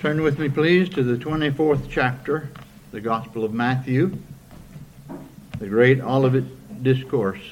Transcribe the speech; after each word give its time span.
Turn 0.00 0.22
with 0.22 0.38
me, 0.38 0.48
please, 0.48 0.88
to 0.88 1.02
the 1.02 1.22
24th 1.22 1.90
chapter, 1.90 2.48
the 2.90 3.02
Gospel 3.02 3.44
of 3.44 3.52
Matthew, 3.52 4.16
the 5.58 5.66
great 5.66 6.00
Olivet 6.00 6.82
Discourse. 6.82 7.42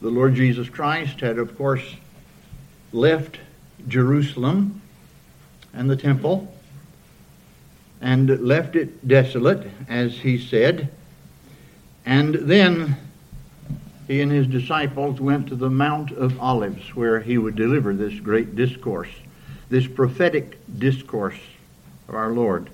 The 0.00 0.10
Lord 0.10 0.34
Jesus 0.34 0.68
Christ 0.68 1.20
had, 1.20 1.38
of 1.38 1.56
course, 1.56 1.94
left 2.92 3.38
Jerusalem 3.86 4.82
and 5.72 5.88
the 5.88 5.96
temple 5.96 6.52
and 8.00 8.28
left 8.40 8.74
it 8.74 9.06
desolate, 9.06 9.64
as 9.88 10.18
he 10.18 10.38
said. 10.38 10.90
And 12.04 12.34
then 12.34 12.96
he 14.06 14.20
and 14.20 14.30
his 14.30 14.46
disciples 14.46 15.20
went 15.20 15.48
to 15.48 15.56
the 15.56 15.70
Mount 15.70 16.10
of 16.12 16.38
Olives 16.40 16.94
where 16.94 17.20
he 17.20 17.38
would 17.38 17.56
deliver 17.56 17.94
this 17.94 18.18
great 18.20 18.54
discourse, 18.54 19.08
this 19.70 19.86
prophetic 19.86 20.58
discourse 20.78 21.38
of 22.08 22.14
our 22.14 22.30
Lord. 22.30 22.68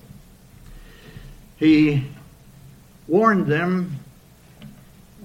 He 1.56 2.04
warned 3.06 3.46
them 3.46 3.96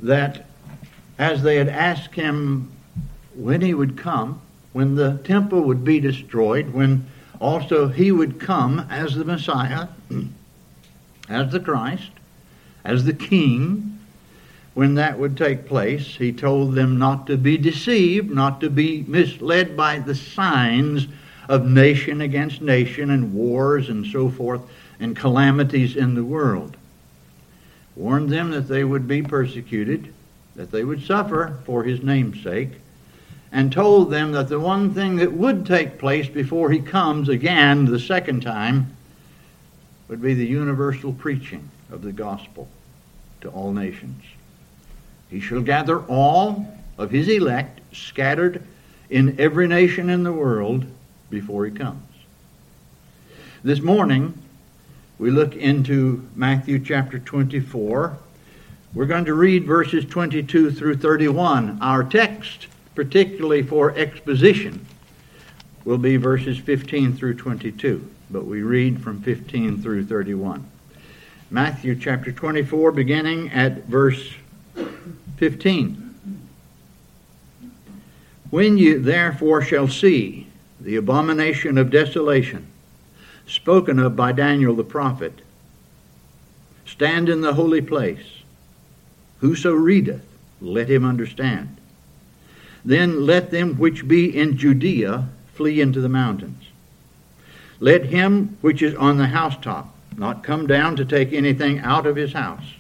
that 0.01 0.45
as 1.17 1.41
they 1.41 1.55
had 1.55 1.69
asked 1.69 2.13
him 2.13 2.71
when 3.35 3.61
he 3.61 3.73
would 3.73 3.97
come, 3.97 4.41
when 4.73 4.95
the 4.95 5.19
temple 5.23 5.61
would 5.61 5.83
be 5.83 5.99
destroyed, 5.99 6.69
when 6.69 7.05
also 7.39 7.87
he 7.87 8.11
would 8.11 8.39
come 8.39 8.85
as 8.89 9.15
the 9.15 9.25
Messiah, 9.25 9.87
as 11.29 11.51
the 11.51 11.59
Christ, 11.59 12.11
as 12.83 13.05
the 13.05 13.13
King, 13.13 13.94
when 14.75 14.95
that 14.95 15.17
would 15.17 15.37
take 15.37 15.65
place, 15.65 16.17
he 16.17 16.33
told 16.33 16.75
them 16.75 16.99
not 16.99 17.25
to 17.27 17.37
be 17.37 17.57
deceived, 17.57 18.29
not 18.29 18.59
to 18.59 18.69
be 18.69 19.05
misled 19.07 19.75
by 19.75 19.97
the 19.97 20.13
signs 20.13 21.07
of 21.47 21.65
nation 21.65 22.19
against 22.19 22.61
nation 22.61 23.09
and 23.09 23.33
wars 23.33 23.87
and 23.87 24.05
so 24.05 24.29
forth 24.29 24.61
and 24.99 25.15
calamities 25.15 25.95
in 25.95 26.13
the 26.13 26.25
world. 26.25 26.75
Warned 27.95 28.29
them 28.29 28.51
that 28.51 28.67
they 28.67 28.83
would 28.83 29.07
be 29.07 29.23
persecuted, 29.23 30.13
that 30.57 30.71
they 30.71 30.83
would 30.83 31.01
suffer 31.01 31.57
for 31.63 31.85
his 31.85 32.03
name's 32.03 32.43
sake, 32.43 32.71
and 33.53 33.71
told 33.71 34.11
them 34.11 34.33
that 34.33 34.49
the 34.49 34.59
one 34.59 34.93
thing 34.93 35.15
that 35.15 35.31
would 35.31 35.65
take 35.65 35.97
place 35.97 36.27
before 36.27 36.69
he 36.69 36.79
comes 36.79 37.29
again 37.29 37.85
the 37.85 37.99
second 37.99 38.41
time 38.41 38.93
would 40.09 40.21
be 40.21 40.33
the 40.33 40.45
universal 40.45 41.13
preaching 41.13 41.69
of 41.89 42.01
the 42.01 42.11
gospel 42.11 42.67
to 43.39 43.49
all 43.49 43.71
nations. 43.71 44.21
He 45.29 45.39
shall 45.39 45.61
gather 45.61 45.99
all 46.01 46.67
of 46.97 47.11
his 47.11 47.27
elect 47.27 47.81
scattered 47.93 48.63
in 49.09 49.39
every 49.39 49.67
nation 49.67 50.09
in 50.09 50.23
the 50.23 50.33
world 50.33 50.85
before 51.29 51.65
he 51.65 51.71
comes. 51.71 52.01
This 53.63 53.81
morning, 53.81 54.33
we 55.17 55.31
look 55.31 55.55
into 55.55 56.27
Matthew 56.35 56.79
chapter 56.79 57.19
24. 57.19 58.17
We're 58.93 59.05
going 59.05 59.25
to 59.25 59.33
read 59.33 59.65
verses 59.65 60.05
22 60.05 60.71
through 60.71 60.97
31. 60.97 61.79
Our 61.81 62.03
text, 62.03 62.67
particularly 62.93 63.63
for 63.63 63.95
exposition, 63.97 64.85
will 65.83 65.97
be 65.97 66.17
verses 66.17 66.57
15 66.57 67.13
through 67.15 67.35
22, 67.35 68.09
but 68.29 68.45
we 68.45 68.61
read 68.61 69.01
from 69.01 69.21
15 69.21 69.81
through 69.81 70.05
31. 70.05 70.69
Matthew 71.49 71.95
chapter 71.95 72.31
24, 72.31 72.91
beginning 72.91 73.51
at 73.51 73.83
verse 73.85 74.33
15. 75.37 76.13
When 78.49 78.77
you 78.77 78.99
therefore 78.99 79.61
shall 79.61 79.87
see 79.87 80.47
the 80.79 80.95
abomination 80.95 81.77
of 81.77 81.89
desolation 81.89 82.67
spoken 83.47 83.99
of 83.99 84.15
by 84.15 84.31
Daniel 84.31 84.75
the 84.75 84.83
prophet, 84.83 85.41
stand 86.85 87.29
in 87.29 87.41
the 87.41 87.53
holy 87.53 87.81
place. 87.81 88.41
Whoso 89.39 89.73
readeth, 89.73 90.25
let 90.61 90.89
him 90.89 91.05
understand. 91.05 91.75
Then 92.83 93.25
let 93.25 93.51
them 93.51 93.77
which 93.77 94.07
be 94.07 94.35
in 94.35 94.57
Judea 94.57 95.27
flee 95.53 95.81
into 95.81 96.01
the 96.01 96.09
mountains. 96.09 96.63
Let 97.79 98.05
him 98.05 98.57
which 98.61 98.81
is 98.81 98.95
on 98.95 99.17
the 99.17 99.27
housetop 99.27 99.93
not 100.17 100.43
come 100.43 100.65
down 100.65 100.95
to 100.95 101.03
take 101.03 101.33
anything 101.33 101.79
out 101.79 102.05
of 102.05 102.15
his 102.15 102.31
house 102.31 102.74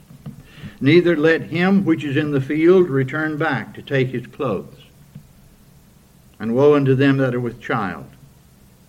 Neither 0.81 1.15
let 1.15 1.43
him 1.43 1.85
which 1.85 2.03
is 2.03 2.17
in 2.17 2.31
the 2.31 2.41
field 2.41 2.89
return 2.89 3.37
back 3.37 3.73
to 3.75 3.81
take 3.81 4.09
his 4.09 4.27
clothes. 4.27 4.75
And 6.39 6.53
woe 6.53 6.75
unto 6.75 6.95
them 6.95 7.17
that 7.17 7.33
are 7.33 7.39
with 7.39 7.61
child, 7.61 8.05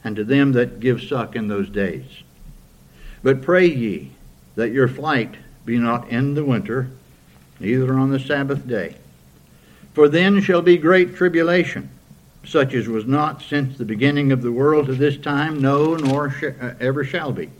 and 0.02 0.16
to 0.16 0.24
them 0.24 0.52
that 0.52 0.80
give 0.80 1.02
suck 1.02 1.36
in 1.36 1.48
those 1.48 1.68
days. 1.68 2.04
But 3.22 3.42
pray 3.42 3.66
ye 3.66 4.10
that 4.56 4.72
your 4.72 4.88
flight 4.88 5.36
be 5.64 5.78
not 5.78 6.08
in 6.08 6.34
the 6.34 6.44
winter, 6.44 6.88
neither 7.60 7.94
on 7.94 8.10
the 8.10 8.18
Sabbath 8.18 8.66
day. 8.66 8.96
For 9.94 10.08
then 10.08 10.40
shall 10.40 10.62
be 10.62 10.76
great 10.76 11.14
tribulation, 11.14 11.88
such 12.44 12.74
as 12.74 12.88
was 12.88 13.06
not 13.06 13.42
since 13.42 13.78
the 13.78 13.84
beginning 13.84 14.32
of 14.32 14.42
the 14.42 14.52
world 14.52 14.86
to 14.86 14.94
this 14.94 15.16
time, 15.16 15.60
no, 15.60 15.94
nor 15.94 16.30
sh- 16.30 16.44
uh, 16.60 16.74
ever 16.80 17.04
shall 17.04 17.32
be. 17.32 17.50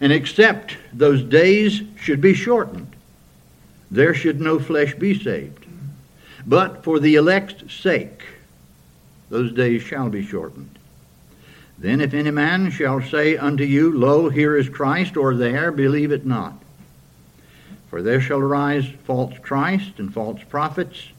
And 0.00 0.12
except 0.12 0.76
those 0.92 1.22
days 1.22 1.82
should 2.00 2.20
be 2.20 2.34
shortened, 2.34 2.94
there 3.90 4.14
should 4.14 4.40
no 4.40 4.58
flesh 4.58 4.94
be 4.94 5.18
saved. 5.18 5.66
But 6.46 6.84
for 6.84 6.98
the 6.98 7.16
elect's 7.16 7.74
sake, 7.74 8.22
those 9.30 9.52
days 9.52 9.82
shall 9.82 10.08
be 10.08 10.24
shortened. 10.24 10.78
Then 11.78 12.00
if 12.00 12.12
any 12.12 12.30
man 12.30 12.70
shall 12.70 13.00
say 13.00 13.36
unto 13.36 13.64
you, 13.64 13.96
Lo, 13.96 14.28
here 14.28 14.56
is 14.56 14.68
Christ, 14.68 15.16
or 15.16 15.34
there, 15.34 15.70
believe 15.70 16.10
it 16.10 16.26
not. 16.26 16.54
For 17.88 18.02
there 18.02 18.20
shall 18.20 18.40
arise 18.40 18.86
false 19.04 19.38
Christ 19.38 19.92
and 19.98 20.12
false 20.12 20.42
prophets, 20.48 21.10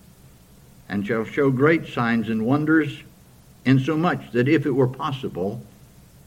and 0.90 1.06
shall 1.06 1.24
show 1.24 1.50
great 1.50 1.88
signs 1.88 2.29
and 2.29 2.46
wonders, 2.46 3.03
insomuch 3.66 4.31
that 4.34 4.47
if 4.47 4.66
it 4.66 4.72
were 4.72 4.88
possible, 4.88 5.62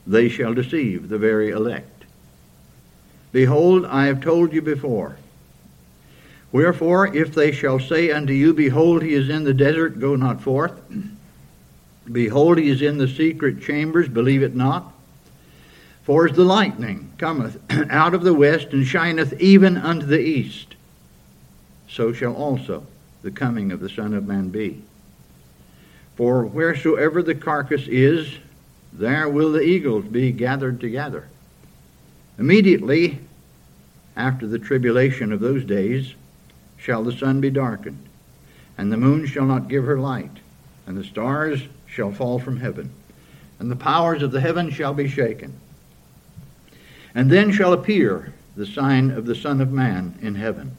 they 0.07 0.29
shall 0.29 0.55
deceive 0.55 1.09
the 1.09 1.19
very 1.19 1.51
elect. 1.51 2.05
Behold, 3.33 3.85
I 3.85 4.07
have 4.07 4.21
told 4.21 4.53
you 4.53 4.63
before. 4.63 5.17
Wherefore, 6.53 7.15
if 7.17 7.35
they 7.35 7.51
shall 7.51 7.81
say 7.81 8.11
unto 8.11 8.35
you, 8.35 8.53
Behold, 8.53 9.03
he 9.03 9.15
is 9.15 9.31
in 9.31 9.45
the 9.45 9.55
desert, 9.55 9.99
go 9.99 10.15
not 10.15 10.43
forth. 10.43 10.79
Behold, 12.11 12.59
he 12.59 12.69
is 12.69 12.83
in 12.83 12.99
the 12.99 13.09
secret 13.09 13.63
chambers, 13.63 14.09
believe 14.09 14.43
it 14.43 14.55
not. 14.55 14.93
For 16.05 16.29
as 16.29 16.37
the 16.37 16.45
lightning 16.45 17.13
cometh 17.17 17.59
out 17.91 18.13
of 18.13 18.23
the 18.23 18.35
west 18.35 18.69
and 18.73 18.87
shineth 18.87 19.41
even 19.41 19.79
unto 19.79 20.05
the 20.05 20.21
east, 20.21 20.75
so 21.89 22.13
shall 22.13 22.35
also 22.35 22.87
the 23.23 23.31
coming 23.31 23.73
of 23.73 23.81
the 23.81 23.89
Son 23.89 24.13
of 24.13 24.27
Man 24.27 24.49
be. 24.51 24.83
For 26.17 26.45
wheresoever 26.45 27.23
the 27.23 27.35
carcass 27.35 27.87
is, 27.87 28.37
there 28.93 29.29
will 29.29 29.53
the 29.53 29.63
eagles 29.63 30.05
be 30.05 30.33
gathered 30.33 30.81
together. 30.81 31.29
Immediately 32.39 33.21
after 34.17 34.47
the 34.47 34.59
tribulation 34.59 35.33
of 35.33 35.41
those 35.41 35.65
days, 35.65 36.15
shall 36.83 37.05
the 37.05 37.17
sun 37.17 37.41
be 37.41 37.51
darkened, 37.51 38.05
and 38.77 38.91
the 38.91 38.97
moon 38.97 39.25
shall 39.25 39.47
not 39.47 39.69
give 39.69 39.85
her 39.85 39.99
light, 39.99 40.39
and 40.85 40.97
the 40.97 41.05
stars 41.05 41.63
shall 41.87 42.11
fall 42.11 42.41
from 42.41 42.57
heaven, 42.57 42.91
and 43.61 43.71
the 43.71 43.77
powers 43.77 44.23
of 44.23 44.33
the 44.33 44.41
heaven 44.41 44.69
shall 44.69 44.93
be 44.93 45.09
shaken. 45.09 45.53
And 47.15 47.31
then 47.31 47.53
shall 47.53 47.73
appear 47.73 48.33
the 48.57 48.67
sign 48.67 49.13
of 49.13 49.27
the 49.27 49.37
Son 49.37 49.61
of 49.61 49.71
Man 49.71 50.19
in 50.21 50.35
heaven. 50.35 50.77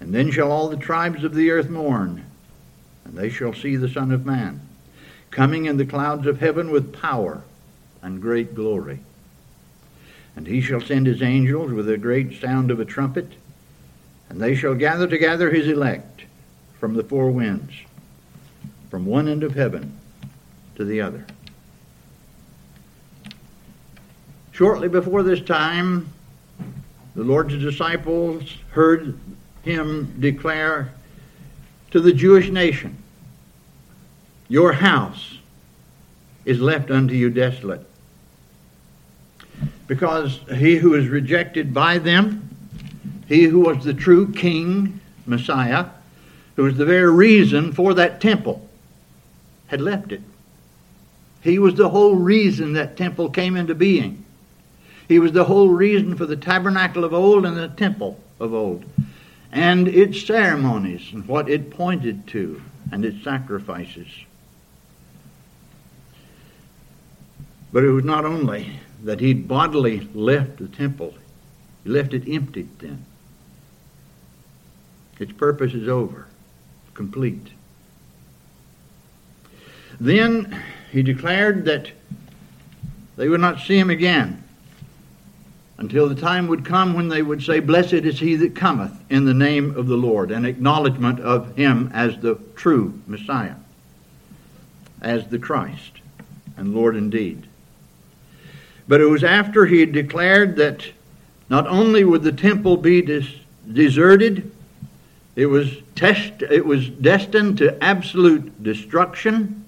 And 0.00 0.14
then 0.14 0.30
shall 0.30 0.50
all 0.50 0.68
the 0.68 0.76
tribes 0.76 1.22
of 1.22 1.34
the 1.34 1.50
earth 1.50 1.68
mourn, 1.68 2.24
and 3.04 3.14
they 3.14 3.28
shall 3.28 3.52
see 3.52 3.76
the 3.76 3.88
Son 3.88 4.10
of 4.10 4.24
Man 4.24 4.60
coming 5.30 5.66
in 5.66 5.76
the 5.76 5.84
clouds 5.84 6.26
of 6.26 6.38
heaven 6.38 6.70
with 6.70 6.92
power 6.92 7.42
and 8.00 8.22
great 8.22 8.54
glory. 8.54 9.00
And 10.36 10.46
he 10.46 10.60
shall 10.60 10.80
send 10.80 11.06
his 11.06 11.20
angels 11.20 11.72
with 11.72 11.88
a 11.88 11.98
great 11.98 12.40
sound 12.40 12.70
of 12.70 12.80
a 12.80 12.84
trumpet 12.84 13.32
and 14.28 14.40
they 14.40 14.54
shall 14.54 14.74
gather 14.74 15.06
together 15.06 15.50
his 15.50 15.68
elect 15.68 16.22
from 16.78 16.94
the 16.94 17.04
four 17.04 17.30
winds, 17.30 17.72
from 18.90 19.06
one 19.06 19.28
end 19.28 19.42
of 19.42 19.54
heaven 19.54 19.98
to 20.76 20.84
the 20.84 21.00
other. 21.00 21.24
Shortly 24.52 24.88
before 24.88 25.22
this 25.22 25.40
time, 25.40 26.08
the 27.14 27.24
Lord's 27.24 27.58
disciples 27.58 28.56
heard 28.70 29.18
him 29.62 30.14
declare 30.20 30.92
to 31.90 32.00
the 32.00 32.12
Jewish 32.12 32.50
nation, 32.50 32.96
Your 34.48 34.72
house 34.72 35.38
is 36.44 36.60
left 36.60 36.90
unto 36.90 37.14
you 37.14 37.30
desolate. 37.30 37.86
Because 39.86 40.40
he 40.54 40.76
who 40.76 40.94
is 40.94 41.08
rejected 41.08 41.72
by 41.72 41.98
them 41.98 42.53
he 43.28 43.44
who 43.44 43.60
was 43.60 43.84
the 43.84 43.94
true 43.94 44.30
king, 44.32 45.00
Messiah, 45.26 45.86
who 46.56 46.64
was 46.64 46.76
the 46.76 46.84
very 46.84 47.10
reason 47.10 47.72
for 47.72 47.94
that 47.94 48.20
temple, 48.20 48.68
had 49.68 49.80
left 49.80 50.12
it, 50.12 50.20
He 51.42 51.58
was 51.58 51.74
the 51.74 51.90
whole 51.90 52.16
reason 52.16 52.72
that 52.72 52.96
temple 52.96 53.28
came 53.30 53.56
into 53.56 53.74
being. 53.74 54.24
He 55.08 55.18
was 55.18 55.32
the 55.32 55.44
whole 55.44 55.68
reason 55.68 56.16
for 56.16 56.26
the 56.26 56.36
tabernacle 56.36 57.04
of 57.04 57.12
old 57.12 57.44
and 57.44 57.56
the 57.56 57.68
temple 57.68 58.18
of 58.40 58.54
old, 58.54 58.84
and 59.52 59.88
its 59.88 60.26
ceremonies 60.26 61.10
and 61.12 61.26
what 61.28 61.48
it 61.48 61.70
pointed 61.70 62.26
to, 62.28 62.62
and 62.90 63.04
its 63.04 63.22
sacrifices. 63.22 64.08
But 67.72 67.84
it 67.84 67.90
was 67.90 68.04
not 68.04 68.24
only 68.24 68.78
that 69.02 69.20
he 69.20 69.34
bodily 69.34 70.08
left 70.14 70.58
the 70.58 70.68
temple, 70.68 71.14
he 71.82 71.90
left 71.90 72.14
it 72.14 72.28
emptied 72.28 72.78
then. 72.78 73.04
Its 75.18 75.32
purpose 75.32 75.74
is 75.74 75.88
over, 75.88 76.26
complete. 76.94 77.48
Then 80.00 80.62
he 80.90 81.02
declared 81.02 81.64
that 81.66 81.90
they 83.16 83.28
would 83.28 83.40
not 83.40 83.60
see 83.60 83.78
him 83.78 83.90
again 83.90 84.42
until 85.78 86.08
the 86.08 86.14
time 86.14 86.46
would 86.48 86.64
come 86.64 86.94
when 86.94 87.08
they 87.08 87.22
would 87.22 87.42
say, 87.42 87.60
Blessed 87.60 87.92
is 87.92 88.18
he 88.18 88.36
that 88.36 88.54
cometh 88.54 88.92
in 89.10 89.24
the 89.24 89.34
name 89.34 89.76
of 89.76 89.86
the 89.86 89.96
Lord, 89.96 90.30
an 90.30 90.44
acknowledgement 90.44 91.20
of 91.20 91.56
him 91.56 91.90
as 91.92 92.18
the 92.18 92.38
true 92.56 93.00
Messiah, 93.06 93.56
as 95.00 95.26
the 95.28 95.38
Christ 95.38 96.00
and 96.56 96.74
Lord 96.74 96.96
indeed. 96.96 97.46
But 98.86 99.00
it 99.00 99.06
was 99.06 99.24
after 99.24 99.66
he 99.66 99.80
had 99.80 99.92
declared 99.92 100.56
that 100.56 100.86
not 101.48 101.66
only 101.66 102.04
would 102.04 102.22
the 102.22 102.32
temple 102.32 102.76
be 102.76 103.02
deserted, 103.72 104.50
it 105.36 105.46
was, 105.46 105.68
test- 105.96 106.42
it 106.42 106.64
was 106.64 106.88
destined 106.88 107.58
to 107.58 107.82
absolute 107.82 108.62
destruction. 108.62 109.64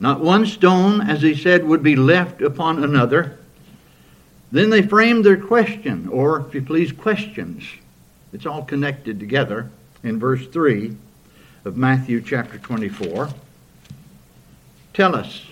Not 0.00 0.20
one 0.20 0.46
stone, 0.46 1.00
as 1.00 1.22
he 1.22 1.34
said, 1.34 1.64
would 1.64 1.82
be 1.82 1.96
left 1.96 2.42
upon 2.42 2.82
another. 2.82 3.38
Then 4.50 4.70
they 4.70 4.82
framed 4.82 5.24
their 5.24 5.36
question, 5.36 6.08
or, 6.08 6.40
if 6.40 6.54
you 6.54 6.62
please, 6.62 6.90
questions. 6.90 7.64
It's 8.32 8.46
all 8.46 8.64
connected 8.64 9.20
together 9.20 9.70
in 10.02 10.18
verse 10.18 10.46
3 10.46 10.96
of 11.64 11.76
Matthew 11.76 12.20
chapter 12.20 12.58
24. 12.58 13.28
Tell 14.94 15.14
us, 15.14 15.44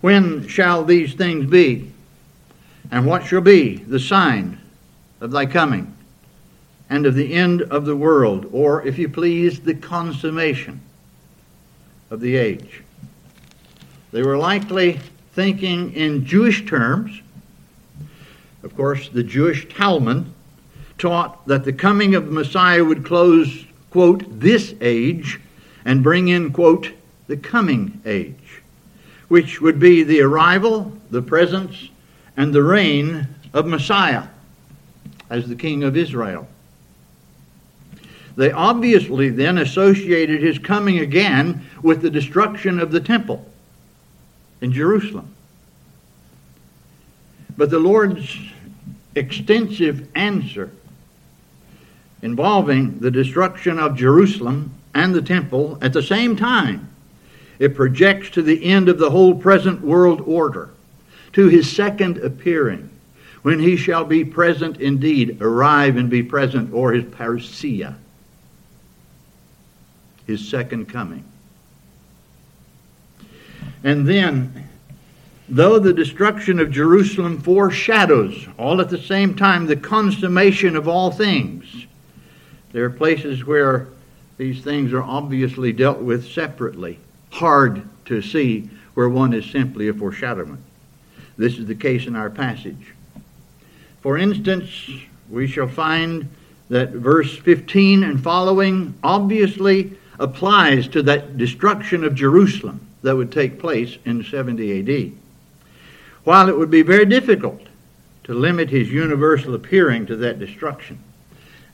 when 0.00 0.48
shall 0.48 0.84
these 0.84 1.14
things 1.14 1.48
be? 1.48 1.92
And 2.90 3.06
what 3.06 3.24
shall 3.24 3.40
be 3.40 3.76
the 3.76 4.00
sign 4.00 4.58
of 5.20 5.30
thy 5.30 5.46
coming 5.46 5.94
and 6.90 7.06
of 7.06 7.14
the 7.14 7.32
end 7.32 7.62
of 7.62 7.86
the 7.86 7.96
world? 7.96 8.46
Or, 8.52 8.84
if 8.86 8.98
you 8.98 9.08
please, 9.08 9.60
the 9.60 9.74
consummation 9.74 10.80
of 12.10 12.20
the 12.20 12.36
age. 12.36 12.82
They 14.12 14.22
were 14.22 14.36
likely 14.36 15.00
thinking 15.32 15.92
in 15.94 16.26
Jewish 16.26 16.66
terms. 16.66 17.22
Of 18.64 18.76
course, 18.76 19.08
the 19.08 19.22
Jewish 19.22 19.68
Talmud 19.68 20.26
taught 20.98 21.46
that 21.46 21.64
the 21.64 21.72
coming 21.72 22.14
of 22.16 22.26
the 22.26 22.32
Messiah 22.32 22.84
would 22.84 23.06
close, 23.06 23.64
quote, 23.90 24.40
this 24.40 24.74
age 24.80 25.40
and 25.84 26.02
bring 26.02 26.28
in, 26.28 26.52
quote, 26.52 26.90
the 27.28 27.36
coming 27.36 28.02
age, 28.04 28.60
which 29.28 29.60
would 29.60 29.78
be 29.78 30.02
the 30.02 30.20
arrival, 30.20 30.92
the 31.10 31.22
presence, 31.22 31.88
and 32.36 32.52
the 32.52 32.62
reign 32.62 33.28
of 33.54 33.66
Messiah 33.66 34.24
as 35.30 35.48
the 35.48 35.54
King 35.54 35.84
of 35.84 35.96
Israel. 35.96 36.48
They 38.40 38.52
obviously 38.52 39.28
then 39.28 39.58
associated 39.58 40.40
his 40.40 40.58
coming 40.58 41.00
again 41.00 41.60
with 41.82 42.00
the 42.00 42.08
destruction 42.08 42.80
of 42.80 42.90
the 42.90 42.98
temple 42.98 43.44
in 44.62 44.72
Jerusalem. 44.72 45.34
But 47.54 47.68
the 47.68 47.78
Lord's 47.78 48.34
extensive 49.14 50.08
answer 50.14 50.70
involving 52.22 53.00
the 53.00 53.10
destruction 53.10 53.78
of 53.78 53.94
Jerusalem 53.94 54.72
and 54.94 55.14
the 55.14 55.20
temple 55.20 55.76
at 55.82 55.92
the 55.92 56.02
same 56.02 56.34
time, 56.34 56.88
it 57.58 57.74
projects 57.74 58.30
to 58.30 58.40
the 58.40 58.64
end 58.64 58.88
of 58.88 58.98
the 58.98 59.10
whole 59.10 59.34
present 59.34 59.82
world 59.82 60.22
order, 60.22 60.70
to 61.34 61.48
his 61.48 61.70
second 61.70 62.16
appearing, 62.16 62.88
when 63.42 63.58
he 63.58 63.76
shall 63.76 64.06
be 64.06 64.24
present 64.24 64.80
indeed, 64.80 65.42
arrive 65.42 65.98
and 65.98 66.08
be 66.08 66.22
present, 66.22 66.72
or 66.72 66.92
his 66.92 67.04
parousia, 67.04 67.96
his 70.30 70.48
second 70.48 70.86
coming. 70.88 71.24
And 73.82 74.06
then, 74.06 74.68
though 75.48 75.78
the 75.78 75.92
destruction 75.92 76.60
of 76.60 76.70
Jerusalem 76.70 77.40
foreshadows 77.40 78.46
all 78.58 78.80
at 78.80 78.90
the 78.90 79.02
same 79.02 79.34
time 79.34 79.66
the 79.66 79.76
consummation 79.76 80.76
of 80.76 80.86
all 80.86 81.10
things, 81.10 81.86
there 82.72 82.84
are 82.84 82.90
places 82.90 83.44
where 83.44 83.88
these 84.38 84.62
things 84.62 84.92
are 84.92 85.02
obviously 85.02 85.72
dealt 85.72 85.98
with 85.98 86.30
separately, 86.30 86.98
hard 87.30 87.82
to 88.06 88.22
see 88.22 88.70
where 88.94 89.08
one 89.08 89.32
is 89.32 89.50
simply 89.50 89.88
a 89.88 89.94
foreshadowment. 89.94 90.60
This 91.36 91.58
is 91.58 91.66
the 91.66 91.74
case 91.74 92.06
in 92.06 92.14
our 92.14 92.30
passage. 92.30 92.94
For 94.00 94.16
instance, 94.16 94.70
we 95.28 95.46
shall 95.46 95.68
find 95.68 96.28
that 96.68 96.90
verse 96.90 97.36
15 97.36 98.04
and 98.04 98.22
following 98.22 98.94
obviously 99.02 99.92
applies 100.20 100.86
to 100.86 101.02
that 101.02 101.38
destruction 101.38 102.04
of 102.04 102.14
Jerusalem 102.14 102.86
that 103.02 103.16
would 103.16 103.32
take 103.32 103.58
place 103.58 103.96
in 104.04 104.22
70 104.22 105.06
AD. 105.08 105.12
While 106.24 106.50
it 106.50 106.58
would 106.58 106.70
be 106.70 106.82
very 106.82 107.06
difficult 107.06 107.62
to 108.24 108.34
limit 108.34 108.68
his 108.68 108.92
universal 108.92 109.54
appearing 109.54 110.04
to 110.06 110.16
that 110.16 110.38
destruction, 110.38 111.02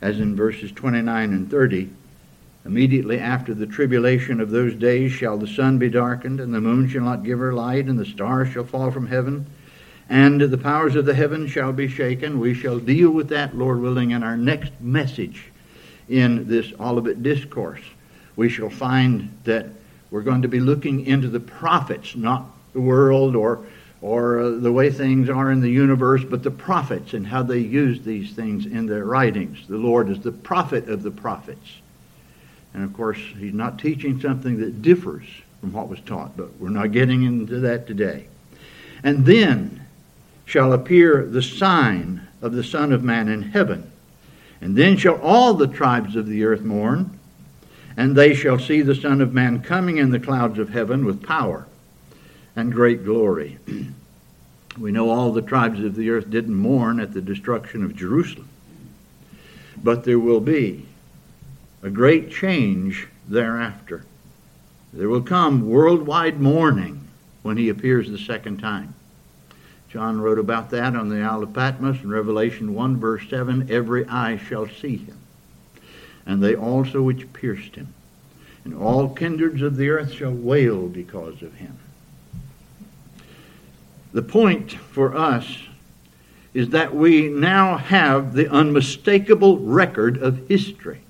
as 0.00 0.20
in 0.20 0.37
verses 0.37 0.70
29 0.70 1.32
and 1.32 1.50
30, 1.50 1.90
immediately 2.64 3.19
after 3.19 3.52
the 3.52 3.66
tribulation 3.66 4.40
of 4.40 4.50
those 4.50 4.75
days 4.75 5.10
shall 5.10 5.37
the 5.37 5.49
sun 5.49 5.78
be 5.78 5.90
darkened, 5.90 6.38
and 6.38 6.54
the 6.54 6.60
moon 6.60 6.88
shall 6.88 7.02
not 7.02 7.25
give 7.25 7.40
her 7.40 7.52
light, 7.52 7.87
and 7.87 7.99
the 7.99 8.06
stars 8.06 8.49
shall 8.52 8.64
fall 8.64 8.92
from 8.92 9.08
heaven, 9.08 9.44
and 10.08 10.40
the 10.40 10.58
powers 10.58 10.94
of 10.94 11.04
the 11.04 11.14
heavens 11.14 11.50
shall 11.50 11.72
be 11.72 11.88
shaken. 11.88 12.38
We 12.38 12.54
shall 12.54 12.78
deal 12.78 13.10
with 13.10 13.28
that, 13.31 13.56
Lord 13.56 13.81
willing, 13.81 14.12
in 14.12 14.22
our 14.22 14.37
next 14.37 14.70
message 14.81 15.50
in 16.08 16.46
this 16.46 16.72
Olivet 16.78 17.25
Discourse. 17.25 17.82
We 18.36 18.48
shall 18.48 18.70
find 18.70 19.36
that 19.44 19.66
we're 20.10 20.22
going 20.22 20.42
to 20.42 20.48
be 20.48 20.60
looking 20.60 21.06
into 21.06 21.28
the 21.28 21.40
prophets, 21.40 22.14
not 22.14 22.46
the 22.72 22.80
world 22.80 23.34
or, 23.34 23.64
or 24.00 24.38
uh, 24.38 24.50
the 24.50 24.70
way 24.70 24.90
things 24.90 25.28
are 25.28 25.50
in 25.50 25.61
the 25.61 25.70
universe, 25.70 26.22
but 26.22 26.42
the 26.42 26.50
prophets 26.50 27.14
and 27.14 27.26
how 27.26 27.42
they 27.42 27.58
use 27.58 28.02
these 28.02 28.32
things 28.32 28.66
in 28.66 28.87
their 28.87 29.04
writings. 29.04 29.66
The 29.66 29.78
Lord 29.78 30.11
is 30.11 30.20
the 30.20 30.32
prophet 30.32 30.88
of 30.88 31.02
the 31.02 31.11
prophets. 31.11 31.78
And 32.75 32.84
of 32.84 32.92
course, 32.92 33.18
he's 33.38 33.54
not 33.54 33.78
teaching 33.78 34.20
something 34.20 34.61
that 34.61 34.82
differs 34.82 35.25
from 35.61 35.72
what 35.72 35.88
was 35.88 36.00
taught, 36.00 36.37
but 36.37 36.54
we're 36.61 36.68
not 36.68 36.92
getting 36.92 37.25
into 37.25 37.61
that 37.61 37.87
today. 37.87 38.26
And 39.02 39.25
then 39.25 39.87
shall 40.44 40.72
appear 40.72 41.25
the 41.25 41.42
sign 41.42 42.26
of 42.42 42.52
the 42.52 42.64
Son 42.64 42.92
of 42.92 43.02
Man 43.02 43.28
in 43.28 43.42
heaven. 43.42 43.90
And 44.61 44.76
then 44.76 44.96
shall 44.96 45.20
all 45.20 45.54
the 45.54 45.66
tribes 45.66 46.16
of 46.16 46.26
the 46.26 46.44
earth 46.44 46.62
mourn, 46.62 47.15
and 47.96 48.14
they 48.14 48.34
shall 48.34 48.58
see 48.58 48.82
the 48.82 48.94
Son 48.94 49.20
of 49.20 49.32
Man 49.32 49.62
coming 49.62 49.96
in 49.96 50.10
the 50.10 50.20
clouds 50.20 50.58
of 50.58 50.70
heaven 50.70 51.04
with 51.04 51.22
power 51.22 51.66
and 52.54 52.72
great 52.72 53.04
glory. 53.04 53.58
we 54.78 54.92
know 54.92 55.10
all 55.10 55.32
the 55.32 55.42
tribes 55.42 55.80
of 55.80 55.94
the 55.94 56.10
earth 56.10 56.28
didn't 56.30 56.54
mourn 56.54 57.00
at 57.00 57.14
the 57.14 57.22
destruction 57.22 57.84
of 57.84 57.96
Jerusalem, 57.96 58.48
but 59.82 60.04
there 60.04 60.18
will 60.18 60.40
be 60.40 60.86
a 61.82 61.90
great 61.90 62.30
change 62.30 63.08
thereafter. 63.28 64.04
There 64.92 65.08
will 65.08 65.22
come 65.22 65.68
worldwide 65.68 66.40
mourning 66.40 67.06
when 67.42 67.56
he 67.56 67.68
appears 67.68 68.10
the 68.10 68.18
second 68.18 68.58
time. 68.58 68.94
John 69.88 70.20
wrote 70.20 70.38
about 70.38 70.70
that 70.70 70.96
on 70.96 71.08
the 71.08 71.20
Isle 71.20 71.44
of 71.44 71.54
Patmos 71.54 72.02
in 72.02 72.10
Revelation 72.10 72.74
1, 72.74 72.96
verse 72.98 73.22
7 73.30 73.70
Every 73.70 74.04
eye 74.06 74.36
shall 74.36 74.66
see 74.66 74.96
him, 74.96 75.16
and 76.26 76.42
they 76.42 76.54
also 76.54 77.00
which 77.02 77.33
pierced 77.33 77.76
him. 77.76 77.95
And 78.64 78.75
all 78.75 79.14
kindreds 79.14 79.62
of 79.62 79.76
the 79.76 79.88
earth 79.90 80.12
shall 80.12 80.33
wail 80.33 80.88
because 80.88 81.40
of 81.40 81.54
him. 81.54 81.78
The 84.12 84.23
point 84.23 84.73
for 84.73 85.16
us 85.16 85.47
is 86.52 86.71
that 86.71 86.95
we 86.95 87.28
now 87.28 87.76
have 87.76 88.33
the 88.33 88.50
unmistakable 88.50 89.59
record 89.59 90.16
of 90.23 90.49
history, 90.49 91.00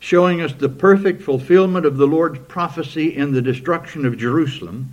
showing 0.00 0.40
us 0.40 0.52
the 0.52 0.68
perfect 0.68 1.22
fulfillment 1.22 1.84
of 1.84 1.96
the 1.96 2.06
Lord's 2.06 2.38
prophecy 2.46 3.16
in 3.16 3.32
the 3.32 3.42
destruction 3.42 4.06
of 4.06 4.16
Jerusalem 4.16 4.88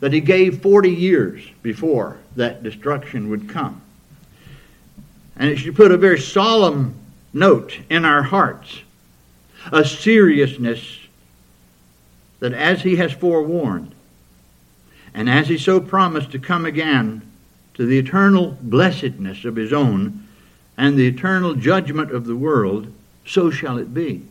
that 0.00 0.12
he 0.12 0.20
gave 0.20 0.60
40 0.60 0.90
years 0.90 1.42
before 1.62 2.18
that 2.36 2.62
destruction 2.62 3.30
would 3.30 3.48
come. 3.48 3.80
And 5.36 5.48
it 5.48 5.58
should 5.58 5.76
put 5.76 5.92
a 5.92 5.96
very 5.96 6.20
solemn 6.20 6.99
note 7.32 7.78
in 7.88 8.04
our 8.04 8.22
hearts, 8.22 8.80
a 9.72 9.84
seriousness 9.84 10.98
that 12.40 12.52
as 12.52 12.82
he 12.82 12.96
has 12.96 13.12
forewarned, 13.12 13.94
and 15.12 15.28
as 15.28 15.48
he 15.48 15.58
so 15.58 15.80
promised 15.80 16.32
to 16.32 16.38
come 16.38 16.64
again 16.64 17.22
to 17.74 17.84
the 17.84 17.98
eternal 17.98 18.56
blessedness 18.62 19.44
of 19.44 19.56
his 19.56 19.72
own 19.72 20.26
and 20.76 20.96
the 20.96 21.06
eternal 21.06 21.54
judgment 21.54 22.10
of 22.10 22.26
the 22.26 22.36
world, 22.36 22.92
so 23.26 23.50
shall 23.50 23.78
it 23.78 23.92
be. 23.92 24.22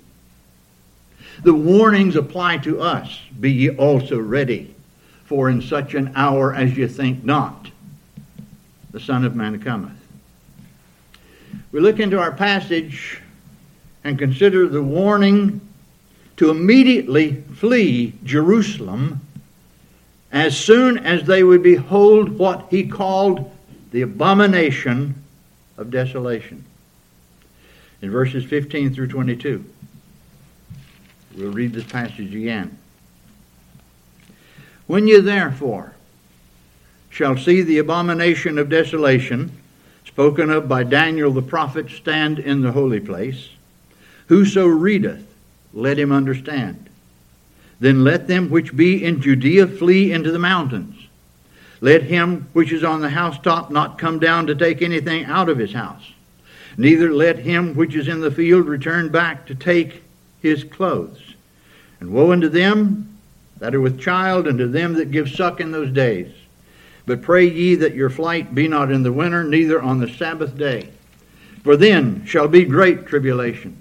The 1.44 1.54
warnings 1.54 2.16
apply 2.16 2.58
to 2.60 2.82
us. 2.82 3.20
Be 3.40 3.52
ye 3.52 3.70
also 3.70 4.18
ready, 4.20 4.74
for 5.26 5.50
in 5.50 5.62
such 5.62 5.94
an 5.94 6.12
hour 6.16 6.54
as 6.54 6.76
ye 6.78 6.88
think 6.88 7.24
not, 7.24 7.70
the 8.92 9.00
Son 9.00 9.24
of 9.24 9.36
Man 9.36 9.62
cometh. 9.62 9.99
We 11.72 11.80
look 11.80 12.00
into 12.00 12.20
our 12.20 12.32
passage 12.32 13.22
and 14.04 14.18
consider 14.18 14.68
the 14.68 14.82
warning 14.82 15.62
to 16.38 16.50
immediately 16.50 17.44
flee 17.56 18.14
Jerusalem 18.24 19.22
as 20.32 20.58
soon 20.58 20.98
as 20.98 21.24
they 21.24 21.44
would 21.44 21.62
behold 21.62 22.38
what 22.38 22.68
he 22.70 22.88
called 22.88 23.52
the 23.92 24.02
abomination 24.02 25.16
of 25.78 25.92
desolation. 25.92 26.64
In 28.02 28.12
verses 28.12 28.46
15 28.46 28.94
through 28.94 29.08
22. 29.08 29.64
We'll 31.36 31.52
read 31.52 31.74
this 31.74 31.86
passage 31.86 32.34
again. 32.34 32.78
When 34.88 35.08
you 35.08 35.22
therefore 35.22 35.94
shall 37.10 37.38
see 37.38 37.62
the 37.62 37.78
abomination 37.78 38.58
of 38.58 38.70
desolation, 38.70 39.52
spoken 40.10 40.50
of 40.50 40.68
by 40.68 40.84
Daniel 40.84 41.32
the 41.32 41.42
prophet, 41.42 41.88
stand 41.92 42.40
in 42.40 42.62
the 42.62 42.72
holy 42.72 43.00
place, 43.00 43.50
whoso 44.28 44.66
readeth, 44.66 45.24
let 45.72 46.00
him 46.00 46.12
understand. 46.12 46.90
Then 47.80 48.04
let 48.04 48.28
them 48.28 48.50
which 48.50 48.76
be 48.76 49.06
in 49.06 49.22
Judea 49.22 49.68
flee 49.68 50.12
into 50.12 50.32
the 50.32 50.40
mountains. 50.40 51.08
Let 51.80 52.02
him 52.02 52.48
which 52.54 52.72
is 52.72 52.84
on 52.84 53.02
the 53.02 53.10
housetop 53.10 53.70
not 53.70 54.00
come 54.00 54.18
down 54.18 54.48
to 54.48 54.56
take 54.56 54.82
anything 54.82 55.26
out 55.26 55.48
of 55.48 55.60
his 55.60 55.74
house. 55.74 56.12
Neither 56.76 57.14
let 57.14 57.38
him 57.38 57.76
which 57.76 57.96
is 57.96 58.08
in 58.08 58.20
the 58.20 58.32
field 58.32 58.68
return 58.68 59.10
back 59.10 59.46
to 59.46 59.56
take 59.56 60.04
his 60.42 60.64
clothes. 60.64 61.36
And 62.00 62.12
woe 62.12 62.32
unto 62.32 62.50
them 62.50 63.18
that 63.60 63.76
are 63.76 63.82
with 63.82 64.00
child, 64.00 64.48
and 64.48 64.58
to 64.58 64.68
them 64.68 64.94
that 64.94 65.12
give 65.12 65.30
suck 65.30 65.62
in 65.62 65.72
those 65.72 65.92
days. 65.92 66.32
But 67.10 67.24
pray 67.24 67.50
ye 67.50 67.74
that 67.74 67.96
your 67.96 68.12
flight 68.12 68.54
be 68.54 68.68
not 68.68 68.92
in 68.92 69.02
the 69.02 69.12
winter, 69.12 69.44
neither 69.44 69.82
on 69.82 70.00
the 70.00 70.08
Sabbath 70.08 70.56
day. 70.56 70.90
For 71.64 71.76
then 71.76 72.24
shall 72.24 72.48
be 72.48 72.66
great 72.66 73.08
tribulation, 73.08 73.76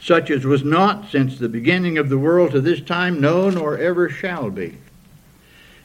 such 0.00 0.30
as 0.30 0.46
was 0.46 0.64
not 0.64 1.10
since 1.10 1.38
the 1.38 1.50
beginning 1.50 1.98
of 1.98 2.08
the 2.08 2.16
world 2.16 2.52
to 2.52 2.62
this 2.62 2.80
time, 2.80 3.20
no, 3.20 3.50
nor 3.50 3.76
ever 3.76 4.08
shall 4.08 4.48
be. 4.48 4.78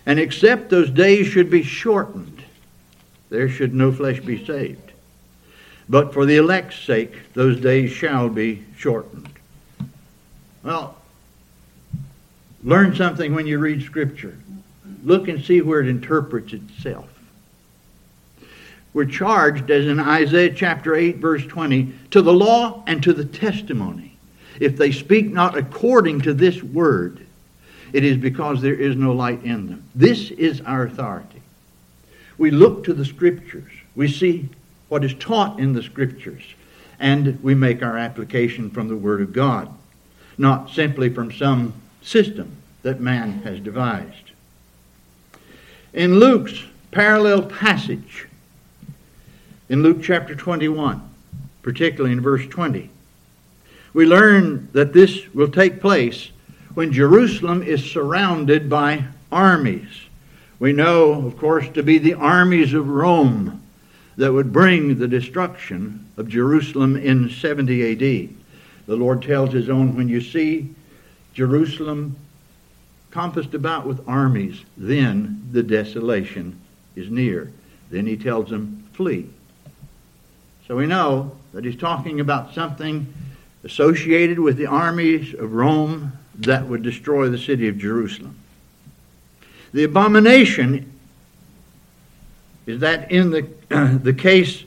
And 0.06 0.18
except 0.18 0.70
those 0.70 0.90
days 0.90 1.28
should 1.28 1.50
be 1.50 1.62
shortened, 1.62 2.42
there 3.30 3.50
should 3.50 3.74
no 3.74 3.92
flesh 3.92 4.22
be 4.22 4.46
saved. 4.46 4.94
But 5.90 6.14
for 6.14 6.26
the 6.26 6.38
elect's 6.38 6.80
sake, 6.80 7.34
those 7.34 7.60
days 7.60 7.92
shall 7.92 8.30
be 8.30 8.64
shortened. 8.78 9.28
Well, 10.64 10.96
learn 12.64 12.96
something 12.96 13.36
when 13.36 13.46
you 13.46 13.60
read 13.60 13.84
Scripture. 13.84 14.38
Look 15.08 15.30
and 15.30 15.42
see 15.42 15.62
where 15.62 15.80
it 15.80 15.88
interprets 15.88 16.52
itself. 16.52 17.08
We're 18.94 19.06
charged, 19.06 19.72
as 19.72 19.88
in 19.88 20.02
Isaiah 20.02 20.54
chapter 20.54 20.96
8, 20.96 21.16
verse 21.16 21.46
20, 21.46 21.94
to 22.12 22.22
the 22.22 22.34
law 22.34 22.84
and 22.88 23.02
to 23.04 23.14
the 23.14 23.24
testimony. 23.24 24.18
If 24.60 24.76
they 24.76 24.92
speak 24.92 25.32
not 25.32 25.58
according 25.58 26.22
to 26.22 26.34
this 26.34 26.62
word, 26.62 27.26
it 27.94 28.04
is 28.04 28.18
because 28.18 28.62
there 28.62 28.76
is 28.76 28.98
no 28.98 29.14
light 29.14 29.42
in 29.46 29.68
them. 29.68 29.86
This 29.96 30.30
is 30.32 30.60
our 30.60 30.84
authority. 30.84 31.42
We 32.38 32.52
look 32.52 32.84
to 32.84 32.94
the 32.94 33.06
Scriptures. 33.06 33.72
We 33.96 34.10
see 34.10 34.50
what 34.90 35.06
is 35.06 35.14
taught 35.14 35.58
in 35.58 35.72
the 35.72 35.84
Scriptures, 35.84 36.44
and 37.00 37.42
we 37.42 37.56
make 37.56 37.82
our 37.82 37.98
application 37.98 38.70
from 38.72 38.90
the 38.90 38.98
Word 38.98 39.22
of 39.22 39.32
God, 39.32 39.74
not 40.38 40.70
simply 40.70 41.08
from 41.08 41.32
some 41.32 41.74
system 42.02 42.58
that 42.82 43.00
man 43.00 43.42
has 43.44 43.62
devised. 43.62 44.27
In 45.98 46.20
Luke's 46.20 46.64
parallel 46.92 47.42
passage, 47.42 48.28
in 49.68 49.82
Luke 49.82 50.04
chapter 50.04 50.36
21, 50.36 51.02
particularly 51.64 52.14
in 52.14 52.22
verse 52.22 52.46
20, 52.46 52.92
we 53.94 54.06
learn 54.06 54.70
that 54.74 54.94
this 54.94 55.34
will 55.34 55.50
take 55.50 55.82
place 55.82 56.30
when 56.76 56.94
Jerusalem 56.94 57.64
is 57.64 57.84
surrounded 57.84 58.70
by 58.70 59.06
armies. 59.32 59.90
We 60.60 60.72
know, 60.72 61.14
of 61.26 61.36
course, 61.36 61.68
to 61.70 61.82
be 61.82 61.98
the 61.98 62.14
armies 62.14 62.76
of 62.76 62.88
Rome 62.88 63.60
that 64.18 64.32
would 64.32 64.54
bring 64.54 65.00
the 65.00 65.08
destruction 65.08 66.06
of 66.16 66.30
Jerusalem 66.30 66.96
in 66.96 67.28
70 67.32 67.94
AD. 67.94 68.30
The 68.86 68.96
Lord 68.96 69.24
tells 69.24 69.52
his 69.52 69.68
own, 69.68 69.96
when 69.96 70.10
you 70.10 70.22
see 70.22 70.76
Jerusalem 71.34 72.16
compassed 73.12 73.54
about 73.54 73.86
with 73.86 74.08
armies, 74.08 74.64
then 74.76 75.48
the 75.52 75.64
desolation 75.64 76.60
is 76.96 77.10
near. 77.10 77.52
Then 77.90 78.06
he 78.06 78.18
tells 78.18 78.50
them, 78.50 78.88
flee. 78.94 79.30
So 80.68 80.76
we 80.76 80.86
know 80.86 81.32
that 81.54 81.64
he's 81.64 81.78
talking 81.78 82.20
about 82.20 82.54
something 82.54 83.14
associated 83.64 84.40
with 84.40 84.58
the 84.58 84.66
armies 84.66 85.34
of 85.34 85.54
Rome 85.54 86.12
that 86.40 86.68
would 86.68 86.84
destroy 86.84 87.30
the 87.30 87.38
city 87.38 87.68
of 87.68 87.78
Jerusalem. 87.78 88.38
The 89.74 89.84
abomination 89.84 90.92
is 92.66 92.82
that 92.82 93.12
in 93.12 93.32
the, 93.32 93.48
the 94.04 94.14
case 94.14 94.64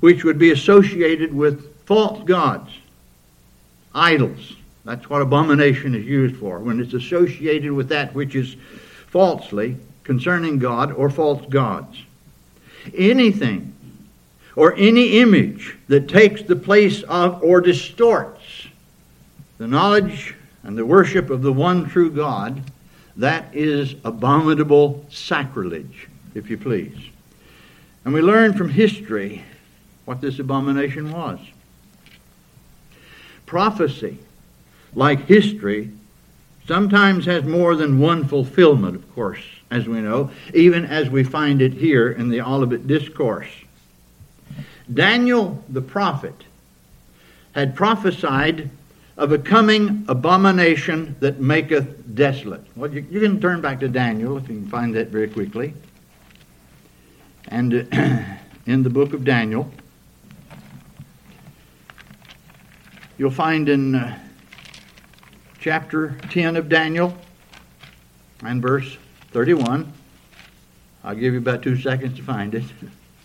which 0.00 0.24
would 0.24 0.38
be 0.38 0.52
associated 0.52 1.34
with 1.34 1.84
false 1.86 2.22
gods, 2.24 2.70
idols. 3.94 4.54
That's 4.88 5.10
what 5.10 5.20
abomination 5.20 5.94
is 5.94 6.06
used 6.06 6.36
for, 6.36 6.60
when 6.60 6.80
it's 6.80 6.94
associated 6.94 7.72
with 7.72 7.90
that 7.90 8.14
which 8.14 8.34
is 8.34 8.56
falsely 9.08 9.76
concerning 10.02 10.58
God 10.58 10.92
or 10.92 11.10
false 11.10 11.44
gods. 11.50 12.02
Anything 12.96 13.74
or 14.56 14.74
any 14.76 15.18
image 15.18 15.76
that 15.88 16.08
takes 16.08 16.40
the 16.40 16.56
place 16.56 17.02
of 17.02 17.42
or 17.42 17.60
distorts 17.60 18.40
the 19.58 19.66
knowledge 19.66 20.34
and 20.62 20.78
the 20.78 20.86
worship 20.86 21.28
of 21.28 21.42
the 21.42 21.52
one 21.52 21.86
true 21.86 22.10
God, 22.10 22.62
that 23.18 23.54
is 23.54 23.94
abominable 24.04 25.04
sacrilege, 25.10 26.08
if 26.34 26.48
you 26.48 26.56
please. 26.56 26.96
And 28.06 28.14
we 28.14 28.22
learn 28.22 28.54
from 28.54 28.70
history 28.70 29.44
what 30.06 30.22
this 30.22 30.38
abomination 30.38 31.12
was. 31.12 31.40
Prophecy, 33.44 34.16
like 34.94 35.26
history, 35.26 35.90
sometimes 36.66 37.24
has 37.24 37.44
more 37.44 37.74
than 37.76 37.98
one 37.98 38.28
fulfillment, 38.28 38.94
of 38.94 39.14
course, 39.14 39.40
as 39.70 39.88
we 39.88 40.00
know, 40.00 40.30
even 40.54 40.84
as 40.84 41.08
we 41.08 41.24
find 41.24 41.62
it 41.62 41.72
here 41.72 42.10
in 42.10 42.28
the 42.28 42.40
Olivet 42.40 42.86
Discourse. 42.86 43.48
Daniel 44.92 45.62
the 45.68 45.82
prophet 45.82 46.44
had 47.52 47.74
prophesied 47.74 48.70
of 49.16 49.32
a 49.32 49.38
coming 49.38 50.04
abomination 50.08 51.16
that 51.20 51.40
maketh 51.40 52.14
desolate. 52.14 52.64
Well, 52.76 52.92
you, 52.92 53.04
you 53.10 53.20
can 53.20 53.40
turn 53.40 53.60
back 53.60 53.80
to 53.80 53.88
Daniel 53.88 54.36
if 54.36 54.48
you 54.48 54.54
can 54.54 54.68
find 54.68 54.94
that 54.94 55.08
very 55.08 55.28
quickly. 55.28 55.74
And 57.48 57.72
in 58.66 58.82
the 58.82 58.90
book 58.90 59.12
of 59.14 59.24
Daniel, 59.24 59.70
you'll 63.16 63.30
find 63.30 63.68
in 63.68 63.96
uh, 63.96 64.18
chapter 65.60 66.16
10 66.30 66.56
of 66.56 66.68
Daniel 66.68 67.16
and 68.44 68.62
verse 68.62 68.96
31. 69.32 69.92
I'll 71.02 71.14
give 71.14 71.32
you 71.32 71.38
about 71.38 71.62
two 71.62 71.76
seconds 71.76 72.16
to 72.16 72.22
find 72.22 72.54
it. 72.54 72.64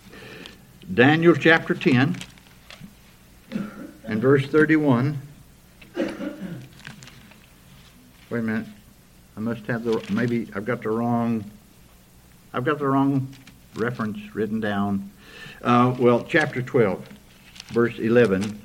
Daniel 0.94 1.34
chapter 1.34 1.74
10 1.74 2.16
and 4.04 4.20
verse 4.20 4.46
31. 4.46 5.18
Wait 5.96 6.08
a 8.30 8.42
minute. 8.42 8.66
I 9.36 9.40
must 9.40 9.66
have 9.66 9.84
the 9.84 10.04
maybe 10.12 10.48
I've 10.54 10.64
got 10.64 10.82
the 10.82 10.90
wrong 10.90 11.50
I've 12.52 12.64
got 12.64 12.78
the 12.78 12.86
wrong 12.86 13.28
reference 13.74 14.18
written 14.34 14.60
down. 14.60 15.10
Uh, 15.62 15.94
well, 15.98 16.24
chapter 16.24 16.62
12, 16.62 17.08
verse 17.68 17.98
11. 17.98 18.60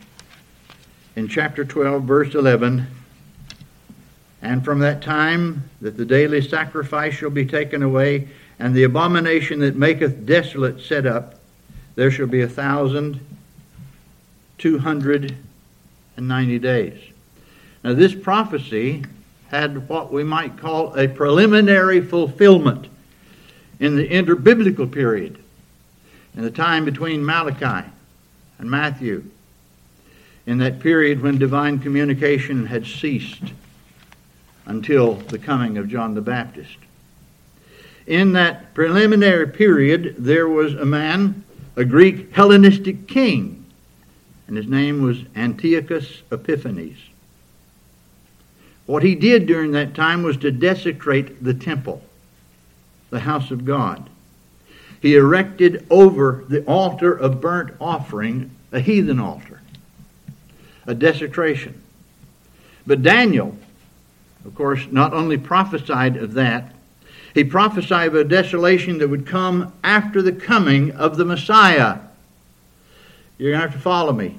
In 1.16 1.28
chapter 1.28 1.66
12, 1.66 2.04
verse 2.04 2.36
11, 2.36 2.86
and 4.42 4.64
from 4.64 4.80
that 4.80 5.02
time 5.02 5.70
that 5.82 5.98
the 5.98 6.06
daily 6.06 6.42
sacrifice 6.42 7.14
shall 7.14 7.30
be 7.30 7.46
taken 7.46 7.84
away, 7.84 8.28
and 8.58 8.74
the 8.74 8.84
abomination 8.84 9.60
that 9.60 9.76
maketh 9.76 10.26
desolate 10.26 10.82
set 10.82 11.06
up, 11.06 11.36
there 11.96 12.12
shall 12.12 12.28
be 12.28 12.42
a 12.42 12.48
thousand 12.48 13.20
two 14.58 14.80
hundred 14.80 15.36
and 16.16 16.28
ninety 16.28 16.60
days. 16.60 17.00
Now, 17.84 17.94
this 17.94 18.14
prophecy 18.14 19.04
had 19.50 19.88
what 19.90 20.12
we 20.12 20.24
might 20.24 20.58
call 20.58 20.94
a 20.98 21.08
preliminary 21.08 22.02
fulfillment 22.02 22.88
in 23.80 23.96
the 23.96 24.08
interbiblical 24.08 24.92
period, 24.92 25.40
in 26.36 26.44
the 26.44 26.52
time 26.52 26.86
between 26.86 27.26
Malachi 27.26 27.90
and 28.60 28.70
Matthew, 28.70 29.24
in 30.46 30.58
that 30.60 30.80
period 30.80 31.22
when 31.22 31.38
divine 31.38 31.80
communication 31.80 32.66
had 32.66 32.86
ceased 32.86 33.54
until 34.70 35.16
the 35.16 35.40
coming 35.40 35.78
of 35.78 35.90
John 35.90 36.14
the 36.14 36.22
Baptist. 36.22 36.78
In 38.06 38.34
that 38.34 38.74
preliminary 38.76 39.48
period, 39.48 40.16
there 40.20 40.48
was 40.48 40.76
a 40.76 40.86
man, 40.86 41.44
a 41.76 41.84
Greek 41.84 42.34
Hellenistic 42.34 43.08
king, 43.08 43.66
and 44.48 44.56
his 44.56 44.68
name 44.68 45.02
was 45.02 45.24
Antiochus 45.36 46.22
Epiphanes. 46.32 46.98
What 48.86 49.04
he 49.04 49.16
did 49.16 49.48
during 49.48 49.72
that 49.72 49.96
time 49.96 50.24
was 50.24 50.38
to 50.38 50.52
desecrate 50.52 51.44
the 51.44 51.54
temple, 51.54 52.04
the 53.10 53.20
house 53.20 53.50
of 53.52 53.66
God. 53.66 54.08
He 55.02 55.16
erected 55.16 55.86
over 55.90 56.44
the 56.48 56.64
altar 56.66 57.14
of 57.14 57.42
burnt 57.42 57.76
offering 57.82 58.52
a 58.72 58.80
heathen 58.80 59.20
altar, 59.20 59.62
a 60.86 60.94
desecration. 60.94 61.82
But 62.86 63.02
Daniel, 63.02 63.58
of 64.46 64.56
course, 64.56 64.88
not 64.92 65.14
only 65.14 65.38
prophesied 65.38 66.18
of 66.18 66.34
that, 66.34 66.74
he 67.34 67.44
prophesied 67.44 68.08
of 68.08 68.16
a 68.16 68.24
desolation 68.24 68.98
that 69.00 69.08
would 69.08 69.28
come 69.28 69.74
after 69.84 70.22
the 70.22 70.32
coming 70.32 70.92
of 70.92 71.18
the 71.18 71.26
Messiah. 71.26 72.00
You're 73.38 73.52
going 73.52 73.62
to 73.62 73.68
have 73.68 73.76
to 73.76 73.82
follow 73.82 74.14
me. 74.14 74.38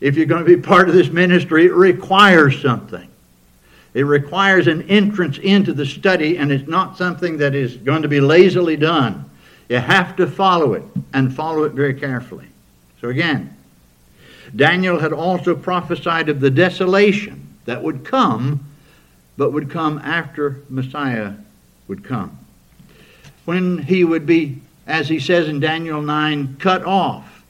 If 0.00 0.16
you're 0.16 0.26
going 0.26 0.44
to 0.44 0.56
be 0.56 0.62
part 0.68 0.88
of 0.88 0.94
this 0.94 1.08
ministry, 1.08 1.66
it 1.66 1.72
requires 1.72 2.60
something. 2.60 3.08
It 3.94 4.02
requires 4.02 4.66
an 4.66 4.82
entrance 4.82 5.38
into 5.38 5.72
the 5.72 5.86
study, 5.86 6.38
and 6.38 6.52
it's 6.52 6.68
not 6.68 6.96
something 6.96 7.38
that 7.38 7.54
is 7.54 7.76
going 7.76 8.02
to 8.02 8.08
be 8.08 8.20
lazily 8.20 8.76
done. 8.76 9.28
You 9.68 9.78
have 9.78 10.14
to 10.16 10.26
follow 10.26 10.74
it, 10.74 10.84
and 11.12 11.34
follow 11.34 11.64
it 11.64 11.72
very 11.72 11.94
carefully. 11.94 12.46
So, 13.00 13.08
again, 13.08 13.56
Daniel 14.54 14.98
had 14.98 15.12
also 15.12 15.56
prophesied 15.56 16.28
of 16.28 16.40
the 16.40 16.50
desolation 16.50 17.47
that 17.68 17.82
would 17.82 18.02
come, 18.02 18.64
but 19.36 19.52
would 19.52 19.70
come 19.70 19.98
after 19.98 20.62
Messiah 20.70 21.34
would 21.86 22.02
come. 22.02 22.38
When 23.44 23.76
he 23.76 24.04
would 24.04 24.24
be, 24.24 24.62
as 24.86 25.10
he 25.10 25.20
says 25.20 25.48
in 25.48 25.60
Daniel 25.60 26.00
9, 26.00 26.56
cut 26.58 26.82
off, 26.82 27.44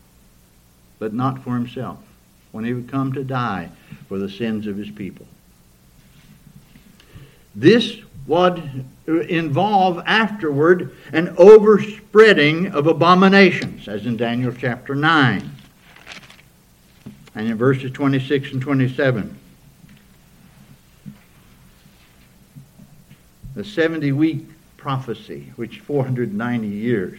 but 0.99 1.15
not 1.15 1.45
for 1.45 1.55
himself. 1.55 1.99
When 2.51 2.65
he 2.65 2.75
would 2.75 2.89
come 2.89 3.13
to 3.13 3.23
die 3.23 3.71
for 4.09 4.19
the 4.19 4.29
sins 4.29 4.67
of 4.67 4.77
his 4.77 4.91
people. 4.91 5.25
This 7.55 7.99
would 8.27 8.85
involve 9.07 10.03
afterward 10.05 10.97
an 11.13 11.33
overspreading 11.39 12.73
of 12.73 12.89
abominations, 12.89 13.87
as 13.87 14.05
in 14.05 14.17
Daniel 14.17 14.53
chapter 14.53 14.97
9 14.97 15.49
and 17.37 17.47
in 17.47 17.57
verses 17.57 17.93
26 17.93 18.55
and 18.55 18.61
27. 18.61 19.39
The 23.59 23.65
70 23.65 24.13
week 24.13 24.47
prophecy, 24.77 25.53
which 25.57 25.81
490 25.81 26.69
years. 26.69 27.19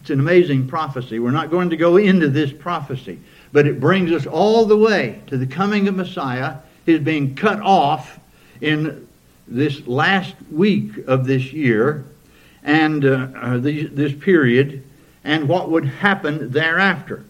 It's 0.00 0.10
an 0.10 0.18
amazing 0.18 0.66
prophecy. 0.66 1.20
We're 1.20 1.30
not 1.30 1.48
going 1.48 1.70
to 1.70 1.76
go 1.76 1.96
into 1.96 2.28
this 2.28 2.52
prophecy, 2.52 3.20
but 3.52 3.68
it 3.68 3.78
brings 3.78 4.10
us 4.10 4.26
all 4.26 4.64
the 4.64 4.76
way 4.76 5.22
to 5.28 5.38
the 5.38 5.46
coming 5.46 5.86
of 5.86 5.94
Messiah, 5.94 6.56
his 6.86 6.98
being 6.98 7.36
cut 7.36 7.60
off 7.60 8.18
in 8.60 9.06
this 9.46 9.86
last 9.86 10.34
week 10.50 11.06
of 11.06 11.24
this 11.24 11.52
year 11.52 12.04
and 12.64 13.04
uh, 13.04 13.28
uh, 13.36 13.58
this 13.58 14.12
period 14.12 14.82
and 15.22 15.48
what 15.48 15.70
would 15.70 15.84
happen 15.84 16.50
thereafter. 16.50 17.24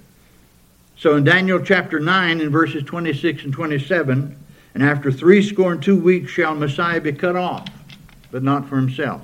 So 0.96 1.16
in 1.16 1.24
Daniel 1.24 1.60
chapter 1.60 2.00
9, 2.00 2.40
in 2.40 2.48
verses 2.48 2.84
26 2.84 3.44
and 3.44 3.52
27, 3.52 4.34
and 4.72 4.82
after 4.82 5.12
three 5.12 5.42
score 5.42 5.72
and 5.72 5.82
two 5.82 6.00
weeks 6.00 6.32
shall 6.32 6.54
Messiah 6.54 7.02
be 7.02 7.12
cut 7.12 7.36
off, 7.36 7.68
but 8.36 8.42
not 8.42 8.68
for 8.68 8.76
himself. 8.76 9.22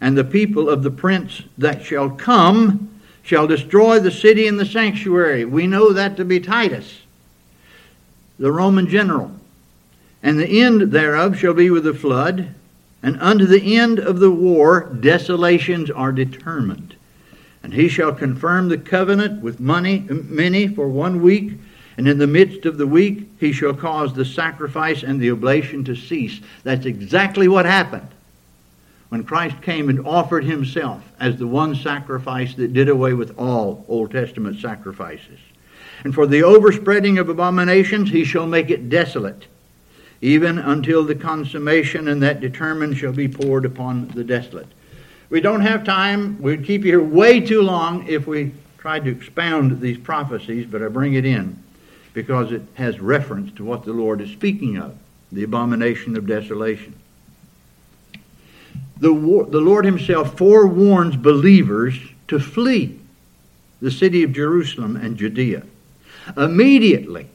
And 0.00 0.16
the 0.16 0.22
people 0.22 0.70
of 0.70 0.84
the 0.84 0.92
prince 0.92 1.42
that 1.58 1.82
shall 1.82 2.08
come 2.08 3.00
shall 3.24 3.48
destroy 3.48 3.98
the 3.98 4.12
city 4.12 4.46
and 4.46 4.60
the 4.60 4.64
sanctuary. 4.64 5.44
We 5.44 5.66
know 5.66 5.92
that 5.92 6.16
to 6.18 6.24
be 6.24 6.38
Titus, 6.38 7.00
the 8.38 8.52
Roman 8.52 8.88
general 8.88 9.32
and 10.22 10.38
the 10.38 10.62
end 10.62 10.92
thereof 10.92 11.36
shall 11.36 11.52
be 11.52 11.68
with 11.68 11.82
the 11.82 11.94
flood, 11.94 12.54
and 13.02 13.20
unto 13.20 13.44
the 13.44 13.76
end 13.76 13.98
of 13.98 14.20
the 14.20 14.30
war 14.30 14.88
desolations 15.00 15.90
are 15.90 16.12
determined. 16.12 16.94
And 17.60 17.74
he 17.74 17.88
shall 17.88 18.12
confirm 18.12 18.68
the 18.68 18.78
covenant 18.78 19.42
with 19.42 19.58
money, 19.58 20.06
many 20.08 20.68
for 20.68 20.86
one 20.86 21.22
week, 21.22 21.54
and 21.96 22.06
in 22.06 22.18
the 22.18 22.26
midst 22.26 22.66
of 22.66 22.78
the 22.78 22.86
week 22.86 23.28
he 23.40 23.52
shall 23.52 23.74
cause 23.74 24.12
the 24.12 24.24
sacrifice 24.24 25.02
and 25.02 25.20
the 25.20 25.30
oblation 25.30 25.84
to 25.84 25.96
cease. 25.96 26.40
That's 26.62 26.86
exactly 26.86 27.48
what 27.48 27.64
happened 27.64 28.08
when 29.08 29.24
Christ 29.24 29.62
came 29.62 29.88
and 29.88 30.06
offered 30.06 30.44
himself 30.44 31.02
as 31.20 31.36
the 31.36 31.46
one 31.46 31.74
sacrifice 31.74 32.54
that 32.56 32.72
did 32.72 32.88
away 32.88 33.12
with 33.12 33.38
all 33.38 33.84
Old 33.88 34.10
Testament 34.10 34.60
sacrifices. 34.60 35.38
And 36.04 36.14
for 36.14 36.26
the 36.26 36.42
overspreading 36.42 37.18
of 37.18 37.28
abominations 37.28 38.10
he 38.10 38.24
shall 38.24 38.46
make 38.46 38.70
it 38.70 38.88
desolate 38.88 39.46
even 40.20 40.58
until 40.58 41.04
the 41.04 41.14
consummation, 41.14 42.08
and 42.08 42.22
that 42.22 42.40
determined 42.40 42.96
shall 42.96 43.12
be 43.12 43.28
poured 43.28 43.66
upon 43.66 44.08
the 44.08 44.24
desolate. 44.24 44.66
We 45.28 45.40
don't 45.40 45.60
have 45.60 45.84
time. 45.84 46.40
We'd 46.40 46.64
keep 46.64 46.84
you 46.84 46.92
here 46.92 47.02
way 47.02 47.40
too 47.40 47.60
long 47.60 48.06
if 48.08 48.26
we 48.26 48.52
tried 48.78 49.04
to 49.04 49.10
expound 49.10 49.80
these 49.80 49.98
prophecies, 49.98 50.66
but 50.66 50.82
I 50.82 50.88
bring 50.88 51.14
it 51.14 51.26
in 51.26 51.62
because 52.16 52.50
it 52.50 52.62
has 52.72 52.98
reference 52.98 53.52
to 53.52 53.62
what 53.62 53.84
the 53.84 53.92
Lord 53.92 54.22
is 54.22 54.30
speaking 54.30 54.78
of 54.78 54.96
the 55.30 55.42
abomination 55.42 56.16
of 56.16 56.26
desolation. 56.26 56.94
The, 58.96 59.12
war, 59.12 59.44
the 59.44 59.60
Lord 59.60 59.84
Himself 59.84 60.38
forewarns 60.38 61.14
believers 61.14 61.98
to 62.28 62.40
flee 62.40 62.98
the 63.82 63.90
city 63.90 64.22
of 64.22 64.32
Jerusalem 64.32 64.96
and 64.96 65.18
Judea. 65.18 65.64
Immediately 66.38 67.26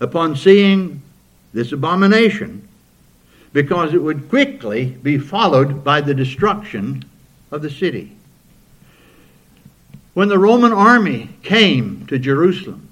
upon 0.00 0.34
seeing 0.34 1.02
this 1.52 1.70
abomination 1.70 2.66
because 3.52 3.92
it 3.92 4.02
would 4.02 4.30
quickly 4.30 4.86
be 4.86 5.18
followed 5.18 5.84
by 5.84 6.00
the 6.00 6.14
destruction 6.14 7.04
of 7.50 7.60
the 7.60 7.68
city. 7.68 8.16
When 10.14 10.28
the 10.28 10.38
Roman 10.38 10.72
army 10.72 11.28
came 11.42 12.06
to 12.06 12.18
Jerusalem, 12.18 12.88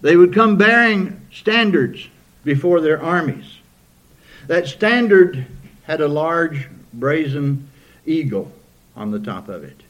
they 0.00 0.16
would 0.16 0.34
come 0.34 0.56
bearing 0.56 1.20
standards 1.32 2.08
before 2.44 2.80
their 2.80 3.02
armies. 3.02 3.58
That 4.46 4.66
standard 4.66 5.46
had 5.84 6.00
a 6.00 6.08
large 6.08 6.68
brazen 6.92 7.68
eagle 8.06 8.52
on 8.96 9.10
the 9.10 9.18
top 9.18 9.48
of 9.48 9.64
it. 9.64 9.82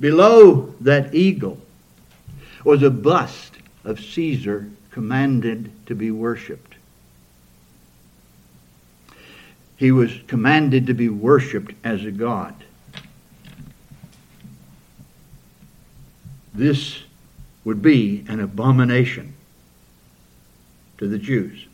Below 0.00 0.74
that 0.80 1.14
eagle 1.14 1.60
was 2.64 2.82
a 2.82 2.90
bust 2.90 3.54
of 3.84 4.00
Caesar 4.00 4.68
commanded 4.90 5.70
to 5.86 5.94
be 5.94 6.10
worshipped. 6.10 6.74
He 9.76 9.92
was 9.92 10.12
commanded 10.26 10.86
to 10.88 10.94
be 10.94 11.08
worshiped 11.08 11.72
as 11.84 12.04
a 12.04 12.10
god. 12.10 12.54
This 16.52 16.98
would 17.64 17.82
be 17.82 18.24
an 18.28 18.40
abomination 18.40 19.34
to 20.98 21.08
the 21.08 21.18
Jews. 21.18 21.66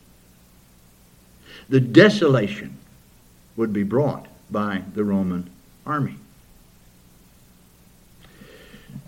The 1.69 1.79
desolation 1.79 2.77
would 3.55 3.73
be 3.73 3.83
brought 3.83 4.27
by 4.51 4.83
the 4.93 5.03
Roman 5.03 5.49
army. 5.85 6.17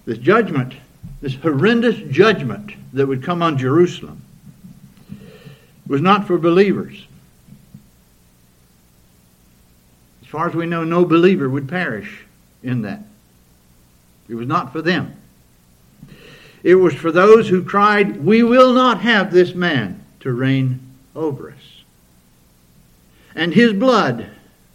This 0.06 0.18
judgment, 0.18 0.74
this 1.22 1.36
horrendous 1.36 1.98
judgment 2.10 2.72
that 2.94 3.08
would 3.08 3.24
come 3.24 3.42
on 3.42 3.58
Jerusalem, 3.58 4.22
was 5.86 6.02
not 6.02 6.26
for 6.26 6.38
believers. 6.38 7.06
As 10.22 10.28
far 10.28 10.50
as 10.50 10.56
we 10.56 10.66
know, 10.66 10.84
no 10.84 11.06
believer 11.06 11.48
would 11.48 11.70
perish 11.70 12.26
in 12.64 12.82
that. 12.82 13.02
It 14.28 14.36
was 14.36 14.48
not 14.48 14.74
for 14.74 14.82
them. 14.82 15.16
It 16.64 16.76
was 16.76 16.94
for 16.94 17.12
those 17.12 17.50
who 17.50 17.64
cried, 17.64 18.24
We 18.24 18.44
will 18.44 18.74
not 18.74 19.02
have 19.02 19.32
this 19.32 19.54
man 19.54 20.04
to 20.22 20.32
reign 20.32 20.80
over 21.16 21.52
us. 21.52 21.84
And 23.36 23.54
his 23.54 23.74
blood 23.74 24.30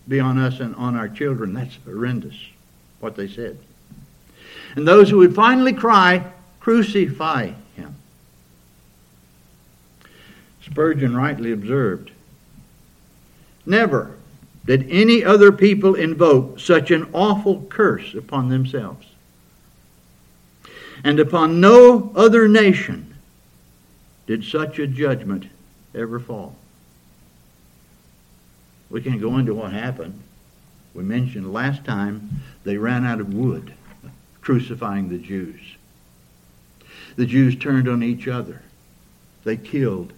be 0.07 0.21
on 0.21 0.39
us 0.39 0.61
and 0.61 0.75
on 0.77 0.97
our 0.97 1.09
children. 1.09 1.55
That's 1.55 1.79
horrendous, 1.85 2.37
what 3.01 3.17
they 3.17 3.29
said. 3.29 3.59
And 4.77 4.87
those 4.87 5.11
who 5.11 5.19
would 5.19 5.35
finally 5.35 5.73
cry, 5.73 6.25
Crucify 6.61 7.53
him. 7.77 7.97
Spurgeon 10.63 11.17
rightly 11.17 11.53
observed 11.53 12.13
never 13.67 14.17
did 14.65 14.89
any 14.91 15.25
other 15.25 15.51
people 15.51 15.95
invoke 15.95 16.61
such 16.61 16.91
an 16.91 17.09
awful 17.13 17.67
curse 17.69 18.15
upon 18.15 18.49
themselves. 18.49 19.07
And 21.05 21.19
upon 21.19 21.61
no 21.61 22.13
other 22.15 22.47
nation 22.49 23.15
did 24.27 24.45
such 24.45 24.79
a 24.79 24.87
judgment 24.87 25.47
ever 25.95 26.21
fall. 26.21 26.57
We 28.89 29.01
can 29.01 29.19
go 29.19 29.39
into 29.39 29.55
what 29.55 29.73
happened. 29.73 30.21
We 30.95 31.03
mentioned 31.03 31.53
last 31.53 31.85
time 31.85 32.43
they 32.65 32.77
ran 32.77 33.05
out 33.05 33.21
of 33.21 33.33
wood 33.33 33.73
crucifying 34.43 35.09
the 35.09 35.19
Jews. 35.19 35.61
The 37.17 37.27
Jews 37.27 37.57
turned 37.57 37.89
on 37.89 38.03
each 38.03 38.29
other. 38.29 38.61
They 39.45 39.57
killed 39.57 40.13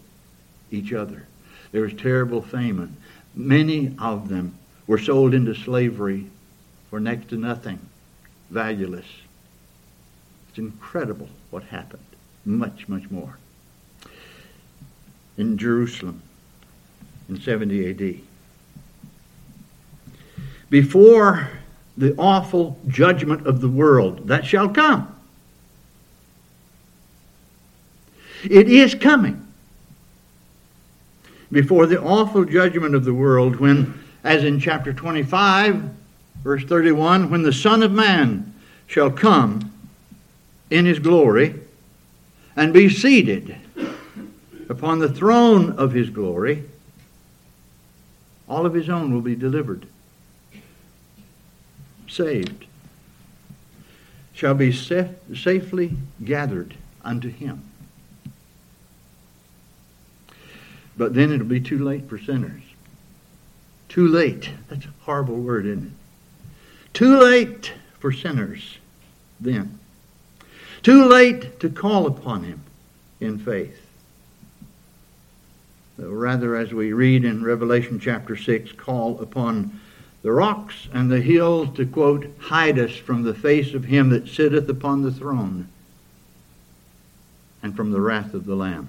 each 0.71 0.93
other. 0.93 1.27
There 1.73 1.83
was 1.83 1.95
terrible 1.95 2.43
famine. 2.43 2.97
Many 3.35 3.95
of 3.99 4.29
them 4.29 4.57
were 4.87 4.99
sold 4.99 5.35
into 5.35 5.55
slavery 5.55 6.27
for 6.91 7.01
next 7.01 7.29
to 7.31 7.37
nothing, 7.37 7.79
valueless. 8.51 9.07
It's 10.55 10.61
incredible 10.61 11.29
what 11.51 11.65
happened. 11.65 12.05
Much, 12.45 12.87
much 12.87 13.11
more. 13.11 13.39
In 15.37 15.59
Jerusalem 15.59 16.23
in 17.29 17.41
70 17.41 17.91
AD. 17.91 18.21
Before 20.71 21.51
the 21.97 22.15
awful 22.15 22.79
judgment 22.87 23.49
of 23.49 23.61
the 23.61 23.69
world 23.69 24.29
that 24.29 24.47
shall 24.47 24.69
come. 24.69 25.13
It 28.45 28.69
is 28.69 28.95
coming 28.95 29.45
before 31.51 31.87
the 31.87 32.01
awful 32.01 32.45
judgment 32.45 32.95
of 32.95 33.05
the 33.05 33.15
world 33.15 33.57
when, 33.57 33.93
as 34.23 34.45
in 34.45 34.61
chapter 34.61 34.93
25, 34.93 35.83
verse 36.45 36.63
31, 36.63 37.29
when 37.29 37.43
the 37.43 37.53
Son 37.53 37.83
of 37.83 37.91
Man 37.91 38.55
shall 38.87 39.11
come 39.11 39.73
in 40.75 40.87
his 40.87 40.99
glory 40.99 41.55
and 42.57 42.73
be 42.73 42.89
seated 42.89 43.55
upon 44.69 44.99
the 44.99 45.09
throne 45.09 45.71
of 45.79 45.93
his 45.93 46.11
glory, 46.11 46.65
all 48.49 48.67
of 48.67 48.75
his 48.75 48.91
own 48.91 49.15
will 49.15 49.21
be 49.21 49.37
delivered, 49.37 49.87
saved, 52.09 52.67
shall 54.33 54.55
be 54.55 54.73
safely 54.73 55.97
gathered 56.25 56.75
unto 57.05 57.29
him. 57.29 57.63
But 60.97 61.15
then 61.15 61.33
it'll 61.33 61.47
be 61.47 61.61
too 61.61 61.85
late 61.85 62.09
for 62.09 62.19
sinners. 62.19 62.63
Too 63.89 64.09
late. 64.09 64.51
That's 64.69 64.87
a 64.87 64.95
horrible 65.03 65.37
word, 65.37 65.67
isn't 65.67 65.87
it? 65.87 65.93
Too 66.93 67.17
late 67.17 67.75
for 68.01 68.11
sinners 68.11 68.79
then. 69.41 69.79
Too 70.85 71.07
late 71.07 71.59
to 71.61 71.71
call 71.71 72.07
upon 72.07 72.45
him 72.45 72.61
in 73.19 73.39
faith. 73.39 73.81
Rather, 75.97 76.57
as 76.57 76.75
we 76.75 76.93
read 76.93 77.25
in 77.25 77.43
Revelation 77.43 77.99
chapter 77.99 78.37
6, 78.37 78.73
call 78.73 79.19
upon 79.21 79.81
the 80.21 80.31
rocks 80.31 80.89
and 80.93 81.11
the 81.11 81.23
hills 81.23 81.75
to, 81.77 81.87
quote, 81.87 82.27
hide 82.39 82.79
us 82.79 82.95
from 82.95 83.23
the 83.23 83.33
face 83.33 83.73
of 83.73 83.85
him 83.85 84.11
that 84.11 84.29
sitteth 84.29 84.69
upon 84.69 85.03
the 85.03 85.13
throne 85.13 85.69
and 87.63 87.75
from 87.75 87.91
the 87.91 88.01
wrath 88.01 88.35
of 88.35 88.45
the 88.45 88.55
Lamb. 88.55 88.89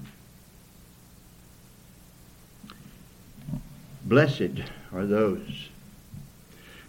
Blessed 4.04 4.64
are 4.92 5.06
those. 5.06 5.70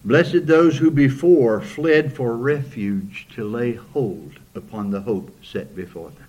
Blessed 0.06 0.46
those 0.46 0.78
who 0.78 0.92
before 0.92 1.60
fled 1.60 2.12
for 2.12 2.36
refuge 2.36 3.26
to 3.34 3.42
lay 3.42 3.72
hold 3.72 4.38
upon 4.54 4.92
the 4.92 5.00
hope 5.00 5.44
set 5.44 5.74
before 5.74 6.10
them. 6.10 6.28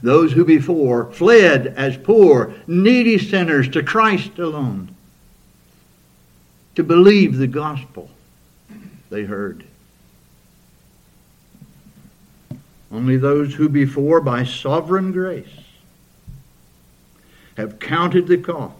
Those 0.00 0.30
who 0.30 0.44
before 0.44 1.12
fled 1.12 1.66
as 1.76 1.96
poor, 1.96 2.54
needy 2.68 3.18
sinners 3.18 3.68
to 3.70 3.82
Christ 3.82 4.38
alone, 4.38 4.94
to 6.76 6.84
believe 6.84 7.36
the 7.36 7.48
gospel 7.48 8.10
they 9.10 9.24
heard. 9.24 9.64
Only 12.92 13.16
those 13.16 13.54
who 13.54 13.68
before, 13.68 14.20
by 14.20 14.44
sovereign 14.44 15.10
grace, 15.10 15.64
have 17.56 17.80
counted 17.80 18.28
the 18.28 18.38
cost 18.38 18.76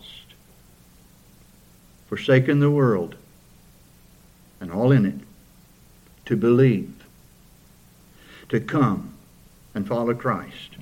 forsaken 2.08 2.61
the 2.61 2.70
world 2.70 3.16
and 4.61 4.73
all 4.73 4.92
in 4.92 5.07
it 5.07 5.14
to 6.27 6.37
believe, 6.37 6.92
to 8.49 8.61
come 8.61 9.14
and 9.75 9.87
follow 9.87 10.14
Christ. 10.14 10.77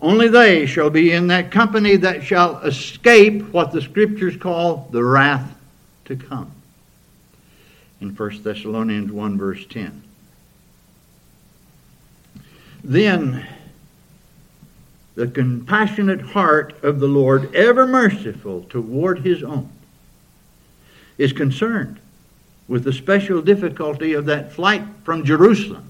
Only 0.00 0.28
they 0.28 0.66
shall 0.66 0.90
be 0.90 1.12
in 1.12 1.26
that 1.28 1.50
company 1.50 1.96
that 1.96 2.22
shall 2.22 2.58
escape 2.58 3.42
what 3.50 3.72
the 3.72 3.82
Scriptures 3.82 4.36
call 4.36 4.88
the 4.92 5.02
wrath 5.02 5.58
to 6.04 6.16
come. 6.16 6.52
In 8.00 8.14
1 8.14 8.42
Thessalonians 8.42 9.10
1, 9.10 9.38
verse 9.38 9.66
10. 9.66 10.02
Then 12.84 13.46
the 15.16 15.26
compassionate 15.26 16.20
heart 16.20 16.84
of 16.84 17.00
the 17.00 17.08
Lord, 17.08 17.52
ever 17.54 17.86
merciful 17.88 18.66
toward 18.70 19.20
his 19.20 19.42
own, 19.42 19.68
is 21.16 21.32
concerned 21.32 21.98
with 22.68 22.84
the 22.84 22.92
special 22.92 23.42
difficulty 23.42 24.12
of 24.12 24.26
that 24.26 24.52
flight 24.52 24.84
from 25.02 25.24
Jerusalem 25.24 25.88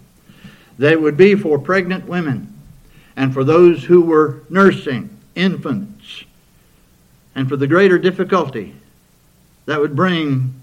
that 0.78 1.00
would 1.00 1.16
be 1.16 1.34
for 1.34 1.58
pregnant 1.58 2.06
women 2.06 2.56
and 3.16 3.34
for 3.34 3.42
those 3.42 3.84
who 3.84 4.00
were 4.00 4.42
nursing 4.48 5.10
infants 5.34 6.24
and 7.34 7.48
for 7.48 7.56
the 7.56 7.66
greater 7.66 7.98
difficulty 7.98 8.74
that 9.66 9.80
would 9.80 9.96
bring 9.96 10.54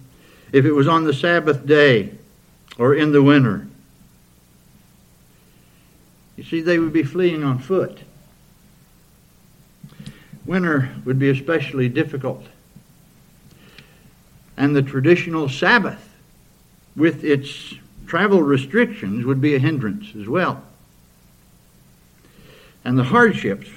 if 0.52 0.66
it 0.66 0.72
was 0.72 0.88
on 0.88 1.04
the 1.04 1.14
Sabbath 1.14 1.66
day 1.66 2.12
or 2.78 2.96
in 2.96 3.12
the 3.12 3.22
winter. 3.22 3.68
You 6.38 6.44
see, 6.44 6.62
they 6.62 6.80
would 6.80 6.94
be 6.94 7.04
fleeing 7.04 7.44
on 7.44 7.60
foot. 7.60 8.00
Winter 10.46 10.90
would 11.04 11.20
be 11.20 11.30
especially 11.30 11.90
difficult 11.90 12.46
and 14.58 14.76
the 14.76 14.82
traditional 14.82 15.50
Sabbath 15.50 16.05
with 16.96 17.24
its 17.24 17.76
travel 18.08 18.42
restrictions 18.42 19.26
would 19.26 19.42
be 19.42 19.56
a 19.56 19.60
hindrance 19.60 20.08
as 20.20 20.28
well. 20.28 20.64
And 22.84 22.98
the 22.98 23.04
hardships 23.04 23.68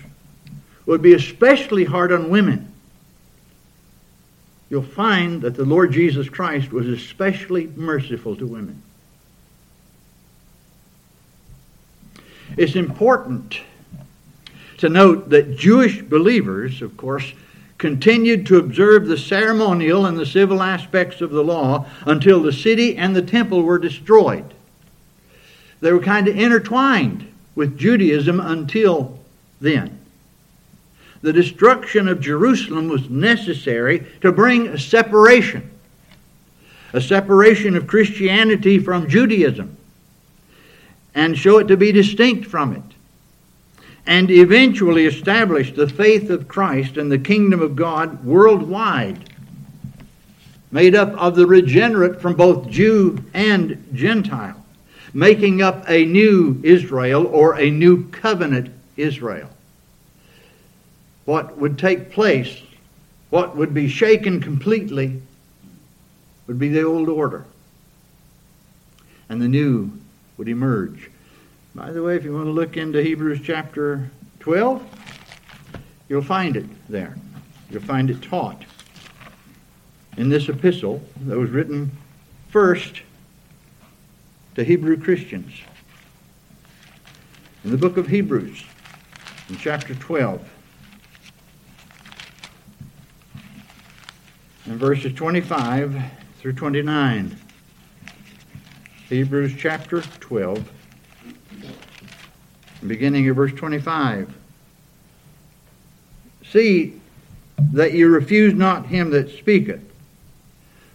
would 0.86 1.02
be 1.02 1.14
especially 1.14 1.84
hard 1.84 2.12
on 2.12 2.30
women. 2.30 2.72
You'll 4.70 4.82
find 4.82 5.42
that 5.42 5.54
the 5.54 5.64
Lord 5.64 5.92
Jesus 5.92 6.28
Christ 6.28 6.72
was 6.72 6.86
especially 6.86 7.68
merciful 7.74 8.36
to 8.36 8.46
women. 8.46 8.82
It's 12.56 12.76
important 12.76 13.60
to 14.78 14.88
note 14.88 15.30
that 15.30 15.56
Jewish 15.56 16.02
believers, 16.02 16.82
of 16.82 16.96
course, 16.96 17.32
continued 17.78 18.44
to 18.46 18.58
observe 18.58 19.06
the 19.06 19.16
ceremonial 19.16 20.04
and 20.04 20.18
the 20.18 20.26
civil 20.26 20.62
aspects 20.62 21.20
of 21.20 21.30
the 21.30 21.44
law 21.44 21.86
until 22.06 22.42
the 22.42 22.52
city 22.52 22.96
and 22.96 23.14
the 23.14 23.22
temple 23.22 23.62
were 23.62 23.78
destroyed. 23.78 24.52
They 25.80 25.92
were 25.92 26.00
kind 26.00 26.26
of 26.26 26.36
intertwined 26.36 27.32
with 27.54 27.78
Judaism 27.78 28.40
until 28.40 29.18
then. 29.60 29.98
The 31.22 31.32
destruction 31.32 32.08
of 32.08 32.20
Jerusalem 32.20 32.88
was 32.88 33.08
necessary 33.08 34.06
to 34.20 34.32
bring 34.32 34.68
a 34.68 34.78
separation, 34.78 35.70
a 36.92 37.00
separation 37.00 37.76
of 37.76 37.86
Christianity 37.86 38.78
from 38.78 39.08
Judaism, 39.08 39.76
and 41.14 41.36
show 41.36 41.58
it 41.58 41.68
to 41.68 41.76
be 41.76 41.92
distinct 41.92 42.46
from 42.46 42.74
it 42.74 42.87
and 44.06 44.30
eventually 44.30 45.06
establish 45.06 45.74
the 45.74 45.88
faith 45.88 46.30
of 46.30 46.48
Christ 46.48 46.96
and 46.96 47.10
the 47.10 47.18
kingdom 47.18 47.60
of 47.60 47.76
God 47.76 48.24
worldwide, 48.24 49.30
made 50.70 50.94
up 50.94 51.12
of 51.14 51.34
the 51.36 51.46
regenerate 51.46 52.20
from 52.20 52.34
both 52.34 52.68
Jew 52.68 53.22
and 53.34 53.86
Gentile, 53.92 54.64
making 55.12 55.62
up 55.62 55.84
a 55.88 56.04
new 56.04 56.60
Israel 56.62 57.26
or 57.26 57.58
a 57.58 57.70
new 57.70 58.08
covenant 58.08 58.70
Israel. 58.96 59.50
What 61.24 61.58
would 61.58 61.78
take 61.78 62.10
place, 62.10 62.62
what 63.30 63.56
would 63.56 63.74
be 63.74 63.88
shaken 63.88 64.40
completely, 64.40 65.20
would 66.46 66.58
be 66.58 66.68
the 66.68 66.82
old 66.82 67.08
order, 67.10 67.44
and 69.28 69.40
the 69.40 69.48
new 69.48 69.92
would 70.38 70.48
emerge. 70.48 71.07
By 71.78 71.92
the 71.92 72.02
way, 72.02 72.16
if 72.16 72.24
you 72.24 72.34
want 72.34 72.46
to 72.46 72.50
look 72.50 72.76
into 72.76 73.00
Hebrews 73.00 73.38
chapter 73.40 74.10
12, 74.40 74.82
you'll 76.08 76.22
find 76.22 76.56
it 76.56 76.66
there. 76.88 77.14
You'll 77.70 77.82
find 77.82 78.10
it 78.10 78.20
taught. 78.20 78.64
in 80.16 80.28
this 80.28 80.48
epistle 80.48 81.00
that 81.26 81.38
was 81.38 81.50
written 81.50 81.92
first 82.48 83.02
to 84.56 84.64
Hebrew 84.64 85.00
Christians. 85.00 85.52
In 87.62 87.70
the 87.70 87.76
book 87.76 87.96
of 87.96 88.08
Hebrews, 88.08 88.64
in 89.48 89.56
chapter 89.58 89.94
12, 89.94 90.50
in 94.66 94.78
verses 94.78 95.12
25 95.12 96.02
through 96.40 96.54
29. 96.54 97.36
Hebrews 99.08 99.54
chapter 99.56 100.02
12, 100.02 100.72
beginning 102.86 103.28
of 103.28 103.36
verse 103.36 103.52
25. 103.52 104.34
See 106.50 107.00
that 107.72 107.92
ye 107.92 108.04
refuse 108.04 108.54
not 108.54 108.86
him 108.86 109.10
that 109.10 109.30
speaketh. 109.30 109.80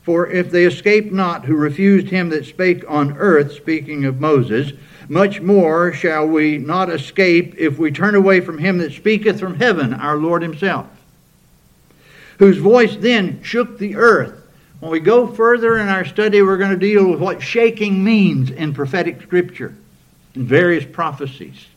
For 0.03 0.27
if 0.27 0.51
they 0.51 0.65
escape 0.65 1.11
not 1.11 1.45
who 1.45 1.55
refused 1.55 2.07
him 2.07 2.29
that 2.29 2.45
spake 2.45 2.83
on 2.89 3.17
earth, 3.17 3.53
speaking 3.53 4.05
of 4.05 4.19
Moses, 4.19 4.73
much 5.07 5.41
more 5.41 5.93
shall 5.93 6.27
we 6.27 6.57
not 6.57 6.89
escape 6.89 7.55
if 7.57 7.77
we 7.77 7.91
turn 7.91 8.15
away 8.15 8.41
from 8.41 8.57
him 8.57 8.77
that 8.79 8.93
speaketh 8.93 9.39
from 9.39 9.55
heaven, 9.55 9.93
our 9.93 10.17
Lord 10.17 10.41
himself, 10.41 10.87
whose 12.39 12.57
voice 12.57 12.95
then 12.97 13.41
shook 13.43 13.77
the 13.77 13.95
earth 13.95 14.43
when 14.83 14.91
we 14.91 14.99
go 14.99 15.27
further 15.27 15.77
in 15.77 15.87
our 15.87 16.03
study, 16.03 16.41
we're 16.41 16.57
going 16.57 16.71
to 16.71 16.75
deal 16.75 17.09
with 17.09 17.21
what 17.21 17.41
shaking 17.41 18.03
means 18.03 18.51
in 18.51 18.73
prophetic 18.73 19.21
scripture, 19.21 19.73
in 20.35 20.45
various 20.45 20.83
prophecies. 20.83 21.67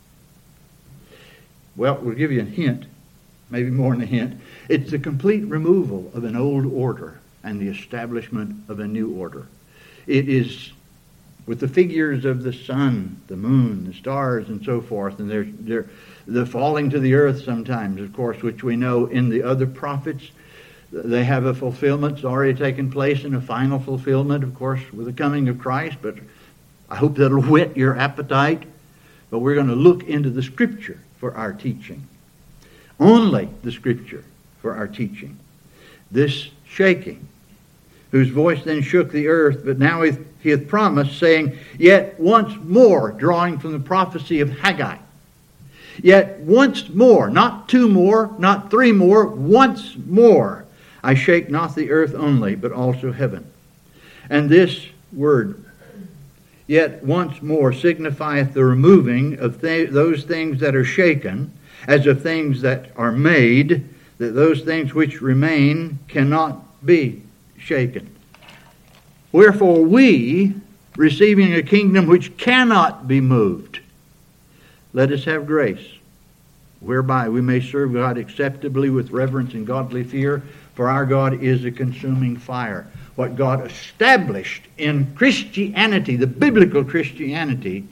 Well, 1.77 1.99
we'll 2.01 2.15
give 2.15 2.33
you 2.33 2.41
a 2.41 2.45
hint, 2.45 2.87
maybe 3.51 3.71
more 3.71 3.93
than 3.93 4.03
a 4.03 4.07
hint. 4.07 4.41
It's 4.69 4.91
the 4.91 4.99
complete 4.99 5.45
removal 5.45 6.11
of 6.15 6.25
an 6.25 6.37
old 6.37 6.67
order 6.67 7.21
and 7.45 7.61
the 7.61 7.69
establishment 7.69 8.65
of 8.69 8.81
a 8.81 8.87
new 8.87 9.13
order. 9.13 9.47
It 10.07 10.29
is 10.29 10.73
with 11.47 11.61
the 11.61 11.69
figures 11.69 12.25
of 12.25 12.43
the 12.43 12.53
sun, 12.53 13.21
the 13.29 13.37
moon, 13.37 13.87
the 13.87 13.95
stars, 13.95 14.49
and 14.49 14.65
so 14.65 14.81
forth, 14.81 15.21
and 15.21 15.31
they're, 15.31 15.45
they're 15.45 15.89
the 16.27 16.45
falling 16.45 16.91
to 16.91 16.99
the 16.99 17.15
earth 17.15 17.45
sometimes, 17.45 18.01
of 18.01 18.13
course, 18.13 18.43
which 18.43 18.65
we 18.65 18.75
know 18.75 19.07
in 19.07 19.29
the 19.29 19.43
other 19.43 19.67
prophets 19.67 20.31
they 20.91 21.25
have 21.25 21.45
a 21.45 21.55
fulfillment 21.55 22.25
already 22.25 22.55
taken 22.55 22.91
place 22.91 23.25
and 23.25 23.35
a 23.35 23.41
final 23.41 23.79
fulfillment, 23.79 24.43
of 24.43 24.55
course, 24.55 24.81
with 24.93 25.07
the 25.07 25.13
coming 25.13 25.49
of 25.49 25.59
Christ, 25.59 25.99
but 26.01 26.17
I 26.89 26.97
hope 26.97 27.17
that'll 27.17 27.43
whet 27.51 27.77
your 27.77 27.97
appetite. 27.97 28.65
But 29.29 29.41
we're 29.41 29.57
going 29.57 29.69
to 29.69 29.75
look 29.75 30.05
into 30.05 30.31
the 30.31 30.43
Scripture 30.43 31.01
for 31.27 31.37
our 31.37 31.53
teaching. 31.53 32.07
Only 33.01 33.49
the 33.65 33.73
Scripture 33.73 34.23
for 34.63 34.77
our 34.77 34.87
teaching. 34.87 35.37
This 36.13 36.51
shaking, 36.69 37.27
whose 38.13 38.29
voice 38.29 38.63
then 38.63 38.81
shook 38.81 39.11
the 39.11 39.27
earth, 39.27 39.63
but 39.65 39.77
now 39.77 40.03
he 40.03 40.51
hath 40.51 40.69
promised, 40.69 41.19
saying, 41.19 41.59
Yet 41.79 42.21
once 42.21 42.55
more, 42.63 43.11
drawing 43.11 43.59
from 43.59 43.73
the 43.73 43.81
prophecy 43.81 44.39
of 44.39 44.51
Haggai. 44.51 44.99
Yet 46.01 46.39
once 46.39 46.89
more, 46.91 47.29
not 47.29 47.69
two 47.69 47.89
more, 47.89 48.33
not 48.39 48.71
three 48.71 48.93
more, 48.93 49.27
once 49.27 49.97
more 50.07 50.65
I 51.03 51.15
shake 51.15 51.51
not 51.51 51.75
the 51.75 51.91
earth 51.91 52.15
only, 52.15 52.55
but 52.55 52.71
also 52.71 53.11
heaven. 53.11 53.51
And 54.31 54.49
this 54.49 54.87
word, 55.13 55.65
yet 56.67 57.03
once 57.05 57.43
more, 57.43 57.73
signifieth 57.73 58.55
the 58.55 58.65
removing 58.65 59.39
of 59.39 59.61
th- 59.61 59.91
those 59.91 60.25
things 60.25 60.61
that 60.61 60.75
are 60.75 60.85
shaken, 60.85 61.53
as 61.87 62.07
of 62.07 62.23
things 62.23 62.63
that 62.63 62.91
are 62.97 63.13
made, 63.13 63.89
that 64.19 64.35
those 64.35 64.63
things 64.63 64.95
which 64.95 65.21
remain 65.21 65.99
cannot 66.09 66.85
be 66.85 67.23
shaken. 67.59 68.11
Wherefore 69.33 69.85
we, 69.85 70.55
receiving 70.97 71.55
a 71.55 71.63
kingdom 71.63 72.07
which 72.07 72.37
cannot 72.37 73.07
be 73.07 73.21
moved, 73.21 73.81
let 74.93 75.13
us 75.13 75.25
have 75.25 75.47
grace, 75.47 75.87
whereby 76.87 77.29
we 77.29 77.41
may 77.41 77.61
serve 77.61 77.93
God 77.93 78.17
acceptably 78.17 78.91
with 78.91 79.11
reverence 79.11 79.55
and 79.55 79.67
godly 79.67 80.05
fear 80.05 80.43
for 80.77 80.91
our 80.91 81.07
God 81.07 81.43
is 81.43 81.65
a 81.65 81.71
consuming 81.71 82.37
fire. 82.37 82.87
What 83.17 83.35
God 83.35 83.67
established 83.67 84.63
in 84.77 85.15
Christianity, 85.15 86.17
the 86.17 86.27
biblical 86.27 86.85
Christianity, 86.85 87.89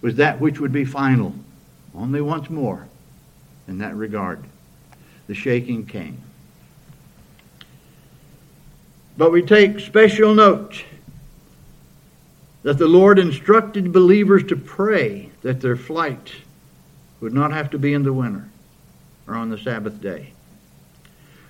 was 0.00 0.16
that 0.16 0.40
which 0.40 0.58
would 0.58 0.72
be 0.72 0.84
final. 0.84 1.32
Only 1.94 2.20
once 2.20 2.50
more 2.50 2.88
in 3.68 3.78
that 3.78 3.94
regard. 3.94 4.42
The 5.28 5.34
shaking 5.34 5.86
came. 5.86 6.18
But 9.16 9.30
we 9.30 9.42
take 9.42 9.78
special 9.78 10.34
note 10.34 10.82
that 12.64 12.78
the 12.78 12.88
Lord 12.88 13.20
instructed 13.20 13.92
believers 13.92 14.42
to 14.44 14.56
pray 14.56 15.30
that 15.42 15.60
their 15.60 15.76
flight 15.76 16.32
would 17.24 17.32
not 17.32 17.52
have 17.52 17.70
to 17.70 17.78
be 17.78 17.94
in 17.94 18.02
the 18.02 18.12
winter 18.12 18.46
or 19.26 19.34
on 19.34 19.48
the 19.48 19.56
Sabbath 19.56 19.98
day. 19.98 20.30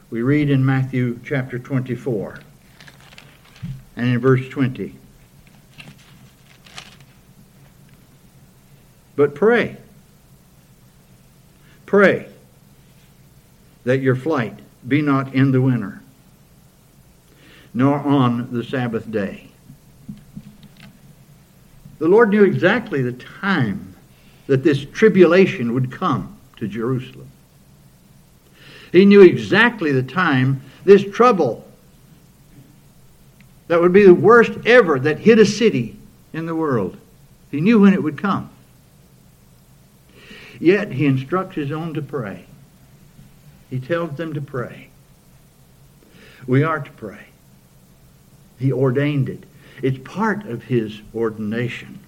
We 0.09 0.23
read 0.23 0.49
in 0.49 0.65
Matthew 0.65 1.19
chapter 1.25 1.59
24 1.59 2.39
and 3.97 4.07
in 4.07 4.21
verse 4.21 4.49
20. 4.49 4.95
But 9.17 9.35
pray. 9.35 9.77
Pray 11.87 12.29
that 13.83 13.99
your 13.99 14.15
flight 14.15 14.57
be 14.87 15.03
not 15.03 15.35
in 15.35 15.51
the 15.51 15.61
winter, 15.61 16.01
nor 17.75 17.99
on 17.99 18.53
the 18.53 18.63
Sabbath 18.63 19.11
day. 19.11 19.49
The 21.99 22.07
Lord 22.07 22.31
knew 22.31 22.45
exactly 22.45 23.03
the 23.03 23.13
time 23.13 23.94
that 24.47 24.63
this 24.63 24.85
tribulation 24.85 25.75
would 25.75 25.91
come 25.91 26.37
to 26.57 26.69
Jerusalem. 26.69 27.29
He 28.93 29.05
knew 29.05 29.23
exactly 29.23 29.91
the 29.93 30.03
time 30.03 30.63
this 30.85 31.05
trouble 31.05 31.67
that 33.67 33.81
would 33.81 33.93
be 33.93 34.05
the 34.05 34.15
worst 34.15 34.53
ever 34.67 34.99
that 35.01 35.19
hit 35.19 35.39
a 35.39 35.47
city 35.47 35.97
in 36.33 36.47
the 36.47 36.55
world. 36.55 36.97
He 37.51 37.61
knew 37.61 37.81
when 37.81 37.95
it 37.95 38.03
would 38.03 38.19
come. 38.19 38.51
Yet 40.61 40.93
he 40.93 41.07
instructs 41.07 41.57
his 41.57 41.73
own 41.73 41.95
to 41.95 42.03
pray. 42.03 42.47
He 43.71 43.81
tells 43.81 44.17
them 44.17 44.35
to 44.35 44.41
pray. 44.41 44.89
We 46.47 46.63
are 46.63 46.81
to 46.81 46.91
pray. 46.93 47.27
He 48.59 48.73
ordained 48.73 49.29
it. 49.29 49.45
It's 49.83 49.99
part 49.99 50.47
of 50.47 50.65
his 50.65 51.01
ordination. 51.15 51.99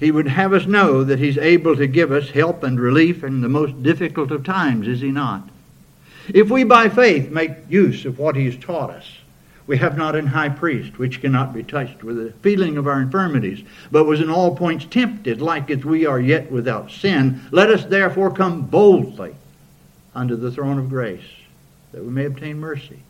He 0.00 0.10
would 0.10 0.28
have 0.28 0.54
us 0.54 0.66
know 0.66 1.04
that 1.04 1.18
He's 1.18 1.36
able 1.36 1.76
to 1.76 1.86
give 1.86 2.10
us 2.10 2.30
help 2.30 2.62
and 2.62 2.80
relief 2.80 3.22
in 3.22 3.42
the 3.42 3.50
most 3.50 3.82
difficult 3.82 4.30
of 4.30 4.42
times, 4.42 4.88
is 4.88 5.02
He 5.02 5.10
not? 5.10 5.46
If 6.32 6.50
we 6.50 6.64
by 6.64 6.88
faith 6.88 7.30
make 7.30 7.50
use 7.68 8.06
of 8.06 8.18
what 8.18 8.34
He 8.34 8.46
has 8.46 8.56
taught 8.56 8.88
us, 8.88 9.06
we 9.66 9.76
have 9.76 9.98
not 9.98 10.16
an 10.16 10.26
high 10.26 10.48
priest 10.48 10.98
which 10.98 11.20
cannot 11.20 11.52
be 11.52 11.62
touched 11.62 12.02
with 12.02 12.16
the 12.16 12.32
feeling 12.40 12.78
of 12.78 12.86
our 12.86 13.00
infirmities, 13.00 13.62
but 13.92 14.04
was 14.04 14.20
in 14.20 14.30
all 14.30 14.56
points 14.56 14.86
tempted, 14.86 15.42
like 15.42 15.70
as 15.70 15.84
we 15.84 16.06
are 16.06 16.18
yet 16.18 16.50
without 16.50 16.90
sin. 16.90 17.42
Let 17.52 17.70
us 17.70 17.84
therefore 17.84 18.32
come 18.32 18.62
boldly 18.62 19.36
unto 20.14 20.34
the 20.34 20.50
throne 20.50 20.78
of 20.78 20.88
grace, 20.88 21.28
that 21.92 22.02
we 22.02 22.10
may 22.10 22.24
obtain 22.24 22.58
mercy 22.58 23.00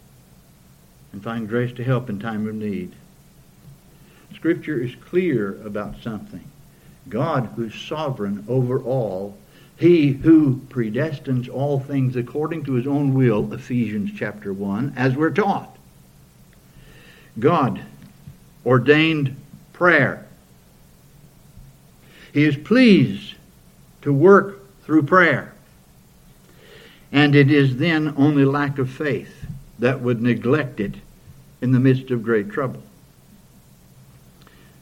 and 1.12 1.22
find 1.22 1.48
grace 1.48 1.72
to 1.76 1.84
help 1.84 2.10
in 2.10 2.18
time 2.18 2.48
of 2.48 2.54
need. 2.56 2.92
Scripture 4.34 4.80
is 4.80 4.94
clear 4.96 5.60
about 5.64 6.02
something. 6.02 6.49
God 7.10 7.50
who's 7.56 7.74
sovereign 7.74 8.44
over 8.48 8.80
all, 8.80 9.36
he 9.76 10.12
who 10.12 10.60
predestines 10.68 11.52
all 11.52 11.80
things 11.80 12.16
according 12.16 12.64
to 12.64 12.74
his 12.74 12.86
own 12.86 13.14
will, 13.14 13.52
Ephesians 13.52 14.10
chapter 14.16 14.52
1, 14.52 14.94
as 14.96 15.16
we're 15.16 15.30
taught. 15.30 15.76
God 17.38 17.80
ordained 18.64 19.36
prayer. 19.72 20.26
He 22.32 22.44
is 22.44 22.56
pleased 22.56 23.34
to 24.02 24.12
work 24.12 24.60
through 24.84 25.04
prayer. 25.04 25.54
And 27.12 27.34
it 27.34 27.50
is 27.50 27.78
then 27.78 28.14
only 28.16 28.44
lack 28.44 28.78
of 28.78 28.90
faith 28.90 29.46
that 29.78 30.00
would 30.00 30.22
neglect 30.22 30.78
it 30.78 30.94
in 31.60 31.72
the 31.72 31.80
midst 31.80 32.10
of 32.10 32.22
great 32.22 32.50
trouble. 32.50 32.82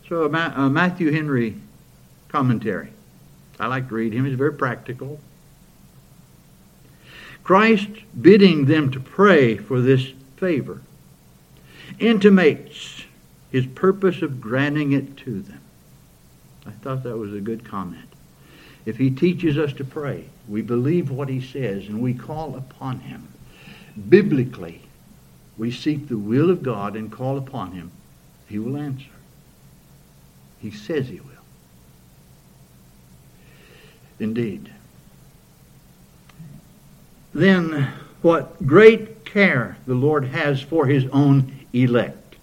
So 0.09 0.25
uh, 0.25 0.69
Matthew 0.69 1.13
Henry 1.13 1.55
commentary. 2.29 2.91
I 3.59 3.67
like 3.67 3.89
to 3.89 3.95
read 3.95 4.13
him. 4.13 4.25
He's 4.25 4.37
very 4.37 4.53
practical. 4.53 5.19
Christ 7.43 7.89
bidding 8.21 8.67
them 8.67 8.91
to 8.91 9.01
pray 9.01 9.57
for 9.57 9.81
this 9.81 10.13
favor 10.37 10.83
intimates 11.99 13.05
his 13.51 13.67
purpose 13.67 14.23
of 14.23 14.41
granting 14.41 14.93
it 14.93 15.17
to 15.19 15.41
them. 15.41 15.61
I 16.67 16.71
thought 16.71 17.03
that 17.05 17.17
was 17.17 17.33
a 17.33 17.41
good 17.41 17.65
comment. 17.65 18.09
If 18.85 18.99
he 18.99 19.11
teaches 19.11 19.57
us 19.57 19.73
to 19.75 19.85
pray, 19.85 20.27
we 20.47 20.63
believe 20.63 21.11
what 21.11 21.29
he 21.29 21.41
says 21.41 21.87
and 21.87 22.01
we 22.01 22.15
call 22.15 22.57
upon 22.57 23.01
him 23.01 23.29
biblically 24.09 24.83
we 25.59 25.73
seek 25.73 26.09
the 26.09 26.19
will 26.19 26.51
of 26.51 26.63
God 26.63 26.95
and 26.95 27.11
call 27.11 27.37
upon 27.37 27.73
him, 27.73 27.91
he 28.49 28.59
will 28.59 28.77
answer. 28.77 29.11
He 30.61 30.71
says 30.71 31.09
he 31.09 31.21
will. 31.21 31.38
Indeed. 34.21 34.73
Then 37.35 37.89
what 38.23 38.67
great 38.67 39.25
care 39.25 39.77
the 39.87 39.95
Lord 39.95 40.25
has 40.25 40.61
for 40.61 40.87
his 40.87 41.07
own 41.13 41.53
elect. 41.73 42.37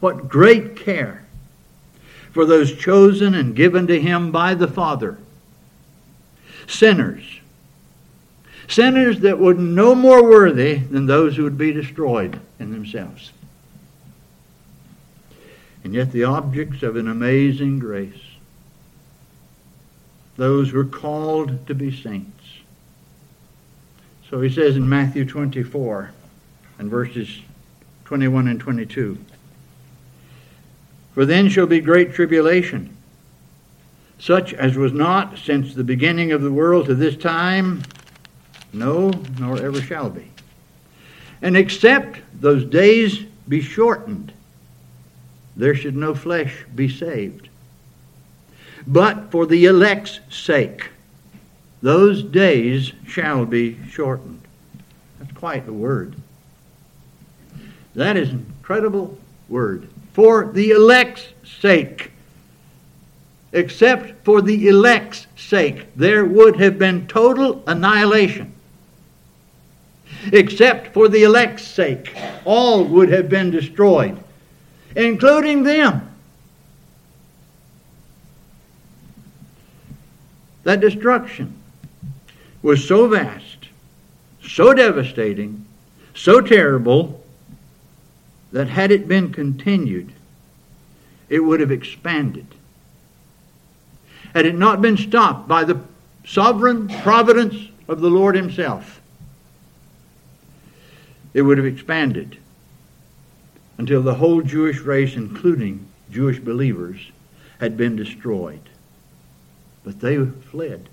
What 0.00 0.28
great 0.28 0.76
care 0.76 1.24
for 2.32 2.44
those 2.44 2.74
chosen 2.74 3.34
and 3.34 3.54
given 3.54 3.86
to 3.86 4.00
him 4.00 4.32
by 4.32 4.54
the 4.54 4.68
Father. 4.68 5.18
Sinners. 6.66 7.40
Sinners 8.66 9.20
that 9.20 9.38
would 9.38 9.58
no 9.58 9.94
more 9.94 10.22
worthy 10.22 10.76
than 10.76 11.06
those 11.06 11.36
who 11.36 11.44
would 11.44 11.58
be 11.58 11.72
destroyed 11.72 12.40
in 12.58 12.72
themselves. 12.72 13.32
And 15.84 15.92
yet 15.92 16.12
the 16.12 16.24
objects 16.24 16.82
of 16.82 16.96
an 16.96 17.08
amazing 17.08 17.78
grace. 17.78 18.33
Those 20.36 20.70
who 20.70 20.80
are 20.80 20.84
called 20.84 21.66
to 21.66 21.74
be 21.74 21.94
saints. 21.94 22.44
So 24.28 24.40
he 24.40 24.50
says 24.50 24.76
in 24.76 24.88
Matthew 24.88 25.24
24 25.24 26.10
and 26.78 26.90
verses 26.90 27.40
21 28.04 28.48
and 28.48 28.58
22 28.58 29.18
For 31.12 31.24
then 31.24 31.48
shall 31.48 31.66
be 31.66 31.80
great 31.80 32.12
tribulation, 32.12 32.96
such 34.18 34.52
as 34.54 34.76
was 34.76 34.92
not 34.92 35.38
since 35.38 35.74
the 35.74 35.84
beginning 35.84 36.32
of 36.32 36.42
the 36.42 36.52
world 36.52 36.86
to 36.86 36.94
this 36.94 37.16
time, 37.16 37.82
no, 38.72 39.12
nor 39.38 39.60
ever 39.60 39.80
shall 39.80 40.10
be. 40.10 40.30
And 41.42 41.56
except 41.56 42.20
those 42.40 42.64
days 42.64 43.24
be 43.48 43.60
shortened, 43.60 44.32
there 45.56 45.74
should 45.74 45.96
no 45.96 46.14
flesh 46.14 46.64
be 46.74 46.88
saved. 46.88 47.48
But 48.86 49.30
for 49.30 49.46
the 49.46 49.64
elect's 49.64 50.20
sake, 50.30 50.90
those 51.82 52.22
days 52.22 52.92
shall 53.06 53.46
be 53.46 53.78
shortened. 53.88 54.40
That's 55.18 55.32
quite 55.32 55.68
a 55.68 55.72
word. 55.72 56.16
That 57.94 58.16
is 58.16 58.30
an 58.30 58.46
incredible 58.58 59.18
word. 59.48 59.88
For 60.12 60.46
the 60.46 60.70
elect's 60.70 61.28
sake. 61.44 62.10
Except 63.52 64.24
for 64.24 64.42
the 64.42 64.68
elect's 64.68 65.26
sake, 65.36 65.86
there 65.94 66.24
would 66.24 66.58
have 66.58 66.78
been 66.78 67.06
total 67.06 67.62
annihilation. 67.66 68.52
Except 70.32 70.92
for 70.92 71.08
the 71.08 71.22
elect's 71.22 71.62
sake, 71.62 72.16
all 72.44 72.84
would 72.84 73.10
have 73.10 73.28
been 73.28 73.50
destroyed, 73.50 74.18
including 74.96 75.62
them. 75.62 76.13
That 80.64 80.80
destruction 80.80 81.54
was 82.62 82.86
so 82.86 83.06
vast, 83.08 83.68
so 84.42 84.74
devastating, 84.74 85.66
so 86.14 86.40
terrible, 86.40 87.22
that 88.52 88.68
had 88.68 88.90
it 88.90 89.08
been 89.08 89.32
continued, 89.32 90.12
it 91.28 91.40
would 91.40 91.60
have 91.60 91.70
expanded. 91.70 92.46
Had 94.32 94.46
it 94.46 94.54
not 94.54 94.80
been 94.80 94.96
stopped 94.96 95.46
by 95.48 95.64
the 95.64 95.80
sovereign 96.24 96.88
providence 96.88 97.68
of 97.88 98.00
the 98.00 98.08
Lord 98.08 98.34
Himself, 98.34 99.00
it 101.34 101.42
would 101.42 101.58
have 101.58 101.66
expanded 101.66 102.38
until 103.76 104.02
the 104.02 104.14
whole 104.14 104.40
Jewish 104.40 104.80
race, 104.80 105.16
including 105.16 105.86
Jewish 106.10 106.38
believers, 106.38 107.10
had 107.58 107.76
been 107.76 107.96
destroyed. 107.96 108.70
But 109.84 110.00
they 110.00 110.24
fled. 110.50 110.88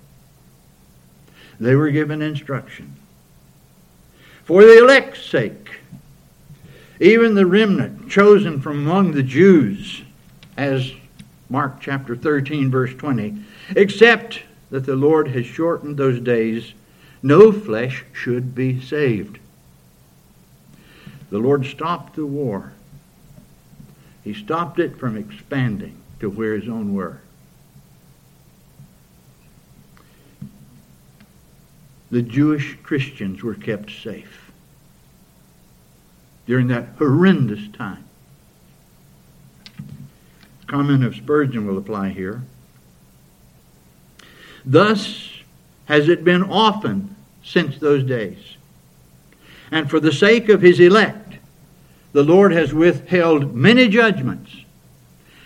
They 1.58 1.74
were 1.74 1.90
given 1.90 2.22
instruction. 2.22 2.94
For 4.44 4.62
the 4.62 4.78
elect's 4.78 5.24
sake, 5.24 5.80
even 7.00 7.34
the 7.34 7.46
remnant 7.46 8.10
chosen 8.10 8.60
from 8.60 8.80
among 8.86 9.12
the 9.12 9.22
Jews, 9.22 10.02
as 10.56 10.92
Mark 11.48 11.80
chapter 11.80 12.14
13, 12.14 12.70
verse 12.70 12.94
20, 12.94 13.42
except 13.76 14.42
that 14.70 14.86
the 14.86 14.96
Lord 14.96 15.28
has 15.28 15.46
shortened 15.46 15.96
those 15.96 16.20
days, 16.20 16.74
no 17.22 17.50
flesh 17.50 18.04
should 18.12 18.54
be 18.54 18.80
saved. 18.80 19.38
The 21.30 21.38
Lord 21.38 21.64
stopped 21.64 22.16
the 22.16 22.26
war. 22.26 22.74
He 24.22 24.34
stopped 24.34 24.78
it 24.78 24.98
from 24.98 25.16
expanding 25.16 25.96
to 26.20 26.28
where 26.28 26.54
his 26.54 26.68
own 26.68 26.92
were. 26.92 27.21
The 32.12 32.20
Jewish 32.20 32.76
Christians 32.82 33.42
were 33.42 33.54
kept 33.54 33.90
safe 33.90 34.52
during 36.46 36.68
that 36.68 36.88
horrendous 36.98 37.66
time. 37.72 38.04
The 40.60 40.66
Comment 40.66 41.04
of 41.04 41.16
Spurgeon 41.16 41.66
will 41.66 41.78
apply 41.78 42.10
here. 42.10 42.42
Thus 44.62 45.30
has 45.86 46.10
it 46.10 46.22
been 46.22 46.42
often 46.42 47.16
since 47.42 47.78
those 47.78 48.04
days. 48.04 48.56
And 49.70 49.88
for 49.88 49.98
the 49.98 50.12
sake 50.12 50.50
of 50.50 50.60
his 50.60 50.80
elect, 50.80 51.38
the 52.12 52.22
Lord 52.22 52.52
has 52.52 52.74
withheld 52.74 53.54
many 53.54 53.88
judgments 53.88 54.54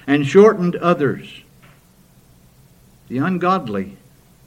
and 0.05 0.27
shortened 0.27 0.75
others. 0.75 1.43
The 3.07 3.19
ungodly 3.19 3.99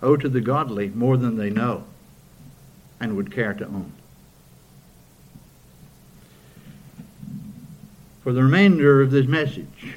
owe 0.02 0.18
to 0.18 0.28
the 0.28 0.42
godly 0.42 0.90
more 0.90 1.16
than 1.16 1.38
they 1.38 1.50
know 1.50 1.86
and 3.00 3.16
would 3.16 3.32
care 3.32 3.54
to 3.54 3.66
own. 3.66 3.92
For 8.24 8.34
the 8.34 8.44
remainder 8.44 9.02
of 9.02 9.12
this 9.12 9.26
message, 9.26 9.96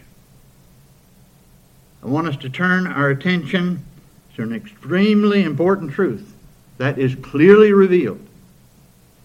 I 2.03 2.07
want 2.07 2.29
us 2.29 2.37
to 2.39 2.49
turn 2.49 2.87
our 2.87 3.11
attention 3.11 3.85
to 4.37 4.43
an 4.43 4.55
extremely 4.55 5.43
important 5.43 5.93
truth 5.93 6.35
that 6.79 6.99
is 6.99 7.15
clearly 7.15 7.73
revealed 7.73 8.27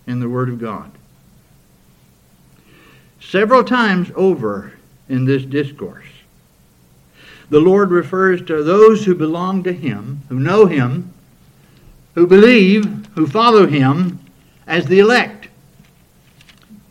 in 0.05 0.19
the 0.19 0.29
Word 0.29 0.49
of 0.49 0.59
God. 0.59 0.91
Several 3.19 3.63
times 3.63 4.11
over 4.15 4.73
in 5.09 5.25
this 5.25 5.43
discourse, 5.43 6.05
the 7.49 7.59
Lord 7.59 7.91
refers 7.91 8.41
to 8.43 8.63
those 8.63 9.05
who 9.05 9.15
belong 9.15 9.63
to 9.63 9.73
Him, 9.73 10.21
who 10.29 10.39
know 10.39 10.65
Him, 10.65 11.13
who 12.15 12.27
believe, 12.27 13.06
who 13.17 13.25
follow 13.25 13.65
him 13.65 14.19
as 14.67 14.85
the 14.85 14.99
elect. 14.99 15.47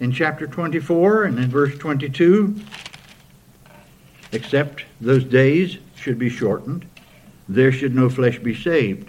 In 0.00 0.10
chapter 0.10 0.48
24 0.48 1.22
and 1.22 1.38
in 1.38 1.48
verse 1.48 1.78
22, 1.78 2.60
except 4.32 4.82
those 5.00 5.22
days 5.22 5.78
should 5.94 6.18
be 6.18 6.28
shortened, 6.28 6.84
there 7.48 7.70
should 7.70 7.94
no 7.94 8.10
flesh 8.10 8.40
be 8.40 8.56
saved. 8.56 9.08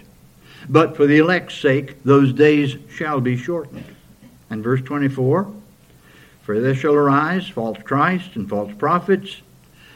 But 0.68 0.96
for 0.96 1.08
the 1.08 1.18
elect's 1.18 1.56
sake, 1.56 2.00
those 2.04 2.32
days 2.32 2.76
shall 2.88 3.20
be 3.20 3.36
shortened. 3.36 3.96
And 4.48 4.62
verse 4.62 4.82
24, 4.82 5.52
For 6.42 6.60
there 6.60 6.74
shall 6.76 6.94
arise 6.94 7.48
false 7.48 7.78
Christs 7.82 8.36
and 8.36 8.48
false 8.48 8.72
prophets, 8.78 9.42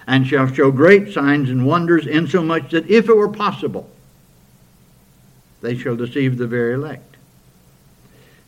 and 0.09 0.27
shall 0.27 0.49
show 0.49 0.73
great 0.73 1.13
signs 1.13 1.51
and 1.51 1.69
wonders, 1.69 2.05
insomuch 2.05 2.73
that 2.73 2.90
if 2.90 3.09
it 3.09 3.17
were 3.17 3.29
possible, 3.29 3.88
they 5.61 5.79
shall 5.79 5.94
deceive 5.94 6.37
the 6.37 6.49
very 6.49 6.75
elect. 6.75 7.12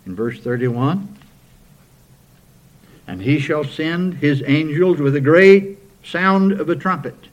In 0.07 0.15
verse 0.15 0.39
31, 0.41 1.09
and 3.07 3.23
he 3.23 3.39
shall 3.39 3.65
send 3.65 4.15
his 4.15 4.43
angels 4.47 4.99
with 4.99 5.17
a 5.17 5.21
great 5.21 5.79
sound 6.03 6.53
of 6.53 6.69
a 6.69 6.77
trumpet, 6.77 7.29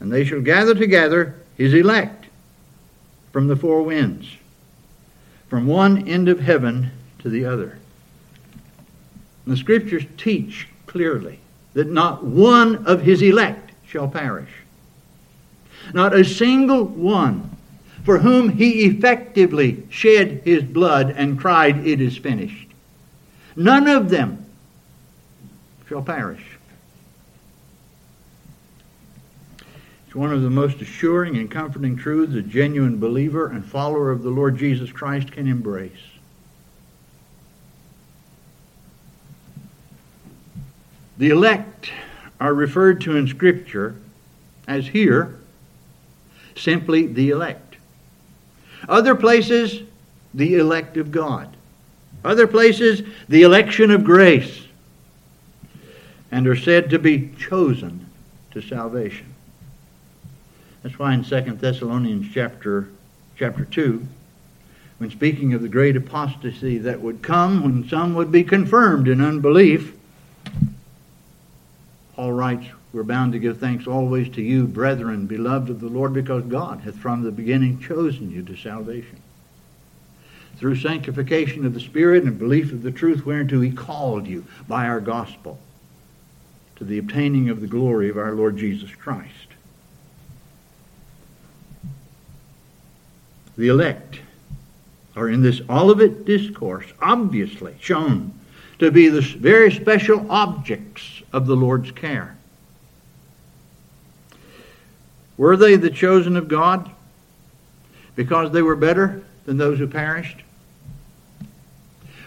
and 0.00 0.12
they 0.12 0.24
shall 0.24 0.40
gather 0.40 0.74
together 0.74 1.36
his 1.56 1.74
elect 1.74 2.26
from 3.32 3.46
the 3.46 3.56
four 3.56 3.82
winds, 3.82 4.28
from 5.48 5.66
one 5.66 6.08
end 6.08 6.28
of 6.28 6.40
heaven 6.40 6.90
to 7.20 7.28
the 7.28 7.44
other. 7.44 7.78
The 9.46 9.56
scriptures 9.56 10.04
teach 10.16 10.68
clearly 10.86 11.38
that 11.74 11.88
not 11.88 12.24
one 12.24 12.86
of 12.86 13.02
his 13.02 13.22
elect 13.22 13.72
shall 13.86 14.08
perish. 14.08 14.50
Not 15.94 16.14
a 16.14 16.24
single 16.24 16.84
one 16.84 17.51
for 18.04 18.18
whom 18.18 18.48
he 18.50 18.84
effectively 18.84 19.84
shed 19.88 20.42
his 20.44 20.62
blood 20.62 21.10
and 21.10 21.38
cried, 21.38 21.86
It 21.86 22.00
is 22.00 22.16
finished. 22.16 22.68
None 23.54 23.86
of 23.86 24.10
them 24.10 24.44
shall 25.88 26.02
perish. 26.02 26.58
It's 30.06 30.14
one 30.14 30.32
of 30.32 30.42
the 30.42 30.50
most 30.50 30.80
assuring 30.80 31.36
and 31.36 31.50
comforting 31.50 31.96
truths 31.96 32.34
a 32.34 32.42
genuine 32.42 32.98
believer 32.98 33.46
and 33.46 33.64
follower 33.64 34.10
of 34.10 34.22
the 34.22 34.30
Lord 34.30 34.58
Jesus 34.58 34.92
Christ 34.92 35.32
can 35.32 35.46
embrace. 35.46 35.92
The 41.16 41.30
elect 41.30 41.92
are 42.40 42.52
referred 42.52 43.00
to 43.02 43.16
in 43.16 43.28
Scripture 43.28 43.94
as 44.66 44.88
here 44.88 45.38
simply 46.56 47.06
the 47.06 47.30
elect. 47.30 47.61
Other 48.88 49.14
places, 49.14 49.82
the 50.34 50.56
elect 50.56 50.96
of 50.96 51.10
God. 51.10 51.56
Other 52.24 52.46
places, 52.46 53.02
the 53.28 53.42
election 53.42 53.90
of 53.90 54.04
grace. 54.04 54.66
And 56.30 56.46
are 56.46 56.56
said 56.56 56.90
to 56.90 56.98
be 56.98 57.30
chosen 57.38 58.06
to 58.52 58.62
salvation. 58.62 59.34
That's 60.82 60.98
why 60.98 61.14
in 61.14 61.24
2 61.24 61.40
Thessalonians 61.40 62.32
chapter, 62.32 62.88
chapter 63.36 63.64
2, 63.64 64.06
when 64.98 65.10
speaking 65.10 65.52
of 65.52 65.62
the 65.62 65.68
great 65.68 65.96
apostasy 65.96 66.78
that 66.78 67.00
would 67.00 67.22
come 67.22 67.64
when 67.64 67.88
some 67.88 68.14
would 68.14 68.30
be 68.30 68.44
confirmed 68.44 69.08
in 69.08 69.20
unbelief, 69.20 69.94
Paul 72.14 72.32
writes, 72.32 72.66
We're 72.92 73.04
bound 73.04 73.32
to 73.32 73.38
give 73.38 73.58
thanks 73.58 73.86
always 73.86 74.28
to 74.30 74.42
you, 74.42 74.66
brethren, 74.66 75.26
beloved 75.26 75.70
of 75.70 75.80
the 75.80 75.88
Lord, 75.88 76.12
because 76.12 76.44
God 76.44 76.80
hath 76.80 76.96
from 76.96 77.22
the 77.22 77.30
beginning 77.30 77.80
chosen 77.80 78.30
you 78.30 78.42
to 78.42 78.56
salvation. 78.56 79.20
Through 80.56 80.76
sanctification 80.76 81.64
of 81.64 81.72
the 81.72 81.80
Spirit 81.80 82.24
and 82.24 82.38
belief 82.38 82.70
of 82.72 82.82
the 82.82 82.90
truth 82.90 83.24
whereunto 83.24 83.60
he 83.60 83.72
called 83.72 84.26
you 84.26 84.44
by 84.68 84.86
our 84.86 85.00
gospel, 85.00 85.58
to 86.76 86.84
the 86.84 86.98
obtaining 86.98 87.48
of 87.48 87.60
the 87.60 87.66
glory 87.66 88.10
of 88.10 88.18
our 88.18 88.32
Lord 88.32 88.58
Jesus 88.58 88.94
Christ. 88.94 89.42
the 93.56 93.68
elect 93.68 94.20
are 95.14 95.28
in 95.28 95.42
this 95.42 95.60
Olivet 95.68 96.24
discourse 96.24 96.86
obviously 97.00 97.74
shown 97.80 98.32
to 98.78 98.90
be 98.90 99.08
the 99.08 99.20
very 99.20 99.70
special 99.70 100.30
objects 100.30 101.22
of 101.32 101.46
the 101.46 101.54
Lord's 101.54 101.90
care. 101.92 102.36
Were 105.36 105.56
they 105.56 105.76
the 105.76 105.90
chosen 105.90 106.36
of 106.36 106.48
God 106.48 106.90
because 108.14 108.52
they 108.52 108.62
were 108.62 108.76
better 108.76 109.22
than 109.46 109.56
those 109.56 109.78
who 109.78 109.86
perished? 109.86 110.42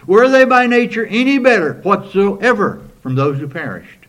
Were 0.06 0.28
they 0.28 0.44
by 0.44 0.66
nature 0.66 1.06
any 1.06 1.38
better 1.38 1.74
whatsoever 1.74 2.82
from 3.02 3.14
those 3.14 3.38
who 3.38 3.48
perished? 3.48 4.06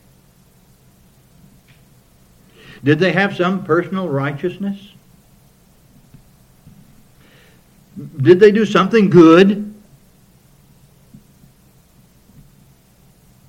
Did 2.83 2.99
they 2.99 3.11
have 3.11 3.35
some 3.35 3.63
personal 3.63 4.07
righteousness? 4.07 4.93
Did 8.21 8.39
they 8.39 8.51
do 8.51 8.65
something 8.65 9.09
good? 9.09 9.73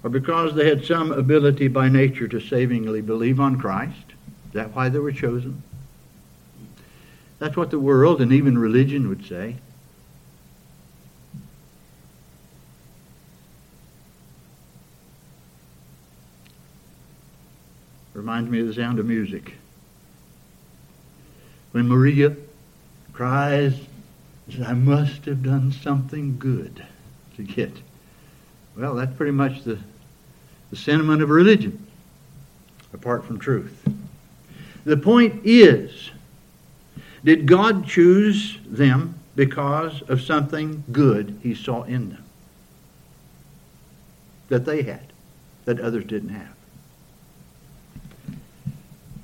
Or 0.03 0.11
because 0.11 0.55
they 0.55 0.69
had 0.69 0.85
some 0.85 1.13
ability 1.13 1.69
by 1.69 1.89
nature 1.89 2.29
to 2.29 2.41
savingly 2.41 3.03
believe 3.03 3.41
on 3.41 3.59
Christ? 3.59 4.08
Is 4.49 4.55
that 4.55 4.75
why 4.75 4.89
they 4.89 4.99
were 4.99 5.13
chosen? 5.13 5.63
That's 7.39 7.57
what 7.57 7.71
the 7.71 7.79
world 7.79 8.21
and 8.21 8.33
even 8.33 8.59
religion 8.59 9.09
would 9.09 9.25
say. 9.27 9.57
Reminds 18.15 18.51
me 18.51 18.61
of 18.61 18.67
the 18.67 18.75
sound 18.75 18.99
of 18.99 19.07
music. 19.07 19.55
When 21.71 21.87
Maria 21.89 22.35
cries 23.13 23.79
I 24.65 24.73
must 24.73 25.27
have 25.27 25.43
done 25.43 25.73
something 25.73 26.39
good 26.39 26.85
to 27.37 27.43
get. 27.43 27.73
Well, 28.77 28.95
that's 28.95 29.15
pretty 29.15 29.33
much 29.33 29.63
the, 29.63 29.79
the 30.71 30.77
sentiment 30.77 31.23
of 31.23 31.29
religion, 31.29 31.87
apart 32.95 33.25
from 33.25 33.39
truth. 33.39 33.87
The 34.89 34.97
point 34.97 35.43
is, 35.45 36.13
did 37.23 37.45
God 37.45 37.87
choose 37.87 38.57
them 38.67 39.17
because 39.37 40.01
of 40.09 40.23
something 40.23 40.83
good 40.91 41.41
he 41.43 41.55
saw 41.55 41.83
in 41.83 42.09
them 42.09 42.25
that 44.49 44.65
they 44.65 44.81
had, 44.81 45.13
that 45.67 45.79
others 45.79 46.07
didn't 46.07 46.31
have? 46.31 46.55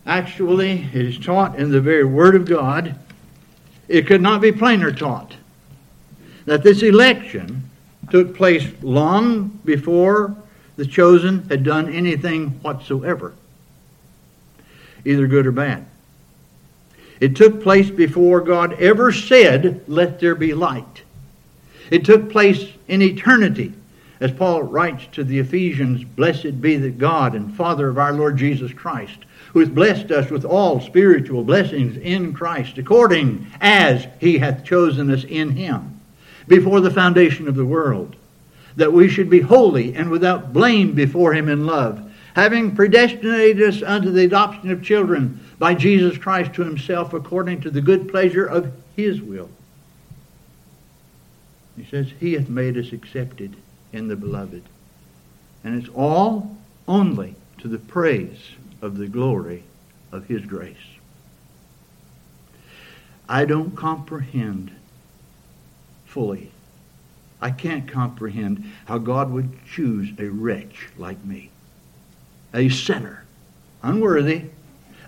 Actually, 0.05 0.87
it 0.93 1.07
is 1.07 1.19
taught 1.19 1.59
in 1.59 1.71
the 1.71 1.81
very 1.81 2.05
Word 2.05 2.35
of 2.35 2.45
God 2.45 2.97
it 3.89 4.07
could 4.07 4.21
not 4.21 4.43
be 4.43 4.53
plainer 4.53 4.93
taught 4.93 5.35
that 6.45 6.63
this 6.63 6.83
election 6.83 7.71
took 8.11 8.37
place 8.37 8.71
long 8.83 9.49
before 9.65 10.37
the 10.77 10.85
chosen 10.85 11.49
had 11.49 11.65
done 11.65 11.91
anything 11.91 12.51
whatsoever, 12.61 13.33
either 15.05 15.27
good 15.27 15.47
or 15.47 15.53
bad. 15.53 15.87
It 17.21 17.37
took 17.37 17.63
place 17.63 17.91
before 17.91 18.41
God 18.41 18.75
ever 18.75 19.13
said, 19.13 19.83
Let 19.89 20.21
there 20.21 20.35
be 20.35 20.55
light. 20.55 21.03
It 21.91 22.05
took 22.05 22.31
place 22.31 22.71
in 22.89 23.03
eternity. 23.03 23.73
As 24.21 24.33
Paul 24.33 24.63
writes 24.63 25.07
to 25.13 25.25
the 25.25 25.39
Ephesians, 25.39 26.05
Blessed 26.05 26.61
be 26.61 26.77
the 26.77 26.91
God 26.91 27.35
and 27.35 27.55
Father 27.55 27.89
of 27.89 27.99
our 27.99 28.13
Lord 28.13 28.37
Jesus 28.37 28.73
Christ 28.73 29.19
who 29.55 29.61
hath 29.61 29.73
blessed 29.73 30.11
us 30.11 30.31
with 30.31 30.45
all 30.45 30.81
spiritual 30.81 31.45
blessings 31.45 31.97
in 31.97 32.35
Christ, 32.35 32.77
according 32.77 33.47
as 33.61 34.05
he 34.21 34.37
hath 34.37 34.65
chosen 34.65 35.11
us 35.11 35.23
in 35.23 35.51
him 35.51 36.01
before 36.49 36.81
the 36.81 36.91
foundation 36.91 37.47
of 37.47 37.55
the 37.55 37.65
world, 37.65 38.17
that 38.75 38.93
we 38.93 39.09
should 39.09 39.31
be 39.31 39.41
holy 39.41 39.95
and 39.95 40.11
without 40.11 40.53
blame 40.53 40.93
before 40.93 41.33
him 41.33 41.49
in 41.49 41.67
love, 41.67 42.04
having 42.35 42.75
predestinated 42.75 43.63
us 43.63 43.83
unto 43.83 44.11
the 44.11 44.25
adoption 44.25 44.71
of 44.71 44.83
children 44.83 45.41
by 45.59 45.75
Jesus 45.75 46.19
Christ 46.19 46.55
to 46.55 46.65
himself 46.65 47.13
according 47.13 47.61
to 47.63 47.71
the 47.71 47.81
good 47.81 48.09
pleasure 48.09 48.45
of 48.45 48.73
his 48.97 49.21
will. 49.21 49.49
He 51.77 51.85
says, 51.85 52.13
He 52.21 52.35
hath 52.35 52.49
made 52.49 52.77
us 52.77 52.93
accepted 52.93 53.57
in 53.93 54.09
the 54.09 54.17
beloved. 54.17 54.63
And 55.63 55.81
it's 55.81 55.93
all 55.95 56.57
only 56.87 57.35
to 57.59 57.69
the 57.69 57.79
praise 57.79 58.51
of 58.83 58.97
the 58.99 59.09
glory 59.09 59.65
of 60.13 60.27
His 60.27 60.45
grace. 60.45 60.77
I 63.29 63.45
don't 63.47 63.75
comprehend 63.75 64.71
fully. 66.05 66.51
I 67.41 67.51
can't 67.51 67.91
comprehend 67.91 68.65
how 68.87 68.99
God 68.99 69.31
would 69.31 69.51
choose 69.67 70.11
a 70.19 70.27
wretch 70.27 70.89
like 70.97 71.25
me, 71.25 71.51
a 72.55 72.69
sinner, 72.69 73.25
unworthy 73.83 74.45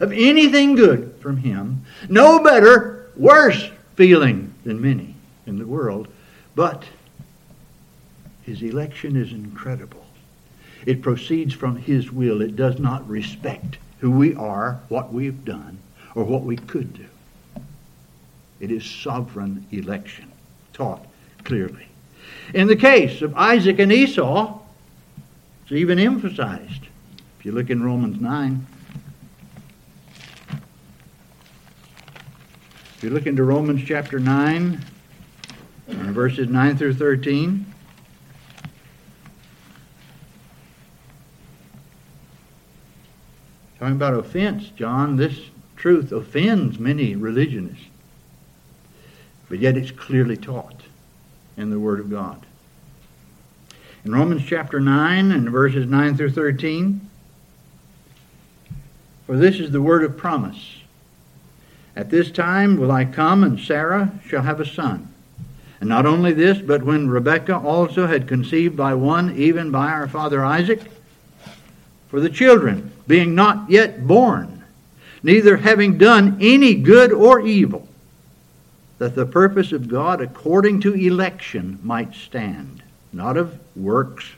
of 0.01 0.13
anything 0.13 0.75
good 0.75 1.15
from 1.21 1.39
Him, 1.39 1.85
no 2.09 2.43
better, 2.43 3.11
worse 3.17 3.71
feeling 3.95 4.53
than 4.65 4.81
many 4.81 5.15
in 5.47 5.59
the 5.59 5.67
world, 5.67 6.09
but 6.55 6.85
His 8.43 8.63
election 8.63 9.17
is 9.17 9.33
incredible. 9.33 10.05
It 10.85 11.03
proceeds 11.03 11.55
from 11.55 11.77
His 11.77 12.13
will. 12.13 12.43
It 12.43 12.57
does 12.57 12.79
not 12.79 13.09
respect 13.09 13.79
who 14.01 14.11
we 14.11 14.35
are, 14.35 14.81
what 14.89 15.13
we've 15.13 15.45
done, 15.45 15.79
or 16.15 16.25
what 16.25 16.43
we 16.43 16.57
could 16.57 16.93
do. 16.93 17.07
It 18.61 18.71
is 18.71 18.85
sovereign 18.85 19.67
election, 19.71 20.31
taught 20.73 21.05
clearly. 21.45 21.89
In 22.55 22.67
the 22.67 22.77
case 22.77 23.23
of 23.23 23.35
Isaac 23.37 23.79
and 23.79 23.93
Esau, 23.93 24.59
it's 25.63 25.73
even 25.73 25.99
emphasized. 25.99 26.86
You 27.47 27.53
look 27.53 27.71
in 27.71 27.81
Romans 27.81 28.21
9, 28.21 28.67
if 32.97 33.05
you 33.05 33.11
look 33.11 33.29
into 33.29 33.45
Romans 33.45 33.85
chapter 33.87 34.19
9, 34.19 34.85
verses 35.87 36.49
9 36.49 36.77
through 36.77 36.95
13, 36.95 37.67
Talking 43.79 43.95
about 43.95 44.15
offense, 44.15 44.71
John, 44.71 45.17
this 45.17 45.39
truth 45.77 46.11
offends 46.11 46.81
many 46.81 47.15
religionists. 47.15 47.85
But 49.49 49.61
yet 49.61 49.77
it's 49.77 49.93
clearly 49.93 50.37
taught 50.37 50.83
in 51.57 51.71
the 51.71 51.79
Word 51.79 52.01
of 52.01 52.11
God. 52.11 52.45
In 54.05 54.13
Romans 54.13 54.43
chapter 54.45 54.81
9 54.81 55.31
and 55.31 55.49
verses 55.49 55.87
9 55.87 56.17
through 56.17 56.31
13, 56.31 57.09
for 59.27 59.37
this 59.37 59.59
is 59.59 59.73
the 59.73 59.83
word 59.83 60.05
of 60.05 60.17
promise. 60.17 60.79
At 61.97 62.11
this 62.11 62.31
time 62.31 62.77
will 62.77 62.93
I 62.93 63.05
come, 63.05 63.43
and 63.43 63.59
Sarah 63.59 64.13
shall 64.27 64.43
have 64.43 64.61
a 64.61 64.67
son. 64.67 65.13
And 65.81 65.89
not 65.89 66.07
only 66.07 66.33
this, 66.33 66.59
but 66.59 66.85
when 66.85 67.09
Rebekah 67.09 67.59
also 67.59 68.07
had 68.07 68.29
conceived 68.29 68.77
by 68.77 68.95
one, 68.95 69.37
even 69.37 69.71
by 69.71 69.91
our 69.91 70.09
father 70.09 70.45
Isaac, 70.45 70.81
for 72.09 72.21
the 72.21 72.31
children, 72.31 72.93
being 73.07 73.35
not 73.35 73.71
yet 73.71 74.07
born, 74.07 74.65
neither 75.23 75.57
having 75.57 75.99
done 75.99 76.39
any 76.41 76.75
good 76.75 77.13
or 77.13 77.41
evil, 77.41 77.89
that 78.99 79.15
the 79.15 79.27
purpose 79.27 79.73
of 79.73 79.89
God 79.89 80.21
according 80.21 80.81
to 80.83 80.95
election 80.95 81.79
might 81.83 82.15
stand, 82.15 82.83
not 83.13 83.37
of 83.37 83.59
works, 83.77 84.33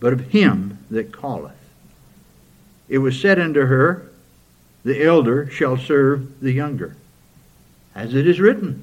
but 0.00 0.12
of 0.12 0.20
him 0.30 0.78
that 0.90 1.12
calleth. 1.16 1.59
It 2.90 2.98
was 2.98 3.18
said 3.18 3.38
unto 3.38 3.66
her, 3.66 4.10
The 4.84 5.02
elder 5.02 5.48
shall 5.48 5.78
serve 5.78 6.40
the 6.40 6.50
younger. 6.50 6.96
As 7.94 8.14
it 8.14 8.26
is 8.26 8.40
written, 8.40 8.82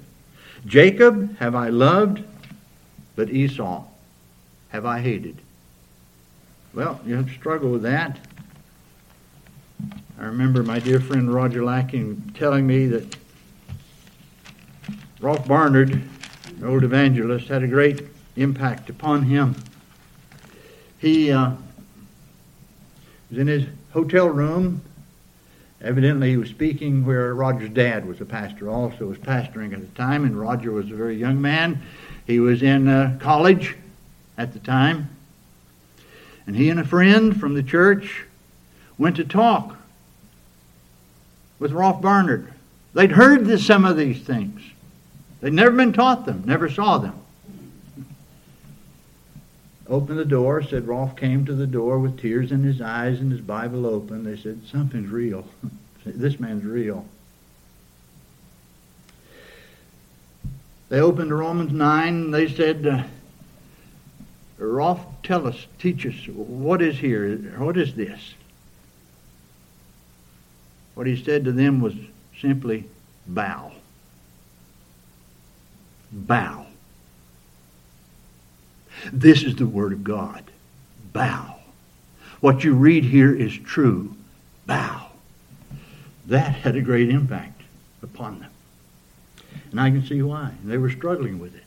Jacob 0.66 1.38
have 1.38 1.54
I 1.54 1.68
loved, 1.68 2.24
but 3.18 3.30
Esau 3.30 3.84
have 4.70 4.86
I 4.86 5.02
hated. 5.02 5.38
Well, 6.74 7.02
you 7.06 7.16
have 7.16 7.28
to 7.28 7.34
struggle 7.34 7.70
with 7.70 7.82
that. 7.84 8.18
I 10.18 10.26
remember 10.26 10.64
my 10.64 10.80
dear 10.80 11.02
friend 11.02 11.32
Roger 11.32 11.64
Lacking 11.64 12.32
telling 12.34 12.66
me 12.66 12.88
that 12.88 13.18
Rolfe 15.20 15.48
Barnard, 15.48 15.92
an 15.92 16.64
old 16.64 16.86
evangelist, 16.86 17.50
had 17.50 17.62
a 17.62 17.68
great 17.68 18.04
impact 18.38 18.90
upon 18.90 19.24
him. 19.24 19.56
He 21.00 21.32
uh, 21.32 21.52
was 23.30 23.40
in 23.40 23.48
his 23.48 23.66
hotel 23.92 24.28
room. 24.28 24.82
Evidently, 25.82 26.32
he 26.32 26.38
was 26.38 26.50
speaking 26.50 27.06
where 27.06 27.34
Roger's 27.36 27.70
dad 27.70 28.08
was 28.08 28.20
a 28.20 28.26
pastor, 28.26 28.70
also 28.70 29.06
was 29.06 29.18
pastoring 29.18 29.74
at 29.74 29.82
the 29.82 29.96
time, 29.96 30.26
and 30.26 30.40
Roger 30.40 30.72
was 30.72 30.90
a 30.90 30.96
very 30.96 31.16
young 31.16 31.40
man. 31.40 31.82
He 32.26 32.40
was 32.40 32.64
in 32.64 32.88
uh, 32.88 33.18
college 33.20 33.76
at 34.38 34.54
the 34.54 34.60
time. 34.60 35.10
And 36.48 36.56
he 36.56 36.70
and 36.70 36.80
a 36.80 36.86
friend 36.86 37.40
from 37.40 37.54
the 37.54 37.64
church 37.64 38.26
went 38.98 39.18
to 39.18 39.24
talk 39.24 39.78
with 41.60 41.72
Rolfe 41.72 42.02
Barnard. 42.02 42.52
They'd 42.94 43.12
heard 43.12 43.46
this, 43.46 43.66
some 43.66 43.86
of 43.86 43.98
these 43.98 44.22
things. 44.22 44.62
They'd 45.42 45.54
never 45.54 45.76
been 45.76 45.94
taught 45.94 46.26
them, 46.26 46.44
never 46.46 46.70
saw 46.70 46.98
them. 46.98 47.14
Opened 49.90 50.20
the 50.20 50.26
door, 50.26 50.62
said 50.62 50.88
Rolfe 50.88 51.16
came 51.16 51.46
to 51.46 51.54
the 51.54 51.68
door 51.68 51.98
with 52.00 52.20
tears 52.20 52.52
in 52.52 52.64
his 52.64 52.82
eyes 52.82 53.20
and 53.20 53.32
his 53.32 53.42
Bible 53.42 53.86
open. 53.86 54.24
They 54.24 54.36
said, 54.36 54.62
Something's 54.70 55.10
real. 55.10 55.48
this 56.06 56.40
man's 56.40 56.64
real. 56.64 57.06
They 60.90 61.00
opened 61.00 61.38
Romans 61.38 61.72
9. 61.72 62.32
They 62.32 62.48
said, 62.50 62.86
uh, 62.88 63.04
Rolfe, 64.58 65.06
tell 65.24 65.48
us, 65.48 65.68
teach 65.80 66.06
us, 66.06 66.16
what 66.28 66.82
is 66.82 66.98
here? 66.98 67.38
What 67.58 67.78
is 67.78 67.94
this? 67.94 68.34
What 70.96 71.08
he 71.08 71.22
said 71.22 71.46
to 71.46 71.52
them 71.52 71.82
was 71.82 71.94
simply 72.40 72.86
bow. 73.28 73.72
Bow. 76.12 76.67
This 79.12 79.44
is 79.44 79.56
the 79.56 79.68
Word 79.68 79.94
of 79.94 80.04
God. 80.04 80.44
Bow. 81.14 81.56
What 82.40 82.64
you 82.64 82.74
read 82.74 83.04
here 83.04 83.34
is 83.34 83.58
true. 83.58 84.16
Bow. 84.66 85.08
That 86.28 86.54
had 86.54 86.76
a 86.76 86.82
great 86.82 87.10
impact 87.10 87.62
upon 88.04 88.40
them. 88.40 88.52
And 89.72 89.80
I 89.80 89.90
can 89.90 90.06
see 90.06 90.22
why. 90.22 90.52
They 90.64 90.78
were 90.78 90.90
struggling 90.90 91.40
with 91.40 91.56
it. 91.56 91.64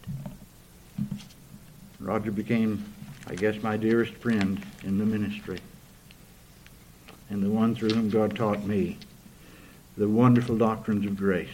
Roger 1.99 2.31
became, 2.31 2.85
I 3.27 3.35
guess, 3.35 3.63
my 3.63 3.77
dearest 3.77 4.15
friend 4.15 4.65
in 4.85 4.99
the 4.99 5.05
ministry 5.05 5.61
and 7.31 7.43
the 7.43 7.51
one 7.51 7.75
through 7.75 7.91
whom 7.91 8.11
God 8.11 8.37
taught 8.37 8.65
me 8.65 8.99
the 9.97 10.09
wonderful 10.09 10.57
doctrines 10.57 11.07
of 11.07 11.17
grace. 11.17 11.49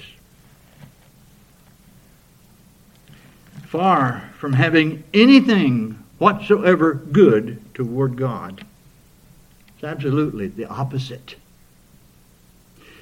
Far 3.69 4.31
from 4.39 4.53
having 4.53 5.03
anything 5.12 6.03
whatsoever 6.19 6.95
good 6.95 7.61
toward 7.75 8.17
God. 8.17 8.64
It's 9.75 9.85
absolutely 9.85 10.47
the 10.49 10.67
opposite. 10.67 11.35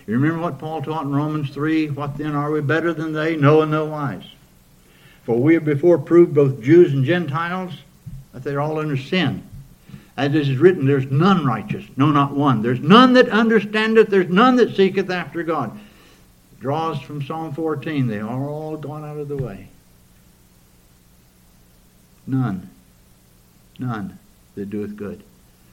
You 0.06 0.14
remember 0.14 0.42
what 0.42 0.58
Paul 0.58 0.82
taught 0.82 1.04
in 1.04 1.14
Romans 1.14 1.50
3? 1.50 1.90
What 1.90 2.16
then 2.18 2.34
are 2.34 2.50
we 2.50 2.60
better 2.60 2.92
than 2.92 3.12
they? 3.12 3.36
No, 3.36 3.62
and 3.62 3.70
no 3.70 3.84
wise. 3.84 4.24
For 5.24 5.40
we 5.40 5.54
have 5.54 5.64
before 5.64 5.98
proved 5.98 6.34
both 6.34 6.60
Jews 6.60 6.92
and 6.92 7.04
Gentiles 7.04 7.72
that 8.32 8.42
they're 8.42 8.60
all 8.60 8.78
under 8.78 8.96
sin. 8.96 9.42
As 10.16 10.34
it 10.34 10.48
is 10.48 10.58
written, 10.58 10.86
there's 10.86 11.10
none 11.10 11.44
righteous, 11.44 11.84
no, 11.96 12.10
not 12.10 12.32
one. 12.32 12.62
There's 12.62 12.80
none 12.80 13.14
that 13.14 13.28
understandeth, 13.28 14.08
there's 14.08 14.28
none 14.28 14.56
that 14.56 14.76
seeketh 14.76 15.10
after 15.10 15.42
God. 15.42 15.78
Draws 16.60 17.00
from 17.00 17.22
Psalm 17.22 17.52
14. 17.54 18.06
They 18.06 18.20
are 18.20 18.48
all 18.48 18.76
gone 18.76 19.04
out 19.04 19.18
of 19.18 19.28
the 19.28 19.36
way. 19.36 19.68
None. 22.26 22.70
None 23.78 24.18
that 24.54 24.70
doeth 24.70 24.96
good. 24.96 25.22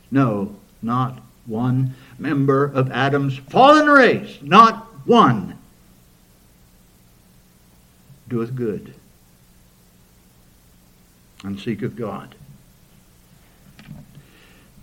No, 0.10 0.56
not 0.82 1.22
one 1.46 1.96
member 2.18 2.66
of 2.66 2.92
Adam's 2.92 3.38
fallen 3.38 3.88
race, 3.88 4.40
not 4.42 4.88
one, 5.06 5.58
doeth 8.28 8.56
good 8.56 8.94
and 11.44 11.60
seeketh 11.60 11.96
God. 11.96 12.36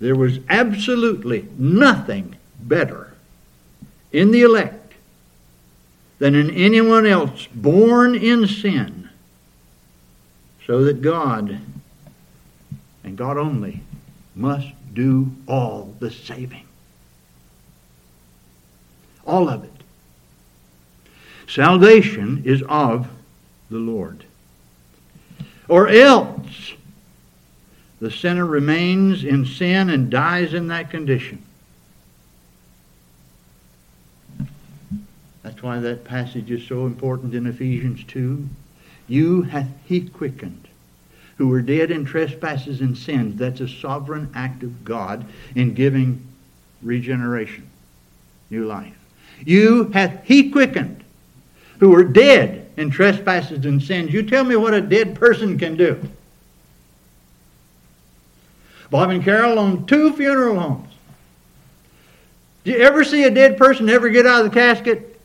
There 0.01 0.17
was 0.17 0.39
absolutely 0.49 1.49
nothing 1.57 2.37
better 2.61 3.15
in 4.13 4.31
the 4.31 4.43
elect 4.43 4.95
than 6.19 6.35
in 6.35 6.51
anyone 6.51 7.07
else 7.07 7.47
born 7.55 8.15
in 8.15 8.47
sin, 8.47 9.08
so 10.69 10.85
that 10.85 11.01
God, 11.01 11.59
and 13.03 13.17
God 13.17 13.39
only, 13.39 13.81
must 14.37 14.69
do 14.93 15.33
all 15.49 15.95
the 15.99 16.11
saving. 16.11 16.67
All 19.27 19.49
of 19.49 19.65
it. 19.65 19.73
Salvation 21.49 22.43
is 22.45 22.63
of 22.69 23.09
the 23.71 23.79
Lord. 23.79 24.25
Or 25.69 25.89
else 25.89 26.75
the 27.99 28.11
sinner 28.11 28.45
remains 28.45 29.25
in 29.25 29.47
sin 29.47 29.89
and 29.89 30.11
dies 30.11 30.53
in 30.53 30.69
that 30.69 30.91
condition. 30.91 31.43
That's 35.43 35.63
why 35.63 35.79
that 35.79 36.05
passage 36.05 36.51
is 36.51 36.67
so 36.67 36.85
important 36.85 37.35
in 37.35 37.47
Ephesians 37.47 38.05
2. 38.05 38.47
You 39.09 39.43
hath 39.43 39.69
he 39.87 40.03
quickened, 40.03 40.69
who 41.37 41.49
were 41.49 41.63
dead 41.63 41.91
in 41.91 42.05
trespasses 42.05 42.81
and 42.81 42.97
sins. 42.97 43.39
That's 43.39 43.61
a 43.61 43.69
sovereign 43.69 44.31
act 44.35 44.63
of 44.63 44.85
God 44.85 45.25
in 45.55 45.75
giving 45.75 46.25
regeneration, 46.83 47.69
new 48.51 48.67
life. 48.67 48.95
You 49.45 49.85
hath 49.95 50.23
he 50.25 50.51
quickened, 50.51 51.03
who 51.81 51.91
were 51.91 52.05
dead 52.05 52.71
in 52.77 52.91
trespasses 52.91 53.65
and 53.65 53.83
sins. 53.83 54.13
You 54.13 54.23
tell 54.23 54.45
me 54.45 54.57
what 54.57 54.75
a 54.75 54.81
dead 54.81 55.15
person 55.15 55.59
can 55.59 55.77
do. 55.77 56.01
Bob 58.91 59.11
and 59.11 59.23
Carol 59.23 59.59
own 59.59 59.87
two 59.87 60.13
funeral 60.15 60.59
homes. 60.59 60.95
Do 62.65 62.73
you 62.73 62.79
ever 62.79 63.05
see 63.05 63.25
a 63.25 63.31
dead 63.31 63.57
person 63.57 63.89
ever 63.89 64.09
get 64.09 64.27
out 64.27 64.45
of 64.45 64.53
the 64.53 64.59
casket? 64.59 65.18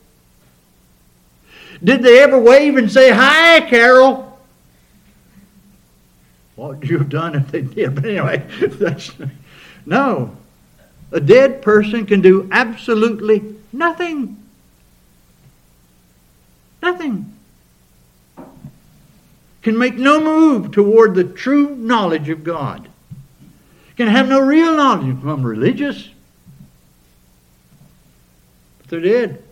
Did 1.82 2.02
they 2.02 2.22
ever 2.22 2.38
wave 2.38 2.76
and 2.76 2.90
say, 2.90 3.10
Hi, 3.10 3.60
Carol? 3.62 4.38
What 6.56 6.78
would 6.78 6.88
you 6.88 6.98
have 6.98 7.08
done 7.08 7.34
if 7.34 7.50
they 7.50 7.62
did? 7.62 7.94
But 7.94 8.04
anyway, 8.04 8.46
that's 8.60 9.12
no. 9.86 10.36
A 11.10 11.20
dead 11.20 11.62
person 11.62 12.06
can 12.06 12.20
do 12.20 12.48
absolutely 12.52 13.56
nothing. 13.72 14.40
Nothing. 16.82 17.32
Can 19.62 19.78
make 19.78 19.96
no 19.96 20.20
move 20.20 20.72
toward 20.72 21.14
the 21.14 21.24
true 21.24 21.74
knowledge 21.74 22.28
of 22.28 22.44
God 22.44 22.88
can 23.96 24.08
have 24.08 24.28
no 24.28 24.40
real 24.40 24.74
knowledge. 24.74 25.20
Become 25.20 25.44
religious. 25.44 26.08
But 28.78 28.88
they're 28.88 29.00
dead. 29.00 29.42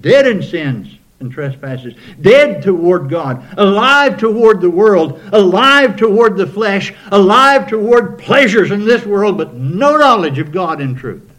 Dead 0.00 0.26
in 0.26 0.42
sins 0.42 0.95
and 1.20 1.32
trespasses. 1.32 1.94
Dead 2.20 2.62
toward 2.62 3.08
God. 3.08 3.44
Alive 3.56 4.18
toward 4.18 4.60
the 4.60 4.70
world. 4.70 5.20
Alive 5.32 5.96
toward 5.96 6.36
the 6.36 6.46
flesh. 6.46 6.92
Alive 7.10 7.68
toward 7.68 8.18
pleasures 8.18 8.70
in 8.70 8.84
this 8.84 9.04
world, 9.06 9.38
but 9.38 9.54
no 9.54 9.96
knowledge 9.96 10.38
of 10.38 10.52
God 10.52 10.80
in 10.80 10.94
truth. 10.94 11.30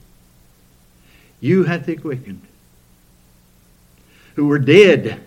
You 1.40 1.64
hath 1.64 1.86
he 1.86 1.96
quickened. 1.96 2.42
Who 4.36 4.48
were 4.48 4.60
dead 4.60 5.22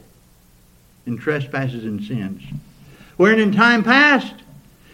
in 1.06 1.18
trespasses 1.18 1.84
and 1.84 2.02
sins. 2.02 2.42
Wherein 3.16 3.38
in 3.38 3.52
time 3.52 3.84
past 3.84 4.34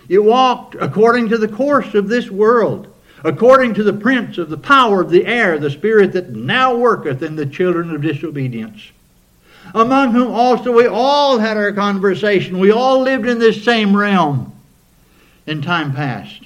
you 0.09 0.23
walked 0.23 0.77
according 0.77 1.31
to 1.31 1.39
the 1.39 1.49
course 1.49 1.95
of 1.95 2.09
this 2.09 2.31
world, 2.31 2.93
according 3.25 3.75
to 3.75 3.83
the 3.83 3.93
prince 3.93 4.39
of 4.39 4.51
the 4.51 4.57
power 4.57 5.01
of 5.01 5.11
the 5.11 5.27
air, 5.27 5.59
the 5.59 5.71
spirit 5.71 6.13
that 6.13 6.31
now 6.31 6.75
worketh 6.75 7.23
in 7.23 7.37
the 7.37 7.47
children 7.47 7.95
of 7.95 8.03
disobedience. 8.03 8.91
Among 9.77 10.13
whom 10.13 10.33
also 10.33 10.73
we 10.73 10.87
all 10.87 11.39
had 11.39 11.59
our 11.59 11.71
conversation. 11.71 12.59
We 12.59 12.71
all 12.71 13.03
lived 13.03 13.27
in 13.27 13.39
this 13.39 13.63
same 13.63 13.95
realm 13.95 14.55
in 15.47 15.61
time 15.61 15.93
past, 15.93 16.41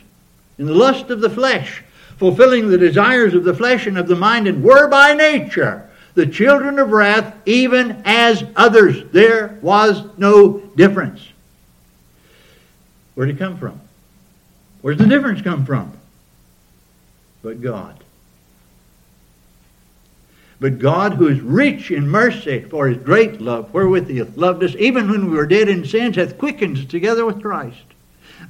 in 0.58 0.66
the 0.66 0.74
lust 0.74 1.10
of 1.10 1.20
the 1.20 1.30
flesh, 1.30 1.84
fulfilling 2.18 2.68
the 2.68 2.76
desires 2.76 3.32
of 3.32 3.44
the 3.44 3.54
flesh 3.54 3.86
and 3.86 3.96
of 3.96 4.08
the 4.08 4.16
mind, 4.16 4.48
and 4.48 4.64
were 4.64 4.88
by 4.88 5.14
nature 5.14 5.88
the 6.14 6.26
children 6.26 6.80
of 6.80 6.90
wrath, 6.90 7.32
even 7.46 8.02
as 8.04 8.42
others. 8.56 9.08
There 9.12 9.60
was 9.62 10.02
no 10.18 10.58
difference. 10.74 11.24
Where 13.14 13.28
did 13.28 13.36
it 13.36 13.38
come 13.38 13.58
from? 13.58 13.80
Where's 14.82 14.98
the 14.98 15.06
difference 15.06 15.40
come 15.40 15.64
from? 15.64 15.92
But 17.42 17.62
God. 17.62 17.99
But 20.60 20.78
God, 20.78 21.14
who 21.14 21.26
is 21.26 21.40
rich 21.40 21.90
in 21.90 22.06
mercy 22.06 22.60
for 22.60 22.86
his 22.86 22.98
great 22.98 23.40
love, 23.40 23.72
wherewith 23.72 24.08
he 24.08 24.18
hath 24.18 24.36
loved 24.36 24.62
us, 24.62 24.76
even 24.78 25.10
when 25.10 25.30
we 25.30 25.36
were 25.36 25.46
dead 25.46 25.70
in 25.70 25.86
sins, 25.86 26.16
hath 26.16 26.36
quickened 26.36 26.76
us 26.76 26.84
together 26.84 27.24
with 27.24 27.40
Christ. 27.40 27.82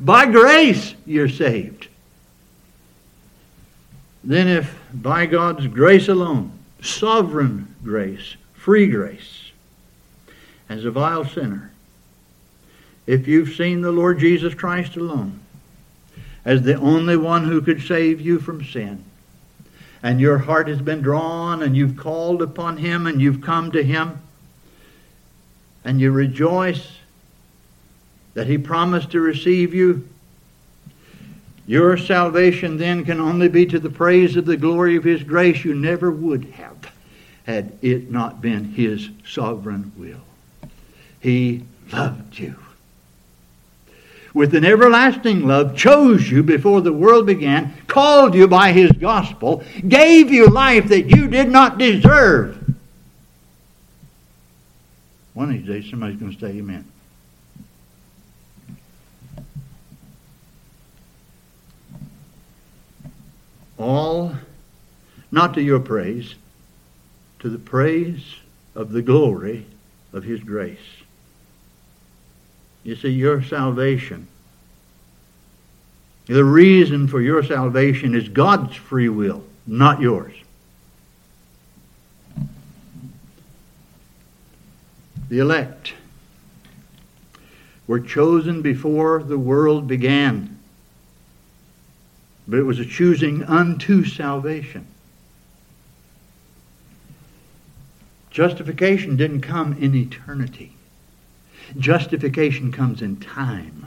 By 0.01 0.27
grace 0.27 0.95
you're 1.07 1.29
saved. 1.29 1.87
Then, 4.25 4.49
if 4.49 4.79
by 4.93 5.27
God's 5.27 5.69
grace 5.69 6.09
alone, 6.09 6.53
sovereign 6.83 7.75
grace, 7.83 8.37
free 8.55 8.89
grace, 8.89 9.53
as 10.69 10.85
a 10.85 10.91
vile 10.91 11.25
sinner, 11.25 11.71
if 13.07 13.27
you've 13.27 13.55
seen 13.55 13.81
the 13.81 13.93
Lord 13.93 14.19
Jesus 14.19 14.53
Christ 14.53 14.97
alone 14.97 15.41
as 16.45 16.63
the 16.63 16.75
only 16.75 17.17
one 17.17 17.45
who 17.45 17.63
could 17.63 17.83
save 17.83 18.21
you 18.21 18.39
from 18.39 18.65
sin, 18.65 19.05
and 20.03 20.21
your 20.21 20.39
heart 20.39 20.69
has 20.69 20.81
been 20.81 21.03
drawn 21.03 21.63
and 21.63 21.77
you've 21.77 21.97
called 21.97 22.43
upon 22.43 22.77
him 22.79 23.07
and 23.07 23.21
you've 23.21 23.43
come 23.43 23.71
to 23.73 23.83
him, 23.83 24.21
and 25.85 26.01
you 26.01 26.11
rejoice 26.11 26.99
that 28.35 28.47
he 28.47 28.59
promised 28.59 29.11
to 29.11 29.21
receive 29.21 29.75
you, 29.75 30.09
your 31.67 31.97
salvation 31.97 32.79
then 32.79 33.05
can 33.05 33.21
only 33.21 33.49
be 33.49 33.67
to 33.67 33.79
the 33.79 33.91
praise 33.91 34.37
of 34.37 34.47
the 34.47 34.57
glory 34.57 34.97
of 34.97 35.05
his 35.05 35.23
grace 35.23 35.65
you 35.65 35.75
never 35.75 36.11
would 36.11 36.45
have 36.53 36.93
had 37.47 37.73
it 37.83 38.11
not 38.11 38.41
been 38.41 38.65
his 38.65 39.09
sovereign 39.27 39.93
will. 39.97 40.21
He 41.21 41.65
loved 41.93 42.39
you. 42.39 42.57
With 44.33 44.55
an 44.55 44.65
everlasting 44.65 45.47
love, 45.47 45.77
chose 45.77 46.31
you 46.31 46.43
before 46.43 46.81
the 46.81 46.93
world 46.93 47.27
began, 47.27 47.75
called 47.89 48.35
you 48.35 48.47
by 48.47 48.73
his 48.73 48.93
gospel, 48.93 49.65
gave 49.89 50.31
you 50.31 50.47
life 50.47 50.89
that 50.89 51.11
you 51.11 51.27
did 51.27 51.51
not 51.51 51.79
deserve. 51.79 52.57
One 55.35 55.51
of 55.51 55.57
these 55.57 55.67
days, 55.67 55.91
somebody's 55.91 56.19
going 56.19 56.35
to 56.35 56.39
say 56.39 56.59
amen. 56.59 56.85
All 63.79 64.35
not 65.33 65.55
to 65.55 65.63
your 65.63 65.81
praise, 65.81 66.35
to 67.39 67.49
the 67.49 67.59
praise 67.59 68.37
of 68.75 68.93
the 68.93 69.03
glory 69.03 69.67
of 70.13 70.25
His 70.25 70.41
grace. 70.41 70.79
You 72.83 72.97
see, 72.97 73.11
your 73.11 73.43
salvation, 73.43 74.27
the 76.27 76.45
reason 76.45 77.09
for 77.09 77.21
your 77.21 77.43
salvation 77.43 78.15
is 78.15 78.29
God's 78.29 78.77
free 78.77 79.09
will, 79.09 79.45
not 79.67 80.01
yours. 80.01 80.35
The 85.29 85.39
elect 85.39 85.95
were 87.87 88.01
chosen 88.01 88.63
before 88.63 89.23
the 89.23 89.39
world 89.39 89.87
began, 89.87 90.59
but 92.49 92.59
it 92.59 92.65
was 92.65 92.79
a 92.79 92.87
choosing 92.87 93.45
unto 93.45 94.05
salvation. 94.05 94.87
Justification 98.31 99.17
didn't 99.17 99.41
come 99.41 99.73
in 99.75 99.95
eternity. 99.95 100.73
Justification 101.79 102.73
comes 102.73 103.03
in 103.03 103.17
time. 103.17 103.87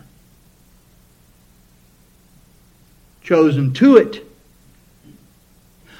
Chosen 3.21 3.73
to 3.73 3.97
it 3.97 4.25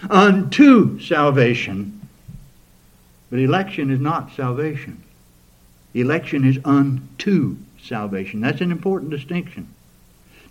unto 0.09 0.99
salvation. 0.99 2.01
But 3.29 3.39
election 3.39 3.89
is 3.89 3.99
not 3.99 4.33
salvation. 4.35 5.01
Election 5.93 6.45
is 6.45 6.59
unto 6.65 7.57
salvation. 7.81 8.41
That's 8.41 8.61
an 8.61 8.71
important 8.71 9.11
distinction 9.11 9.67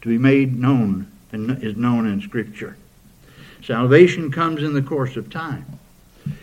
to 0.00 0.08
be 0.08 0.18
made 0.18 0.58
known 0.58 1.10
and 1.32 1.62
is 1.62 1.76
known 1.76 2.06
in 2.06 2.20
Scripture. 2.20 2.76
Salvation 3.62 4.30
comes 4.30 4.62
in 4.62 4.74
the 4.74 4.82
course 4.82 5.16
of 5.16 5.30
time. 5.30 5.64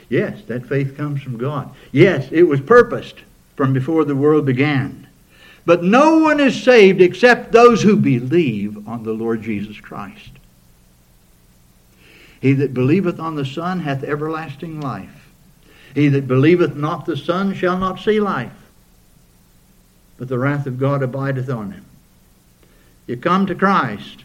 Yes, 0.09 0.41
that 0.47 0.65
faith 0.65 0.97
comes 0.97 1.21
from 1.21 1.37
God. 1.37 1.73
Yes, 1.91 2.27
it 2.31 2.43
was 2.43 2.61
purposed 2.61 3.17
from 3.59 3.73
before 3.73 4.05
the 4.05 4.15
world 4.15 4.45
began. 4.45 5.05
But 5.65 5.83
no 5.83 6.19
one 6.19 6.39
is 6.39 6.63
saved 6.63 7.01
except 7.01 7.51
those 7.51 7.81
who 7.81 7.97
believe 7.97 8.87
on 8.87 9.03
the 9.03 9.11
Lord 9.11 9.41
Jesus 9.41 9.77
Christ. 9.81 10.29
He 12.39 12.53
that 12.53 12.73
believeth 12.73 13.19
on 13.19 13.35
the 13.35 13.43
Son 13.43 13.81
hath 13.81 14.01
everlasting 14.01 14.79
life. 14.79 15.29
He 15.93 16.07
that 16.07 16.25
believeth 16.25 16.77
not 16.77 17.05
the 17.05 17.17
Son 17.17 17.53
shall 17.53 17.77
not 17.77 17.99
see 17.99 18.21
life, 18.21 18.55
but 20.17 20.29
the 20.29 20.39
wrath 20.39 20.65
of 20.65 20.79
God 20.79 21.03
abideth 21.03 21.49
on 21.49 21.73
him. 21.73 21.85
You 23.07 23.17
come 23.17 23.45
to 23.47 23.55
Christ 23.55 24.23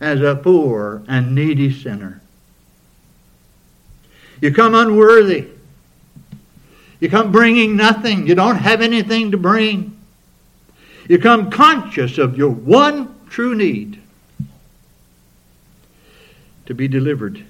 as 0.00 0.22
a 0.22 0.34
poor 0.34 1.02
and 1.08 1.34
needy 1.34 1.70
sinner. 1.70 2.22
You 4.40 4.50
come 4.50 4.74
unworthy. 4.74 5.48
You 7.00 7.10
come 7.10 7.30
bringing 7.30 7.76
nothing. 7.76 8.26
You 8.26 8.34
don't 8.34 8.56
have 8.56 8.80
anything 8.80 9.30
to 9.32 9.36
bring. 9.36 9.98
You 11.08 11.18
come 11.18 11.50
conscious 11.50 12.18
of 12.18 12.36
your 12.36 12.50
one 12.50 13.14
true 13.28 13.54
need 13.54 14.00
to 16.66 16.74
be 16.74 16.88
delivered, 16.88 17.44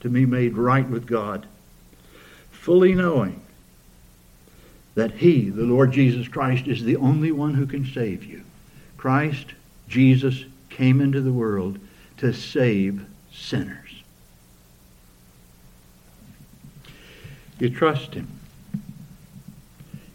to 0.00 0.08
be 0.08 0.24
made 0.24 0.56
right 0.56 0.88
with 0.88 1.06
God, 1.06 1.46
fully 2.50 2.94
knowing 2.94 3.42
that 4.94 5.12
He, 5.12 5.50
the 5.50 5.62
Lord 5.62 5.92
Jesus 5.92 6.28
Christ, 6.28 6.66
is 6.66 6.82
the 6.82 6.96
only 6.96 7.32
one 7.32 7.54
who 7.54 7.66
can 7.66 7.84
save 7.84 8.24
you. 8.24 8.42
Christ, 8.96 9.46
Jesus, 9.88 10.44
came 10.68 11.00
into 11.00 11.20
the 11.20 11.32
world 11.32 11.78
to 12.18 12.32
save 12.32 13.04
sinners. 13.32 13.89
You 17.60 17.68
trust 17.68 18.14
Him. 18.14 18.26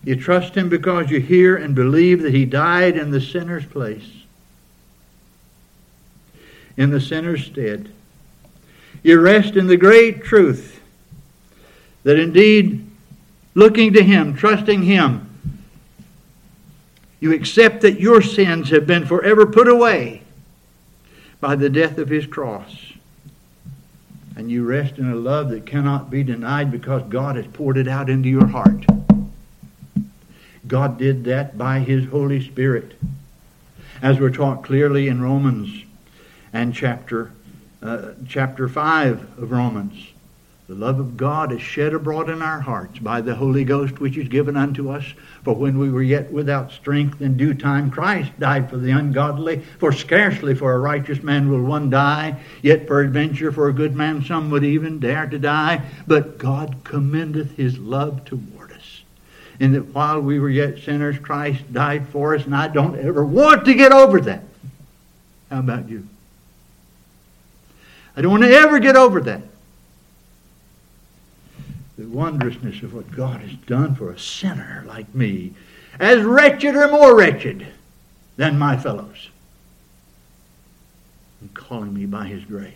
You 0.03 0.15
trust 0.15 0.55
Him 0.55 0.67
because 0.67 1.09
you 1.11 1.21
hear 1.21 1.55
and 1.55 1.73
believe 1.73 2.21
that 2.23 2.33
He 2.33 2.43
died 2.43 2.97
in 2.97 3.11
the 3.11 3.21
sinner's 3.21 3.65
place, 3.65 4.23
in 6.75 6.89
the 6.89 6.99
sinner's 6.99 7.45
stead. 7.45 7.89
You 9.03 9.19
rest 9.19 9.55
in 9.55 9.67
the 9.67 9.77
great 9.77 10.23
truth 10.23 10.81
that 12.03 12.19
indeed, 12.19 12.85
looking 13.53 13.93
to 13.93 14.03
Him, 14.03 14.35
trusting 14.35 14.81
Him, 14.81 15.21
you 17.19 17.31
accept 17.31 17.81
that 17.81 17.99
your 17.99 18.21
sins 18.21 18.69
have 18.71 18.85
been 18.87 19.05
forever 19.05 19.45
put 19.45 19.67
away 19.67 20.23
by 21.39 21.55
the 21.55 21.69
death 21.69 21.99
of 21.99 22.09
His 22.09 22.25
cross 22.25 22.84
and 24.35 24.51
you 24.51 24.65
rest 24.65 24.97
in 24.97 25.09
a 25.09 25.15
love 25.15 25.49
that 25.49 25.65
cannot 25.65 26.09
be 26.09 26.23
denied 26.23 26.71
because 26.71 27.03
God 27.03 27.35
has 27.35 27.47
poured 27.47 27.77
it 27.77 27.87
out 27.87 28.09
into 28.09 28.27
your 28.27 28.47
heart. 28.47 28.85
God 30.67 30.97
did 30.97 31.23
that 31.25 31.57
by 31.57 31.79
His 31.79 32.09
Holy 32.09 32.43
Spirit. 32.43 32.99
As 34.01 34.19
we're 34.19 34.29
taught 34.29 34.63
clearly 34.63 35.07
in 35.07 35.21
Romans 35.21 35.83
and 36.51 36.73
chapter, 36.73 37.31
uh, 37.81 38.11
chapter 38.27 38.67
5 38.67 39.39
of 39.39 39.51
Romans. 39.51 40.11
The 40.67 40.73
love 40.73 40.99
of 40.99 41.15
God 41.15 41.51
is 41.51 41.61
shed 41.61 41.93
abroad 41.93 42.27
in 42.27 42.41
our 42.41 42.59
hearts 42.59 42.97
by 42.97 43.21
the 43.21 43.35
Holy 43.35 43.63
Ghost 43.63 43.99
which 43.99 44.17
is 44.17 44.27
given 44.27 44.57
unto 44.57 44.89
us. 44.89 45.05
For 45.43 45.53
when 45.53 45.77
we 45.77 45.91
were 45.91 46.01
yet 46.01 46.31
without 46.31 46.71
strength, 46.71 47.21
in 47.21 47.37
due 47.37 47.53
time 47.53 47.91
Christ 47.91 48.31
died 48.39 48.67
for 48.67 48.77
the 48.77 48.89
ungodly. 48.89 49.59
For 49.77 49.91
scarcely 49.91 50.55
for 50.55 50.73
a 50.73 50.79
righteous 50.79 51.21
man 51.21 51.51
will 51.51 51.61
one 51.61 51.91
die, 51.91 52.39
yet 52.63 52.87
peradventure 52.87 53.51
for 53.51 53.67
a 53.67 53.73
good 53.73 53.95
man 53.95 54.23
some 54.23 54.49
would 54.49 54.63
even 54.63 54.99
dare 54.99 55.27
to 55.27 55.37
die. 55.37 55.83
But 56.07 56.39
God 56.39 56.77
commendeth 56.83 57.55
his 57.55 57.77
love 57.77 58.25
toward 58.25 58.71
us, 58.71 59.03
in 59.59 59.73
that 59.73 59.93
while 59.93 60.19
we 60.19 60.39
were 60.39 60.49
yet 60.49 60.79
sinners, 60.79 61.19
Christ 61.19 61.71
died 61.71 62.09
for 62.09 62.33
us, 62.33 62.43
and 62.45 62.55
I 62.55 62.69
don't 62.69 62.97
ever 62.97 63.23
want 63.23 63.65
to 63.65 63.75
get 63.75 63.91
over 63.91 64.19
that. 64.21 64.43
How 65.51 65.59
about 65.59 65.89
you? 65.89 66.07
I 68.17 68.23
don't 68.23 68.31
want 68.31 68.43
to 68.43 68.49
ever 68.49 68.79
get 68.79 68.95
over 68.95 69.21
that 69.21 69.41
the 71.97 72.07
wondrousness 72.07 72.83
of 72.83 72.93
what 72.93 73.11
God 73.11 73.41
has 73.41 73.53
done 73.67 73.95
for 73.95 74.11
a 74.11 74.19
sinner 74.19 74.83
like 74.87 75.13
me, 75.15 75.53
as 75.99 76.23
wretched 76.23 76.75
or 76.75 76.89
more 76.89 77.15
wretched 77.15 77.67
than 78.37 78.59
my 78.59 78.77
fellows. 78.77 79.29
and 81.41 81.53
calling 81.53 81.93
me 81.93 82.05
by 82.05 82.25
his 82.25 82.43
grace. 82.45 82.73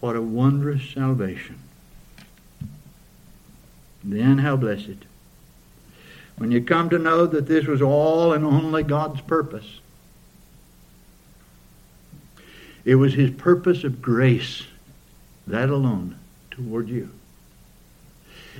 What 0.00 0.14
a 0.14 0.22
wondrous 0.22 0.82
salvation. 0.90 1.58
Then 4.04 4.38
how 4.38 4.56
blessed. 4.56 5.04
When 6.36 6.52
you 6.52 6.62
come 6.62 6.90
to 6.90 6.98
know 6.98 7.26
that 7.26 7.46
this 7.46 7.66
was 7.66 7.82
all 7.82 8.32
and 8.32 8.44
only 8.44 8.82
God's 8.82 9.20
purpose. 9.22 9.80
It 12.84 12.94
was 12.94 13.14
his 13.14 13.30
purpose 13.30 13.82
of 13.82 14.00
grace, 14.00 14.62
that 15.46 15.70
alone, 15.70 16.18
toward 16.50 16.88
you. 16.88 17.10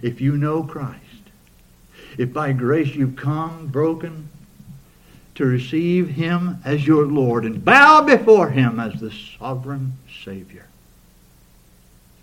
If 0.02 0.20
you 0.20 0.36
know 0.36 0.62
Christ, 0.62 1.00
if 2.18 2.32
by 2.32 2.52
grace 2.52 2.94
you've 2.94 3.16
come 3.16 3.66
broken 3.66 4.28
to 5.34 5.44
receive 5.44 6.08
him 6.08 6.58
as 6.64 6.86
your 6.86 7.06
Lord 7.06 7.44
and 7.44 7.64
bow 7.64 8.02
before 8.02 8.50
him 8.50 8.80
as 8.80 9.00
the 9.00 9.12
sovereign 9.38 9.94
Savior, 10.24 10.66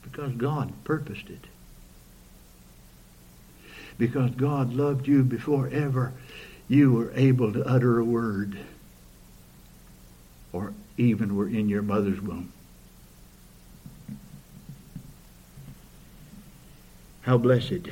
because 0.03 0.31
God 0.33 0.71
purposed 0.83 1.29
it 1.29 1.45
because 3.97 4.31
God 4.31 4.73
loved 4.73 5.07
you 5.07 5.23
before 5.23 5.69
ever 5.69 6.13
you 6.67 6.91
were 6.91 7.11
able 7.15 7.53
to 7.53 7.65
utter 7.65 7.99
a 7.99 8.05
word 8.05 8.57
or 10.51 10.73
even 10.97 11.35
were 11.35 11.47
in 11.47 11.69
your 11.69 11.81
mother's 11.81 12.21
womb. 12.21 12.51
How 17.23 17.37
blessed. 17.37 17.89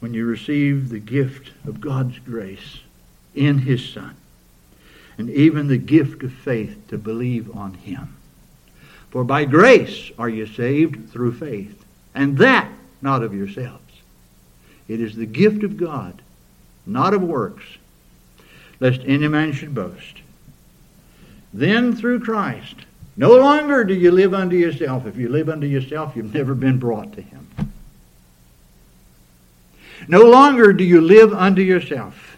When 0.00 0.14
you 0.14 0.26
receive 0.26 0.88
the 0.88 0.98
gift 0.98 1.52
of 1.66 1.80
God's 1.80 2.18
grace 2.18 2.80
in 3.34 3.58
His 3.58 3.88
Son, 3.88 4.16
and 5.16 5.30
even 5.30 5.68
the 5.68 5.78
gift 5.78 6.22
of 6.22 6.32
faith 6.32 6.76
to 6.88 6.98
believe 6.98 7.54
on 7.56 7.74
Him. 7.74 8.16
For 9.10 9.24
by 9.24 9.44
grace 9.44 10.10
are 10.18 10.28
you 10.28 10.46
saved 10.46 11.10
through 11.10 11.34
faith 11.34 11.84
and 12.14 12.38
that 12.38 12.70
not 13.02 13.22
of 13.22 13.34
yourselves. 13.34 13.80
It 14.88 15.00
is 15.00 15.16
the 15.16 15.26
gift 15.26 15.64
of 15.64 15.76
God, 15.76 16.22
not 16.86 17.14
of 17.14 17.22
works, 17.22 17.64
lest 18.80 19.00
any 19.04 19.28
man 19.28 19.52
should 19.52 19.74
boast. 19.74 20.18
Then 21.52 21.94
through 21.94 22.20
Christ, 22.20 22.76
no 23.16 23.36
longer 23.36 23.84
do 23.84 23.94
you 23.94 24.10
live 24.10 24.34
unto 24.34 24.56
yourself. 24.56 25.06
If 25.06 25.16
you 25.16 25.28
live 25.28 25.48
unto 25.48 25.66
yourself, 25.66 26.16
you've 26.16 26.34
never 26.34 26.54
been 26.54 26.78
brought 26.78 27.12
to 27.12 27.22
Him. 27.22 27.46
No 30.08 30.22
longer 30.22 30.72
do 30.72 30.84
you 30.84 31.00
live 31.00 31.32
unto 31.32 31.62
yourself. 31.62 32.36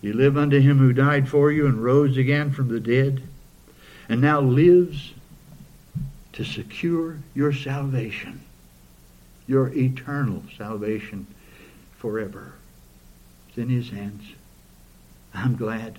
You 0.00 0.12
live 0.14 0.36
unto 0.36 0.60
Him 0.60 0.78
who 0.78 0.92
died 0.92 1.28
for 1.28 1.52
you 1.52 1.66
and 1.66 1.82
rose 1.82 2.16
again 2.16 2.50
from 2.50 2.68
the 2.68 2.80
dead, 2.80 3.22
and 4.08 4.20
now 4.20 4.40
lives 4.40 5.12
to 6.32 6.44
secure 6.44 7.18
your 7.34 7.52
salvation, 7.52 8.40
your 9.46 9.68
eternal 9.68 10.42
salvation 10.56 11.26
forever. 11.96 12.54
It's 13.48 13.58
in 13.58 13.68
His 13.68 13.90
hands. 13.90 14.24
I'm 15.32 15.56
glad. 15.56 15.98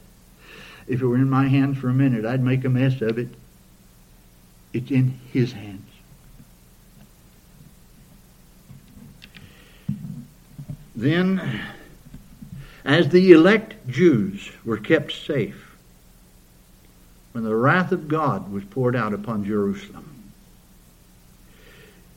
If 0.88 1.02
it 1.02 1.06
were 1.06 1.16
in 1.16 1.30
my 1.30 1.48
hands 1.48 1.78
for 1.78 1.90
a 1.90 1.94
minute, 1.94 2.26
I'd 2.26 2.44
make 2.44 2.64
a 2.64 2.70
mess 2.70 3.02
of 3.02 3.18
it. 3.18 3.30
It's 4.74 4.92
in 4.92 5.20
His 5.32 5.54
hands. 5.54 5.90
Then, 10.96 11.62
as 12.84 13.10
the 13.10 13.32
elect 13.32 13.88
Jews 13.88 14.52
were 14.64 14.78
kept 14.78 15.12
safe 15.12 15.76
when 17.34 17.44
the 17.44 17.56
wrath 17.56 17.92
of 17.92 18.08
God 18.08 18.50
was 18.50 18.64
poured 18.64 18.96
out 18.96 19.14
upon 19.14 19.44
Jerusalem, 19.44 20.32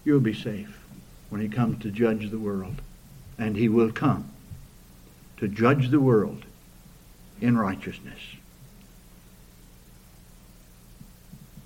you'll 0.04 0.20
be 0.20 0.32
safe 0.32 0.78
when 1.28 1.40
he 1.40 1.48
comes 1.48 1.82
to 1.82 1.90
judge 1.90 2.30
the 2.30 2.38
world. 2.38 2.76
And 3.36 3.56
he 3.56 3.68
will 3.68 3.90
come 3.90 4.30
to 5.38 5.48
judge 5.48 5.90
the 5.90 6.00
world 6.00 6.44
in 7.40 7.58
righteousness. 7.58 8.18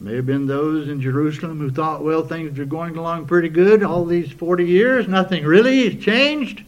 May 0.02 0.16
have 0.16 0.26
been 0.26 0.48
those 0.48 0.88
in 0.88 1.00
Jerusalem 1.00 1.60
who 1.60 1.70
thought, 1.70 2.02
well, 2.02 2.26
things 2.26 2.58
are 2.58 2.64
going 2.64 2.96
along 2.96 3.26
pretty 3.26 3.48
good 3.48 3.84
all 3.84 4.04
these 4.04 4.32
40 4.32 4.66
years. 4.66 5.06
Nothing 5.06 5.44
really 5.44 5.88
has 5.88 6.04
changed. 6.04 6.64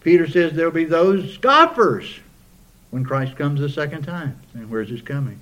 Peter 0.00 0.28
says 0.28 0.52
there'll 0.52 0.72
be 0.72 0.84
those 0.84 1.32
scoffers 1.34 2.18
when 2.90 3.04
Christ 3.04 3.36
comes 3.36 3.60
the 3.60 3.68
second 3.68 4.02
time. 4.02 4.40
And 4.52 4.68
where's 4.68 4.88
his 4.88 5.00
coming? 5.00 5.38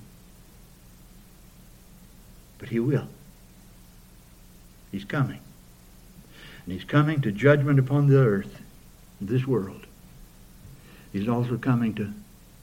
But 2.59 2.69
he 2.69 2.79
will. 2.79 3.07
He's 4.91 5.05
coming. 5.05 5.39
And 6.63 6.73
he's 6.73 6.83
coming 6.83 7.21
to 7.21 7.31
judgment 7.31 7.79
upon 7.79 8.07
the 8.07 8.19
earth, 8.19 8.61
this 9.19 9.47
world. 9.47 9.87
He's 11.11 11.27
also 11.27 11.57
coming 11.57 11.95
to 11.95 12.13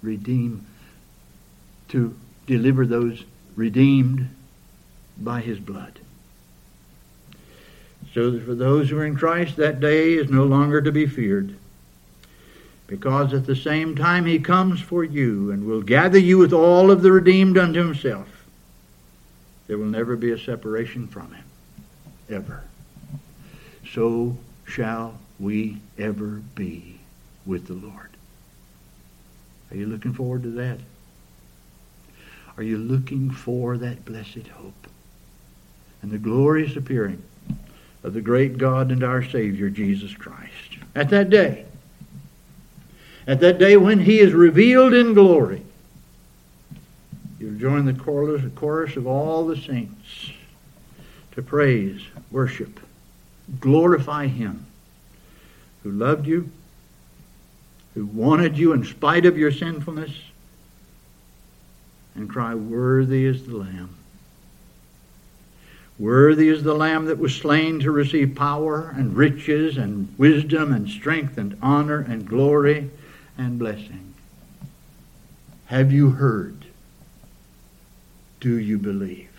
redeem, 0.02 0.64
to 1.88 2.16
deliver 2.46 2.86
those 2.86 3.24
redeemed 3.56 4.28
by 5.18 5.40
his 5.40 5.58
blood. 5.58 5.98
So 8.14 8.30
that 8.30 8.44
for 8.44 8.54
those 8.54 8.88
who 8.88 8.98
are 8.98 9.06
in 9.06 9.16
Christ, 9.16 9.56
that 9.56 9.80
day 9.80 10.14
is 10.14 10.30
no 10.30 10.44
longer 10.44 10.80
to 10.80 10.92
be 10.92 11.06
feared. 11.06 11.56
Because 12.86 13.34
at 13.34 13.46
the 13.46 13.56
same 13.56 13.96
time 13.96 14.26
he 14.26 14.38
comes 14.38 14.80
for 14.80 15.02
you 15.02 15.50
and 15.50 15.66
will 15.66 15.82
gather 15.82 16.18
you 16.18 16.38
with 16.38 16.52
all 16.52 16.90
of 16.90 17.02
the 17.02 17.10
redeemed 17.10 17.58
unto 17.58 17.82
himself. 17.82 18.28
There 19.66 19.76
will 19.76 19.86
never 19.86 20.14
be 20.14 20.30
a 20.30 20.38
separation 20.38 21.08
from 21.08 21.32
him 21.32 21.44
ever. 22.30 22.62
So 23.92 24.36
shall 24.66 25.18
we 25.38 25.80
ever 25.98 26.42
be 26.54 27.00
with 27.44 27.66
the 27.66 27.74
Lord. 27.74 28.10
Are 29.70 29.76
you 29.76 29.86
looking 29.86 30.14
forward 30.14 30.42
to 30.44 30.50
that? 30.50 30.78
Are 32.56 32.62
you 32.62 32.78
looking 32.78 33.30
for 33.30 33.76
that 33.78 34.04
blessed 34.04 34.48
hope 34.48 34.86
and 36.02 36.10
the 36.10 36.18
glorious 36.18 36.76
appearing 36.76 37.22
of 38.02 38.14
the 38.14 38.20
great 38.20 38.56
God 38.56 38.90
and 38.90 39.02
our 39.02 39.22
Savior, 39.22 39.68
Jesus 39.68 40.14
Christ? 40.14 40.78
At 40.94 41.10
that 41.10 41.28
day, 41.28 41.66
at 43.26 43.40
that 43.40 43.58
day 43.58 43.76
when 43.76 44.00
He 44.00 44.20
is 44.20 44.32
revealed 44.32 44.94
in 44.94 45.12
glory, 45.12 45.62
you'll 47.38 47.58
join 47.58 47.84
the 47.84 48.50
chorus 48.54 48.96
of 48.96 49.06
all 49.06 49.46
the 49.46 49.56
saints 49.56 50.30
to 51.32 51.42
praise, 51.42 52.00
worship, 52.30 52.80
glorify 53.60 54.26
Him 54.26 54.64
who 55.82 55.92
loved 55.92 56.26
you, 56.26 56.50
who 57.94 58.06
wanted 58.06 58.56
you 58.56 58.72
in 58.72 58.84
spite 58.84 59.26
of 59.26 59.36
your 59.36 59.52
sinfulness, 59.52 60.10
and 62.16 62.28
cry, 62.28 62.54
Worthy 62.54 63.24
is 63.24 63.46
the 63.46 63.56
Lamb. 63.56 63.96
Worthy 65.98 66.48
is 66.48 66.62
the 66.62 66.74
Lamb 66.74 67.06
that 67.06 67.18
was 67.18 67.34
slain 67.34 67.80
to 67.80 67.90
receive 67.90 68.34
power 68.34 68.94
and 68.96 69.16
riches 69.16 69.76
and 69.76 70.12
wisdom 70.18 70.72
and 70.72 70.88
strength 70.88 71.38
and 71.38 71.56
honor 71.62 72.00
and 72.00 72.28
glory 72.28 72.90
and 73.38 73.58
blessing. 73.58 74.14
Have 75.66 75.92
you 75.92 76.10
heard? 76.10 76.66
Do 78.40 78.58
you 78.58 78.78
believe? 78.78 79.36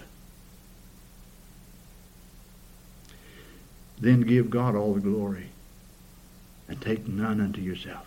then 3.99 4.21
give 4.21 4.49
God 4.49 4.75
all 4.75 4.93
the 4.93 4.99
glory 4.99 5.47
and 6.67 6.79
take 6.81 7.07
none 7.07 7.41
unto 7.41 7.61
yourself. 7.61 8.06